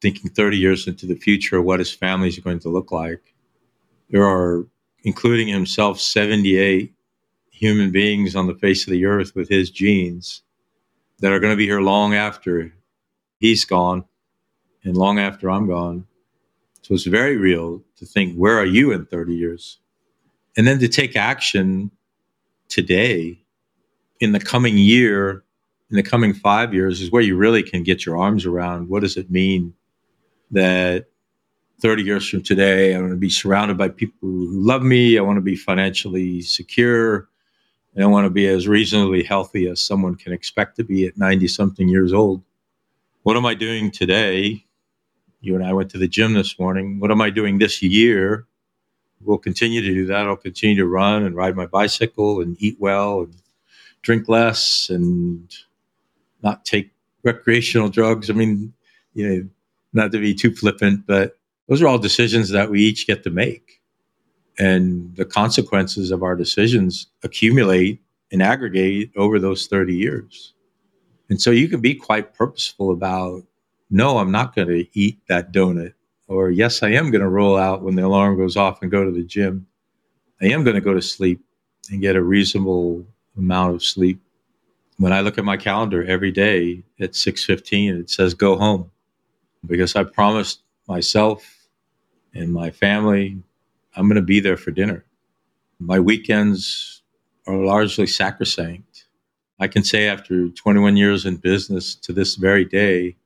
thinking 0.01 0.31
30 0.31 0.57
years 0.57 0.87
into 0.87 1.07
the 1.07 1.15
future, 1.15 1.61
what 1.61 1.79
his 1.79 1.93
family 1.93 2.29
is 2.29 2.39
going 2.39 2.59
to 2.61 2.69
look 2.69 2.91
like. 2.91 3.35
There 4.11 4.25
are, 4.25 4.67
including 5.03 5.49
himself, 5.49 6.01
78 6.01 6.93
human 7.51 7.91
beings 7.91 8.37
on 8.37 8.47
the 8.47 8.55
face 8.55 8.87
of 8.87 8.91
the 8.91 9.05
earth 9.05 9.35
with 9.35 9.49
his 9.49 9.71
genes 9.71 10.43
that 11.21 11.33
are 11.33 11.41
going 11.41 11.53
to 11.53 11.57
be 11.57 11.67
here 11.67 11.81
long 11.81 12.15
after 12.15 12.73
he's 13.39 13.65
gone 13.65 14.05
and 14.85 14.97
long 14.97 15.19
after 15.19 15.51
I'm 15.51 15.67
gone. 15.67 16.07
So 16.83 16.95
it's 16.95 17.05
very 17.05 17.37
real 17.37 17.83
to 17.97 18.07
think, 18.07 18.35
where 18.37 18.59
are 18.59 18.67
you 18.67 18.93
in 18.93 19.05
30 19.07 19.35
years? 19.35 19.79
And 20.57 20.67
then 20.67 20.79
to 20.79 20.89
take 20.89 21.17
action 21.17 21.91
today, 22.69 23.43
in 24.21 24.33
the 24.33 24.41
coming 24.41 24.79
year, 24.79 25.45
in 25.91 25.97
the 25.97 26.03
coming 26.03 26.33
five 26.33 26.73
years, 26.73 27.01
is 27.01 27.11
where 27.11 27.23
you 27.23 27.37
really 27.37 27.63
can 27.63 27.83
get 27.83 28.05
your 28.05 28.19
arms 28.19 28.47
around 28.47 28.89
what 28.89 29.01
does 29.01 29.17
it 29.17 29.31
mean 29.31 29.75
that 30.51 31.07
30 31.81 32.03
years 32.03 32.29
from 32.29 32.43
today, 32.43 32.95
I 32.95 33.01
want 33.01 33.13
to 33.13 33.17
be 33.17 33.31
surrounded 33.31 33.79
by 33.79 33.89
people 33.89 34.17
who 34.21 34.49
love 34.51 34.83
me. 34.83 35.19
I 35.19 35.23
want 35.23 35.37
to 35.39 35.43
be 35.43 35.57
financially 35.57 36.43
secure. 36.43 37.29
And 37.95 38.05
I 38.05 38.07
want 38.07 38.27
to 38.27 38.31
be 38.31 38.47
as 38.47 38.69
reasonably 38.69 39.23
healthy 39.23 39.67
as 39.67 39.81
someone 39.83 40.15
can 40.15 40.33
expect 40.33 40.77
to 40.77 40.85
be 40.85 41.07
at 41.07 41.19
90 41.19 41.49
something 41.49 41.89
years 41.89 42.13
old. 42.13 42.43
What 43.23 43.37
am 43.37 43.45
I 43.45 43.55
doing 43.55 43.91
today? 43.91 44.65
You 45.41 45.55
and 45.55 45.65
I 45.65 45.73
went 45.73 45.91
to 45.91 45.99
the 45.99 46.07
gym 46.07 46.35
this 46.35 46.59
morning. 46.59 47.01
What 47.01 47.11
am 47.11 47.21
I 47.21 47.31
doing 47.31 47.59
this 47.59 47.83
year? 47.83 48.47
We'll 49.23 49.39
continue 49.39 49.81
to 49.81 49.95
do 49.95 50.07
that. 50.07 50.27
I'll 50.27 50.37
continue 50.37 50.77
to 50.77 50.87
run 50.87 51.25
and 51.25 51.35
ride 51.35 51.57
my 51.57 51.67
bicycle 51.67 52.41
and 52.41 52.57
eat 52.61 52.77
well 52.79 53.23
and 53.23 53.35
drink 54.03 54.29
less 54.29 54.89
and 54.89 55.53
not 56.43 56.65
take 56.65 56.91
recreational 57.23 57.89
drugs. 57.89 58.31
I 58.31 58.35
mean, 58.35 58.73
you 59.15 59.29
know, 59.29 59.49
not 59.93 60.13
to 60.13 60.19
be 60.21 60.35
too 60.35 60.55
flippant, 60.55 61.07
but 61.07 61.39
those 61.71 61.81
are 61.81 61.87
all 61.87 61.99
decisions 61.99 62.49
that 62.51 62.69
we 62.69 62.81
each 62.81 63.07
get 63.07 63.23
to 63.23 63.31
make 63.31 63.81
and 64.59 65.15
the 65.15 65.25
consequences 65.25 66.11
of 66.11 66.25
our 66.25 66.35
decisions 66.35 67.07
accumulate 67.23 68.03
and 68.33 68.43
aggregate 68.43 69.13
over 69.17 69.39
those 69.39 69.69
30 69.69 69.95
years. 69.95 70.53
And 71.29 71.41
so 71.41 71.53
you 71.53 71.69
can 71.69 71.81
be 71.81 71.95
quite 71.95 72.35
purposeful 72.35 72.91
about, 72.91 73.45
no, 73.89 74.19
I'm 74.19 74.33
not 74.33 74.53
going 74.53 74.67
to 74.67 74.87
eat 74.99 75.21
that 75.29 75.53
donut. 75.53 75.95
Or, 76.27 76.51
yes, 76.51 76.83
I 76.83 76.91
am 76.91 77.13
going 77.13 77.23
to 77.23 77.29
roll 77.29 77.57
out 77.57 77.83
when 77.83 77.95
the 77.95 78.05
alarm 78.05 78.37
goes 78.37 78.57
off 78.57 78.83
and 78.83 78.91
go 78.91 79.05
to 79.05 79.13
the 79.13 79.23
gym. 79.23 79.67
I 80.43 80.47
am 80.47 80.65
going 80.65 80.75
to 80.75 80.81
go 80.81 80.95
to 80.95 81.03
sleep 81.03 81.41
and 81.89 82.01
get 82.01 82.17
a 82.17 82.23
reasonable 82.23 83.07
amount 83.37 83.77
of 83.77 83.85
sleep. 83.85 84.21
When 84.99 85.13
I 85.13 85.21
look 85.21 85.39
at 85.39 85.45
my 85.45 85.57
calendar 85.57 86.05
every 86.05 86.33
day 86.33 86.83
at 86.99 87.13
6:15 87.13 88.01
it 88.01 88.11
says 88.11 88.35
go 88.35 88.59
home 88.59 88.91
because 89.65 89.95
I 89.97 90.05
promised 90.05 90.63
myself 90.87 91.60
and 92.35 92.53
my 92.53 92.71
family 92.71 93.43
I'm 93.97 94.07
going 94.07 94.17
to 94.17 94.23
be 94.23 94.41
there 94.41 94.57
for 94.57 94.71
dinner. 94.71 95.05
My 95.79 95.99
weekends 95.99 97.03
are 97.47 97.57
largely 97.57 98.07
sacrosanct. 98.07 99.07
I 99.59 99.67
can 99.67 99.83
say 99.83 100.07
after 100.09 100.49
21 100.49 100.97
years 100.97 101.27
in 101.27 101.37
business 101.37 101.95
to 101.97 102.13
this 102.13 102.37
very 102.37 102.65
day, 102.65 103.17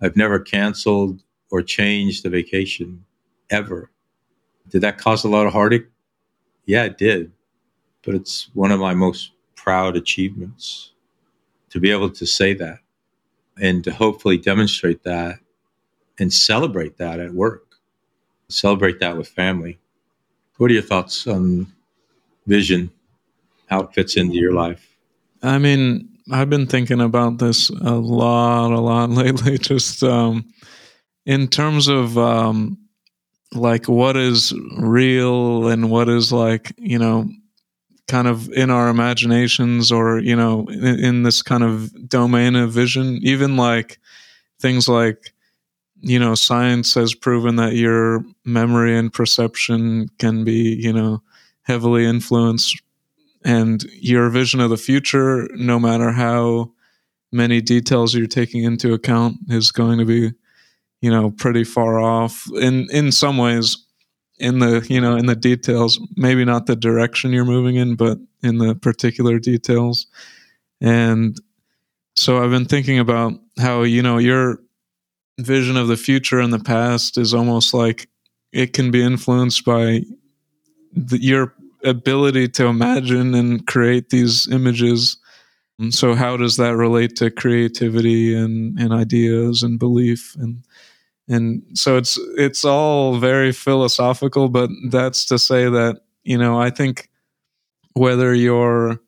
I've 0.00 0.16
never 0.16 0.40
canceled 0.40 1.22
or 1.50 1.62
changed 1.62 2.26
a 2.26 2.30
vacation 2.30 3.04
ever. 3.50 3.90
Did 4.68 4.80
that 4.80 4.98
cause 4.98 5.24
a 5.24 5.28
lot 5.28 5.46
of 5.46 5.52
heartache? 5.52 5.86
Yeah, 6.66 6.84
it 6.84 6.98
did. 6.98 7.32
But 8.04 8.14
it's 8.16 8.50
one 8.54 8.72
of 8.72 8.80
my 8.80 8.94
most 8.94 9.32
proud 9.54 9.96
achievements 9.96 10.92
to 11.70 11.78
be 11.78 11.90
able 11.90 12.10
to 12.10 12.26
say 12.26 12.54
that 12.54 12.78
and 13.60 13.84
to 13.84 13.92
hopefully 13.92 14.36
demonstrate 14.38 15.04
that 15.04 15.38
and 16.18 16.32
celebrate 16.32 16.96
that 16.98 17.20
at 17.20 17.32
work, 17.32 17.71
celebrate 18.52 19.00
that 19.00 19.16
with 19.16 19.28
family. 19.28 19.78
What 20.58 20.70
are 20.70 20.74
your 20.74 20.82
thoughts 20.82 21.26
on 21.26 21.66
vision, 22.46 22.90
how 23.66 23.80
it 23.82 23.94
fits 23.94 24.16
into 24.16 24.36
your 24.36 24.52
life? 24.52 24.96
I 25.42 25.58
mean, 25.58 26.08
I've 26.30 26.50
been 26.50 26.66
thinking 26.66 27.00
about 27.00 27.38
this 27.38 27.70
a 27.70 27.94
lot, 27.94 28.72
a 28.72 28.78
lot 28.78 29.10
lately. 29.22 29.58
Just 29.58 30.02
um, 30.02 30.52
in 31.26 31.48
terms 31.48 31.88
of 31.88 32.16
um, 32.16 32.78
like 33.52 33.88
what 33.88 34.16
is 34.16 34.52
real 34.78 35.68
and 35.68 35.90
what 35.90 36.08
is 36.08 36.32
like, 36.32 36.72
you 36.78 36.98
know, 36.98 37.28
kind 38.08 38.28
of 38.28 38.48
in 38.52 38.70
our 38.70 38.88
imaginations 38.88 39.90
or, 39.90 40.18
you 40.18 40.36
know, 40.36 40.66
in, 40.68 41.04
in 41.04 41.22
this 41.22 41.42
kind 41.42 41.62
of 41.62 42.08
domain 42.08 42.56
of 42.56 42.72
vision, 42.72 43.18
even 43.22 43.56
like 43.56 43.98
things 44.60 44.88
like 44.88 45.31
you 46.02 46.18
know, 46.18 46.34
science 46.34 46.94
has 46.94 47.14
proven 47.14 47.56
that 47.56 47.74
your 47.74 48.24
memory 48.44 48.96
and 48.96 49.12
perception 49.12 50.08
can 50.18 50.44
be, 50.44 50.74
you 50.74 50.92
know, 50.92 51.22
heavily 51.62 52.04
influenced 52.04 52.82
and 53.44 53.84
your 54.00 54.28
vision 54.30 54.60
of 54.60 54.70
the 54.70 54.76
future, 54.76 55.48
no 55.54 55.78
matter 55.78 56.12
how 56.12 56.72
many 57.32 57.60
details 57.60 58.14
you're 58.14 58.26
taking 58.26 58.64
into 58.64 58.92
account, 58.92 59.36
is 59.48 59.72
going 59.72 59.98
to 59.98 60.04
be, 60.04 60.32
you 61.00 61.10
know, 61.10 61.30
pretty 61.30 61.64
far 61.64 61.98
off. 61.98 62.46
In 62.54 62.88
in 62.90 63.10
some 63.10 63.38
ways 63.38 63.76
in 64.38 64.58
the 64.58 64.84
you 64.88 65.00
know 65.00 65.16
in 65.16 65.26
the 65.26 65.36
details 65.36 66.00
maybe 66.16 66.44
not 66.44 66.66
the 66.66 66.74
direction 66.76 67.32
you're 67.32 67.44
moving 67.44 67.76
in 67.76 67.94
but 67.94 68.18
in 68.42 68.58
the 68.58 68.74
particular 68.74 69.38
details. 69.38 70.06
And 70.80 71.40
so 72.14 72.42
i've 72.42 72.50
been 72.50 72.66
thinking 72.66 72.98
about 72.98 73.32
how 73.58 73.82
you 73.82 74.02
know 74.02 74.18
you're 74.18 74.58
vision 75.42 75.76
of 75.76 75.88
the 75.88 75.96
future 75.96 76.40
and 76.40 76.52
the 76.52 76.58
past 76.58 77.18
is 77.18 77.34
almost 77.34 77.74
like 77.74 78.08
it 78.52 78.72
can 78.72 78.90
be 78.90 79.02
influenced 79.02 79.64
by 79.64 80.02
the, 80.92 81.18
your 81.20 81.54
ability 81.84 82.48
to 82.48 82.66
imagine 82.66 83.34
and 83.34 83.66
create 83.66 84.10
these 84.10 84.48
images. 84.48 85.16
And 85.78 85.92
so, 85.92 86.14
how 86.14 86.36
does 86.36 86.56
that 86.58 86.76
relate 86.76 87.16
to 87.16 87.30
creativity 87.30 88.34
and, 88.34 88.78
and 88.78 88.92
ideas 88.92 89.62
and 89.62 89.78
belief 89.78 90.36
and 90.38 90.62
and 91.28 91.62
so 91.74 91.96
it's 91.96 92.18
it's 92.36 92.64
all 92.64 93.16
very 93.16 93.52
philosophical, 93.52 94.48
but 94.48 94.70
that's 94.90 95.24
to 95.26 95.38
say 95.38 95.68
that 95.68 96.00
you 96.24 96.36
know 96.36 96.60
I 96.60 96.70
think 96.70 97.08
whether 97.94 98.34
you're 98.34 99.00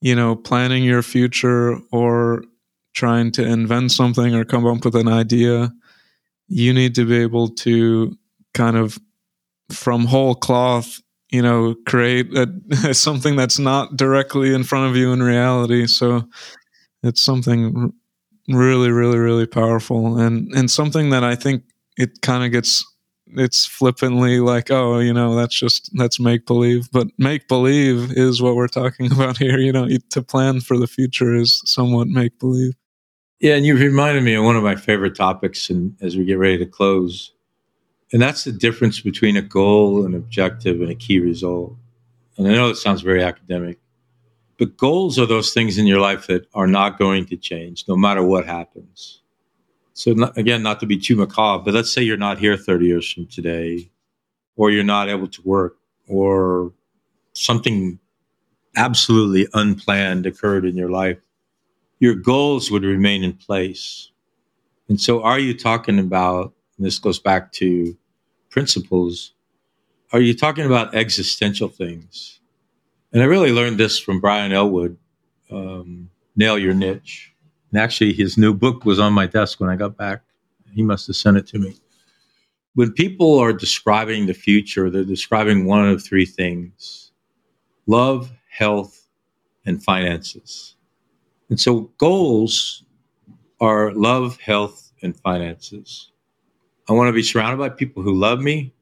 you 0.00 0.14
know 0.14 0.34
planning 0.34 0.82
your 0.84 1.02
future 1.02 1.78
or 1.92 2.44
trying 2.94 3.30
to 3.32 3.44
invent 3.44 3.92
something 3.92 4.34
or 4.34 4.44
come 4.44 4.66
up 4.66 4.84
with 4.84 4.94
an 4.94 5.08
idea, 5.08 5.72
you 6.48 6.72
need 6.72 6.94
to 6.94 7.04
be 7.04 7.16
able 7.16 7.48
to 7.48 8.16
kind 8.54 8.76
of 8.76 8.98
from 9.70 10.06
whole 10.06 10.34
cloth, 10.34 11.00
you 11.30 11.42
know, 11.42 11.74
create 11.86 12.26
a, 12.36 12.94
something 12.94 13.36
that's 13.36 13.58
not 13.58 13.96
directly 13.96 14.54
in 14.54 14.64
front 14.64 14.90
of 14.90 14.96
you 14.96 15.12
in 15.12 15.22
reality. 15.22 15.86
So 15.86 16.28
it's 17.02 17.20
something 17.20 17.92
really, 18.48 18.90
really, 18.90 19.18
really 19.18 19.46
powerful, 19.46 20.18
and 20.18 20.52
and 20.54 20.70
something 20.70 21.10
that 21.10 21.24
I 21.24 21.34
think 21.34 21.64
it 21.96 22.20
kind 22.22 22.44
of 22.44 22.52
gets 22.52 22.84
it's 23.36 23.66
flippantly 23.66 24.40
like, 24.40 24.70
oh, 24.70 24.98
you 24.98 25.12
know, 25.12 25.34
that's 25.34 25.58
just 25.58 25.90
that's 25.94 26.20
make 26.20 26.46
believe. 26.46 26.90
But 26.92 27.08
make 27.18 27.48
believe 27.48 28.12
is 28.12 28.40
what 28.40 28.54
we're 28.56 28.68
talking 28.68 29.12
about 29.12 29.38
here. 29.38 29.58
You 29.58 29.72
know, 29.72 29.88
to 30.10 30.22
plan 30.22 30.60
for 30.60 30.78
the 30.78 30.86
future 30.86 31.34
is 31.34 31.62
somewhat 31.64 32.08
make 32.08 32.38
believe. 32.38 32.74
Yeah, 33.40 33.56
and 33.56 33.66
you 33.66 33.76
reminded 33.76 34.22
me 34.24 34.34
of 34.34 34.44
one 34.44 34.56
of 34.56 34.62
my 34.62 34.76
favorite 34.76 35.16
topics, 35.16 35.68
and 35.68 35.96
as 36.00 36.16
we 36.16 36.24
get 36.24 36.38
ready 36.38 36.58
to 36.58 36.66
close, 36.66 37.32
and 38.12 38.22
that's 38.22 38.44
the 38.44 38.52
difference 38.52 39.00
between 39.00 39.36
a 39.36 39.42
goal, 39.42 40.04
an 40.06 40.14
objective, 40.14 40.80
and 40.80 40.90
a 40.90 40.94
key 40.94 41.18
result. 41.18 41.76
And 42.36 42.48
I 42.48 42.52
know 42.52 42.70
it 42.70 42.76
sounds 42.76 43.02
very 43.02 43.22
academic, 43.22 43.78
but 44.58 44.76
goals 44.76 45.18
are 45.18 45.26
those 45.26 45.52
things 45.52 45.78
in 45.78 45.86
your 45.86 46.00
life 46.00 46.26
that 46.28 46.46
are 46.54 46.66
not 46.66 46.98
going 46.98 47.26
to 47.26 47.36
change 47.36 47.84
no 47.88 47.96
matter 47.96 48.22
what 48.22 48.46
happens. 48.46 49.20
So 49.94 50.12
not, 50.12 50.36
again, 50.38 50.62
not 50.62 50.80
to 50.80 50.86
be 50.86 50.98
too 50.98 51.16
macabre, 51.16 51.64
but 51.64 51.74
let's 51.74 51.92
say 51.92 52.02
you're 52.02 52.16
not 52.16 52.38
here 52.38 52.56
30 52.56 52.86
years 52.86 53.12
from 53.12 53.26
today, 53.26 53.90
or 54.56 54.70
you're 54.70 54.84
not 54.84 55.08
able 55.08 55.28
to 55.28 55.42
work, 55.42 55.76
or 56.08 56.72
something 57.32 57.98
absolutely 58.76 59.48
unplanned 59.54 60.26
occurred 60.26 60.64
in 60.64 60.76
your 60.76 60.90
life. 60.90 61.18
Your 62.04 62.14
goals 62.14 62.70
would 62.70 62.84
remain 62.84 63.24
in 63.24 63.32
place. 63.32 64.10
And 64.90 65.00
so, 65.00 65.22
are 65.22 65.38
you 65.38 65.56
talking 65.56 65.98
about, 65.98 66.52
this 66.78 66.98
goes 66.98 67.18
back 67.18 67.50
to 67.52 67.96
principles, 68.50 69.32
are 70.12 70.20
you 70.20 70.34
talking 70.34 70.66
about 70.66 70.94
existential 70.94 71.68
things? 71.68 72.40
And 73.10 73.22
I 73.22 73.24
really 73.24 73.52
learned 73.52 73.78
this 73.78 73.98
from 73.98 74.20
Brian 74.20 74.52
Elwood, 74.52 74.98
um, 75.50 76.10
Nail 76.36 76.58
Your 76.58 76.74
Niche. 76.74 77.32
And 77.70 77.80
actually, 77.80 78.12
his 78.12 78.36
new 78.36 78.52
book 78.52 78.84
was 78.84 79.00
on 79.00 79.14
my 79.14 79.26
desk 79.26 79.58
when 79.58 79.70
I 79.70 79.76
got 79.76 79.96
back. 79.96 80.20
He 80.74 80.82
must 80.82 81.06
have 81.06 81.16
sent 81.16 81.38
it 81.38 81.46
to 81.46 81.58
me. 81.58 81.74
When 82.74 82.92
people 82.92 83.38
are 83.38 83.54
describing 83.54 84.26
the 84.26 84.34
future, 84.34 84.90
they're 84.90 85.04
describing 85.04 85.64
one 85.64 85.88
of 85.88 86.04
three 86.04 86.26
things 86.26 87.12
love, 87.86 88.30
health, 88.50 89.06
and 89.64 89.82
finances. 89.82 90.74
And 91.50 91.60
so, 91.60 91.90
goals 91.98 92.84
are 93.60 93.92
love, 93.92 94.40
health, 94.40 94.92
and 95.02 95.18
finances. 95.20 96.10
I 96.88 96.92
want 96.92 97.08
to 97.08 97.12
be 97.12 97.22
surrounded 97.22 97.58
by 97.58 97.68
people 97.68 98.02
who 98.02 98.14
love 98.14 98.40
me. 98.40 98.72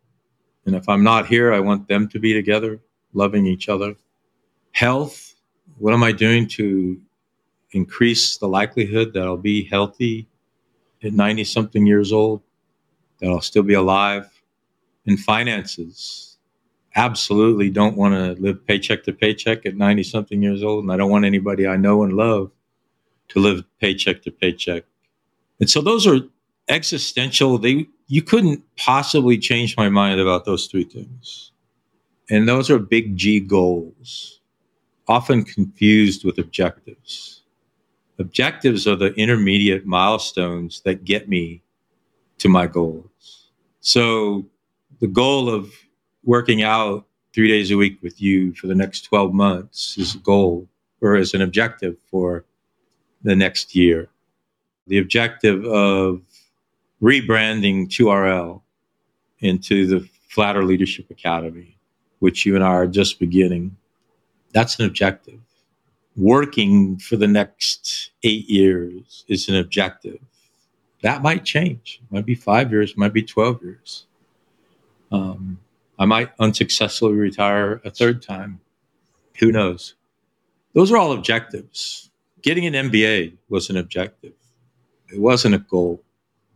And 0.67 0.75
if 0.75 0.89
I'm 0.89 1.03
not 1.03 1.27
here, 1.27 1.53
I 1.53 1.61
want 1.61 1.89
them 1.89 2.09
to 2.09 2.19
be 2.19 2.33
together, 2.33 2.81
loving 3.15 3.47
each 3.47 3.69
other. 3.69 3.95
Health, 4.73 5.35
what 5.79 5.93
am 5.93 6.03
I 6.03 6.13
doing 6.13 6.47
to 6.49 7.01
increase 7.73 8.37
the 8.39 8.49
likelihood 8.49 9.13
that 9.15 9.23
I'll 9.23 9.37
be 9.37 9.65
healthy 9.65 10.29
at 11.03 11.13
90 11.13 11.45
something 11.45 11.87
years 11.87 12.13
old, 12.13 12.43
that 13.19 13.29
I'll 13.29 13.41
still 13.41 13.63
be 13.63 13.75
alive. 13.75 14.29
And 15.07 15.19
finances, 15.19 16.32
absolutely 16.95 17.71
don't 17.71 17.97
want 17.97 18.15
to 18.15 18.41
live 18.43 18.67
paycheck 18.67 19.05
to 19.05 19.13
paycheck 19.13 19.65
at 19.67 19.77
90 19.77 20.03
something 20.03 20.43
years 20.43 20.63
old. 20.63 20.85
And 20.85 20.93
I 20.93 20.97
don't 20.97 21.11
want 21.11 21.25
anybody 21.25 21.67
I 21.67 21.77
know 21.77 22.03
and 22.03 22.13
love 22.13 22.51
to 23.29 23.41
live 23.41 23.65
paycheck 23.81 24.23
to 24.23 24.31
paycheck. 24.31 24.85
And 25.61 25.71
so 25.71 25.81
those 25.81 26.07
are 26.07 26.21
existential. 26.69 27.59
They, 27.59 27.87
you 28.09 28.23
couldn't 28.23 28.63
possibly 28.77 29.39
change 29.39 29.77
my 29.77 29.89
mind 29.89 30.21
about 30.21 30.45
those 30.45 30.67
three 30.67 30.85
things. 30.85 31.53
And 32.31 32.49
those 32.49 32.71
are 32.71 32.79
big 32.79 33.17
G 33.17 33.41
goals, 33.41 34.41
often 35.09 35.45
confused 35.45 36.25
with 36.25 36.39
objectives. 36.39 37.43
Objectives 38.19 38.87
are 38.87 38.97
the 38.97 39.13
intermediate 39.15 39.87
milestones 39.87 40.81
that 40.83 41.05
get 41.05 41.29
me 41.29 41.63
to 42.39 42.49
my 42.49 42.67
goals. 42.67 43.51
So 43.81 44.47
the 45.01 45.09
goal 45.09 45.49
of 45.49 45.73
working 46.25 46.63
out 46.63 47.07
three 47.35 47.49
days 47.49 47.71
a 47.71 47.77
week 47.77 47.99
with 48.03 48.21
you 48.21 48.55
for 48.55 48.67
the 48.67 48.75
next 48.75 49.03
12 49.03 49.33
months 49.33 49.97
is 49.99 50.15
a 50.15 50.19
goal 50.19 50.69
or 51.01 51.17
is 51.17 51.35
an 51.35 51.43
objective 51.43 51.97
for 52.11 52.45
the 53.23 53.35
next 53.35 53.75
year. 53.75 54.09
The 54.87 54.99
objective 54.99 55.65
of 55.65 56.23
rebranding 57.03 57.89
2RL 57.89 58.61
into 59.41 59.87
the 59.87 60.09
Flatter 60.29 60.65
Leadership 60.65 61.11
Academy, 61.11 61.77
which 62.21 62.47
you 62.47 62.55
and 62.55 62.65
I 62.65 62.69
are 62.69 62.87
just 62.87 63.19
beginning, 63.19 63.77
that's 64.53 64.79
an 64.79 64.87
objective 64.87 65.41
working 66.17 66.99
for 66.99 67.17
the 67.17 67.27
next 67.27 68.11
eight 68.23 68.49
years 68.49 69.25
is 69.29 69.49
an 69.49 69.57
objective. 69.57 70.19
That 71.03 71.23
might 71.23 71.45
change. 71.45 72.01
It 72.03 72.15
might 72.15 72.27
be 72.27 72.35
five 72.35 72.71
years, 72.71 72.97
might 72.97 73.13
be 73.13 73.23
12 73.23 73.63
years. 73.63 74.07
Um, 75.11 75.59
I 76.03 76.05
might 76.05 76.33
unsuccessfully 76.41 77.13
retire 77.13 77.81
a 77.85 77.91
third 77.91 78.23
time. 78.23 78.59
Who 79.39 79.53
knows? 79.53 79.95
Those 80.73 80.91
are 80.91 80.97
all 80.97 81.13
objectives. 81.13 82.11
Getting 82.43 82.67
an 82.67 82.91
MBA 82.91 83.37
was 83.49 83.71
an 83.71 83.77
objective, 83.77 84.33
it 85.13 85.21
wasn't 85.21 85.55
a 85.55 85.61
goal. 85.61 86.03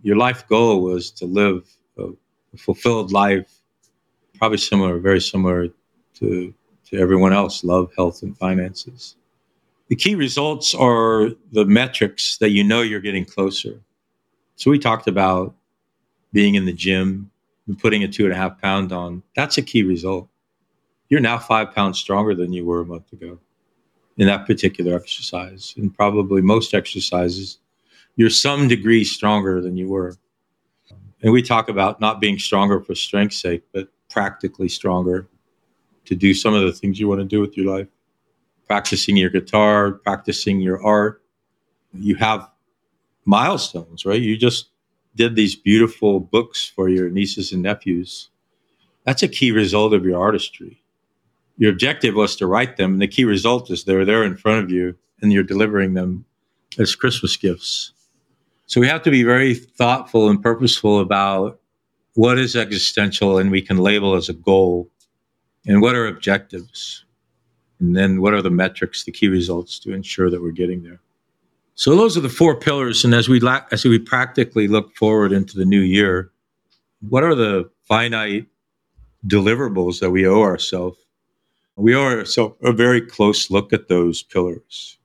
Your 0.03 0.16
life 0.16 0.49
goal 0.49 0.82
was 0.82 1.12
to 1.12 1.26
live 1.26 1.64
a, 1.97 2.09
fulfilled 2.57 3.12
life, 3.12 3.61
probably 4.36 4.59
similar, 4.59 4.99
very 4.99 5.20
similar 5.20 5.68
to, 6.14 6.53
to 6.86 6.99
everyone 6.99 7.32
else 7.32 7.62
love, 7.62 7.92
health, 7.97 8.24
and 8.24 8.36
finances. 8.36 9.14
The 9.86 9.94
key 9.94 10.16
results 10.16 10.74
are 10.74 11.30
the 11.53 11.66
metrics 11.66 12.38
that 12.38 12.51
you 12.51 12.64
know 12.64 12.82
you're 12.82 12.99
getting 12.99 13.24
closer. 13.24 13.80
So 14.57 14.72
we 14.72 14.80
talked 14.80 15.07
about 15.07 15.55
being 16.32 16.57
in 16.57 16.64
the 16.64 16.72
gym 16.72 17.30
and 17.67 17.79
putting 17.79 18.05
a 18.05 18.09
two 18.09 18.25
and 18.25 18.33
a 18.33 18.37
half 18.37 18.61
pound 18.61 18.93
on. 18.93 19.23
That's 19.35 19.59
a 19.59 19.62
key 19.62 19.83
result. 19.83 20.29
You're 21.09 21.21
now 21.21 21.39
five 21.39 21.75
pounds 21.75 21.99
stronger 21.99 22.35
than 22.35 22.53
you 22.53 22.64
were 22.64 22.81
a 22.81 22.87
month 22.87 23.12
ago 23.12 23.39
in 24.17 24.27
that 24.27 24.47
particular 24.47 24.95
exercise. 24.95 25.75
And 25.77 25.95
probably 25.95 26.43
most 26.43 26.75
exercises, 26.75 27.59
you're 28.17 28.31
some 28.31 28.67
degree 28.69 29.05
stronger 29.05 29.61
than 29.61 29.77
you 29.77 29.89
were. 29.89 30.17
And 31.23 31.33
we 31.33 31.43
talk 31.43 31.69
about 31.69 32.01
not 32.01 32.21
being 32.21 32.39
stronger 32.39 32.81
for 32.81 32.95
strength's 32.95 33.41
sake, 33.41 33.62
but 33.73 33.89
practically 34.09 34.69
stronger 34.69 35.29
to 36.05 36.14
do 36.14 36.35
some 36.35 36.55
of 36.55 36.62
the 36.62 36.73
things 36.73 37.01
you 37.01 37.09
want 37.09 37.21
to 37.21 37.25
do 37.25 37.41
with 37.41 37.57
your 37.57 37.75
life 37.75 37.89
practicing 38.67 39.17
your 39.17 39.31
guitar, 39.31 39.93
practicing 39.93 40.61
your 40.61 40.85
art. 40.85 41.23
You 41.93 42.17
have 42.17 42.51
milestones, 43.25 44.05
right? 44.05 44.21
You 44.21 44.37
just 44.37 44.69
did 45.17 45.35
these 45.35 45.57
beautiful 45.57 46.21
books 46.21 46.64
for 46.64 46.89
your 46.89 47.11
nieces 47.11 47.53
and 47.53 47.62
nephews. 47.62 48.31
That's 49.05 49.23
a 49.23 49.29
key 49.29 49.51
result 49.51 49.93
of 49.93 50.05
your 50.05 50.21
artistry. 50.21 50.83
Your 51.59 51.73
objective 51.73 52.14
was 52.14 52.37
to 52.37 52.47
write 52.47 52.77
them, 52.77 52.93
and 52.93 53.03
the 53.03 53.09
key 53.09 53.25
result 53.25 53.71
is 53.71 53.85
they're 53.85 54.05
there 54.05 54.23
in 54.23 54.37
front 54.37 54.62
of 54.62 54.71
you 54.71 54.97
and 55.23 55.33
you're 55.33 55.43
delivering 55.43 55.95
them 55.95 56.27
as 56.79 56.95
Christmas 56.95 57.37
gifts. 57.37 57.93
So 58.67 58.81
we 58.81 58.89
have 58.89 59.03
to 59.05 59.11
be 59.11 59.23
very 59.23 59.55
thoughtful 59.55 60.29
and 60.29 60.43
purposeful 60.43 61.01
about 61.01 61.61
what 62.14 62.39
is 62.39 62.57
existential 62.57 63.39
and 63.39 63.51
we 63.51 63.62
can 63.62 63.79
label 63.79 64.14
as 64.14 64.29
a 64.29 64.35
goal 64.35 64.91
and 65.67 65.81
what 65.81 65.95
are 65.95 66.07
objectives. 66.07 67.05
And 67.79 67.97
then 67.97 68.21
what 68.21 68.35
are 68.35 68.43
the 68.43 68.51
metrics, 68.51 69.05
the 69.05 69.12
key 69.12 69.29
results 69.29 69.79
to 69.81 69.93
ensure 69.93 70.31
that 70.31 70.43
we're 70.43 70.51
getting 70.51 70.83
there? 70.83 71.01
So 71.77 71.95
those 71.95 72.16
are 72.16 72.22
the 72.22 72.31
four 72.31 72.59
pillars. 72.59 73.05
And 73.05 73.14
as 73.14 73.29
we 73.29 73.39
la- 73.39 73.66
as 73.70 73.85
we 73.85 73.99
practically 73.99 74.66
look 74.66 74.97
forward 74.97 75.31
into 75.31 75.57
the 75.59 75.66
new 75.66 75.81
year, 75.81 76.33
what 77.09 77.22
are 77.22 77.35
the 77.35 77.70
finite 77.85 78.47
deliverables 79.27 80.01
that 80.01 80.11
we 80.11 80.27
owe 80.27 80.43
ourselves? 80.43 80.99
We 81.77 81.95
owe 81.95 82.03
ourselves 82.05 82.57
a 82.62 82.72
very 82.72 83.03
close 83.03 83.51
look 83.51 83.74
at 83.74 83.89
those 83.89 84.22
pillars 84.22 84.97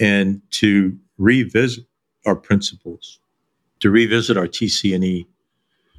and 0.00 0.40
to 0.52 0.98
revisit 1.18 1.84
our 2.24 2.34
principles, 2.34 3.20
to 3.80 3.90
revisit 3.90 4.38
our 4.38 4.46
TC&E, 4.46 5.26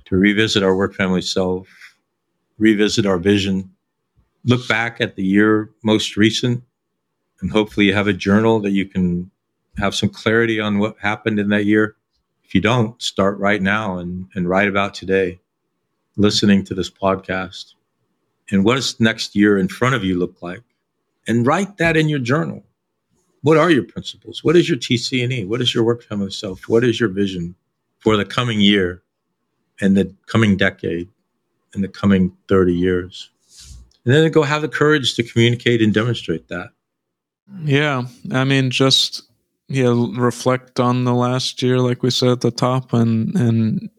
to 0.05 0.15
revisit 0.15 0.63
our 0.63 0.75
work 0.75 0.95
family 0.95 1.21
self, 1.21 1.67
revisit 2.57 3.05
our 3.05 3.19
vision, 3.19 3.69
look 4.45 4.67
back 4.67 4.99
at 4.99 5.15
the 5.15 5.23
year 5.23 5.69
most 5.83 6.17
recent 6.17 6.63
and 7.41 7.51
hopefully 7.51 7.85
you 7.87 7.93
have 7.93 8.07
a 8.07 8.13
journal 8.13 8.59
that 8.61 8.71
you 8.71 8.87
can 8.87 9.29
have 9.77 9.95
some 9.95 10.09
clarity 10.09 10.59
on 10.59 10.79
what 10.79 10.95
happened 10.99 11.39
in 11.39 11.49
that 11.49 11.65
year. 11.65 11.95
If 12.43 12.53
you 12.55 12.61
don't, 12.61 13.01
start 13.01 13.37
right 13.39 13.61
now 13.61 13.97
and, 13.97 14.27
and 14.35 14.49
write 14.49 14.67
about 14.67 14.93
today, 14.93 15.39
listening 16.17 16.63
to 16.65 16.75
this 16.75 16.89
podcast. 16.89 17.73
And 18.51 18.65
what 18.65 18.75
does 18.75 18.99
next 18.99 19.35
year 19.35 19.57
in 19.57 19.67
front 19.67 19.95
of 19.95 20.03
you 20.03 20.17
look 20.17 20.41
like? 20.41 20.61
And 21.27 21.47
write 21.47 21.77
that 21.77 21.95
in 21.95 22.09
your 22.09 22.19
journal. 22.19 22.63
What 23.41 23.57
are 23.57 23.71
your 23.71 23.83
principles? 23.83 24.43
What 24.43 24.55
is 24.55 24.67
your 24.67 24.77
TC&E? 24.77 25.45
What 25.45 25.61
is 25.61 25.73
your 25.73 25.83
work 25.83 26.03
family 26.03 26.31
self? 26.31 26.67
What 26.67 26.83
is 26.83 26.99
your 26.99 27.09
vision 27.09 27.55
for 27.99 28.17
the 28.17 28.25
coming 28.25 28.59
year 28.59 29.01
and 29.79 29.95
the 29.95 30.13
coming 30.27 30.57
decade 30.57 31.09
and 31.73 31.83
the 31.83 31.87
coming 31.87 32.35
30 32.47 32.73
years? 32.73 33.31
and 34.05 34.13
then 34.13 34.31
go 34.31 34.43
have 34.43 34.61
the 34.61 34.67
courage 34.67 35.15
to 35.15 35.23
communicate 35.23 35.81
and 35.81 35.93
demonstrate 35.93 36.47
that. 36.47 36.71
Yeah, 37.63 38.03
I 38.31 38.43
mean, 38.45 38.71
just 38.71 39.23
yeah, 39.71 39.93
reflect 40.17 40.79
on 40.79 41.05
the 41.05 41.13
last 41.13 41.61
year, 41.61 41.79
like 41.79 42.03
we 42.03 42.11
said 42.11 42.29
at 42.29 42.41
the 42.41 42.51
top, 42.51 42.93
and 42.93 43.35
and 43.35 43.89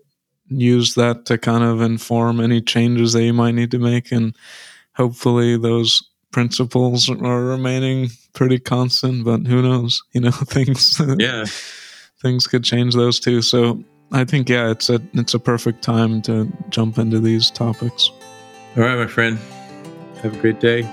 use 0.48 0.94
that 0.94 1.24
to 1.26 1.38
kind 1.38 1.64
of 1.64 1.80
inform 1.80 2.40
any 2.40 2.60
changes 2.60 3.14
that 3.14 3.22
you 3.24 3.32
might 3.32 3.54
need 3.54 3.70
to 3.70 3.78
make, 3.78 4.12
and 4.12 4.36
hopefully 4.94 5.56
those 5.56 6.02
principles 6.30 7.08
are 7.08 7.44
remaining 7.44 8.08
pretty 8.34 8.58
constant. 8.58 9.24
But 9.24 9.46
who 9.46 9.62
knows? 9.62 10.02
You 10.12 10.22
know, 10.22 10.30
things. 10.30 11.00
Yeah. 11.18 11.44
things 12.20 12.46
could 12.46 12.64
change 12.64 12.94
those 12.94 13.18
too. 13.18 13.42
So 13.42 13.82
I 14.12 14.24
think 14.24 14.48
yeah, 14.48 14.70
it's 14.70 14.90
a 14.90 15.00
it's 15.14 15.34
a 15.34 15.38
perfect 15.38 15.82
time 15.82 16.22
to 16.22 16.52
jump 16.68 16.98
into 16.98 17.18
these 17.18 17.50
topics. 17.50 18.10
All 18.76 18.82
right, 18.82 18.96
my 18.96 19.06
friend. 19.06 19.38
Have 20.22 20.34
a 20.34 20.40
great 20.40 20.60
day. 20.60 20.88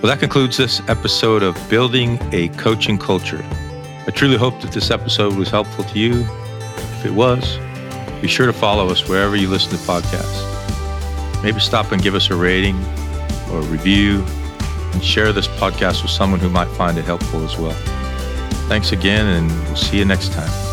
Well, 0.00 0.12
that 0.12 0.20
concludes 0.20 0.56
this 0.56 0.80
episode 0.88 1.42
of 1.42 1.58
Building 1.68 2.20
a 2.32 2.50
Coaching 2.50 2.98
Culture. 2.98 3.44
I 4.06 4.12
truly 4.14 4.36
hope 4.36 4.60
that 4.60 4.70
this 4.70 4.92
episode 4.92 5.34
was 5.34 5.50
helpful 5.50 5.82
to 5.82 5.98
you. 5.98 6.24
If 6.76 7.06
it 7.06 7.10
was, 7.10 7.58
be 8.22 8.28
sure 8.28 8.46
to 8.46 8.52
follow 8.52 8.90
us 8.90 9.08
wherever 9.08 9.34
you 9.34 9.48
listen 9.48 9.70
to 9.72 9.76
podcasts. 9.78 11.42
Maybe 11.42 11.58
stop 11.58 11.90
and 11.90 12.00
give 12.00 12.14
us 12.14 12.30
a 12.30 12.36
rating 12.36 12.76
or 13.50 13.58
a 13.58 13.64
review 13.64 14.24
and 14.92 15.02
share 15.02 15.32
this 15.32 15.48
podcast 15.48 16.02
with 16.02 16.12
someone 16.12 16.38
who 16.38 16.48
might 16.48 16.68
find 16.76 16.96
it 16.96 17.04
helpful 17.04 17.44
as 17.44 17.58
well. 17.58 17.74
Thanks 18.68 18.92
again, 18.92 19.26
and 19.26 19.50
we'll 19.66 19.74
see 19.74 19.98
you 19.98 20.04
next 20.04 20.32
time. 20.32 20.67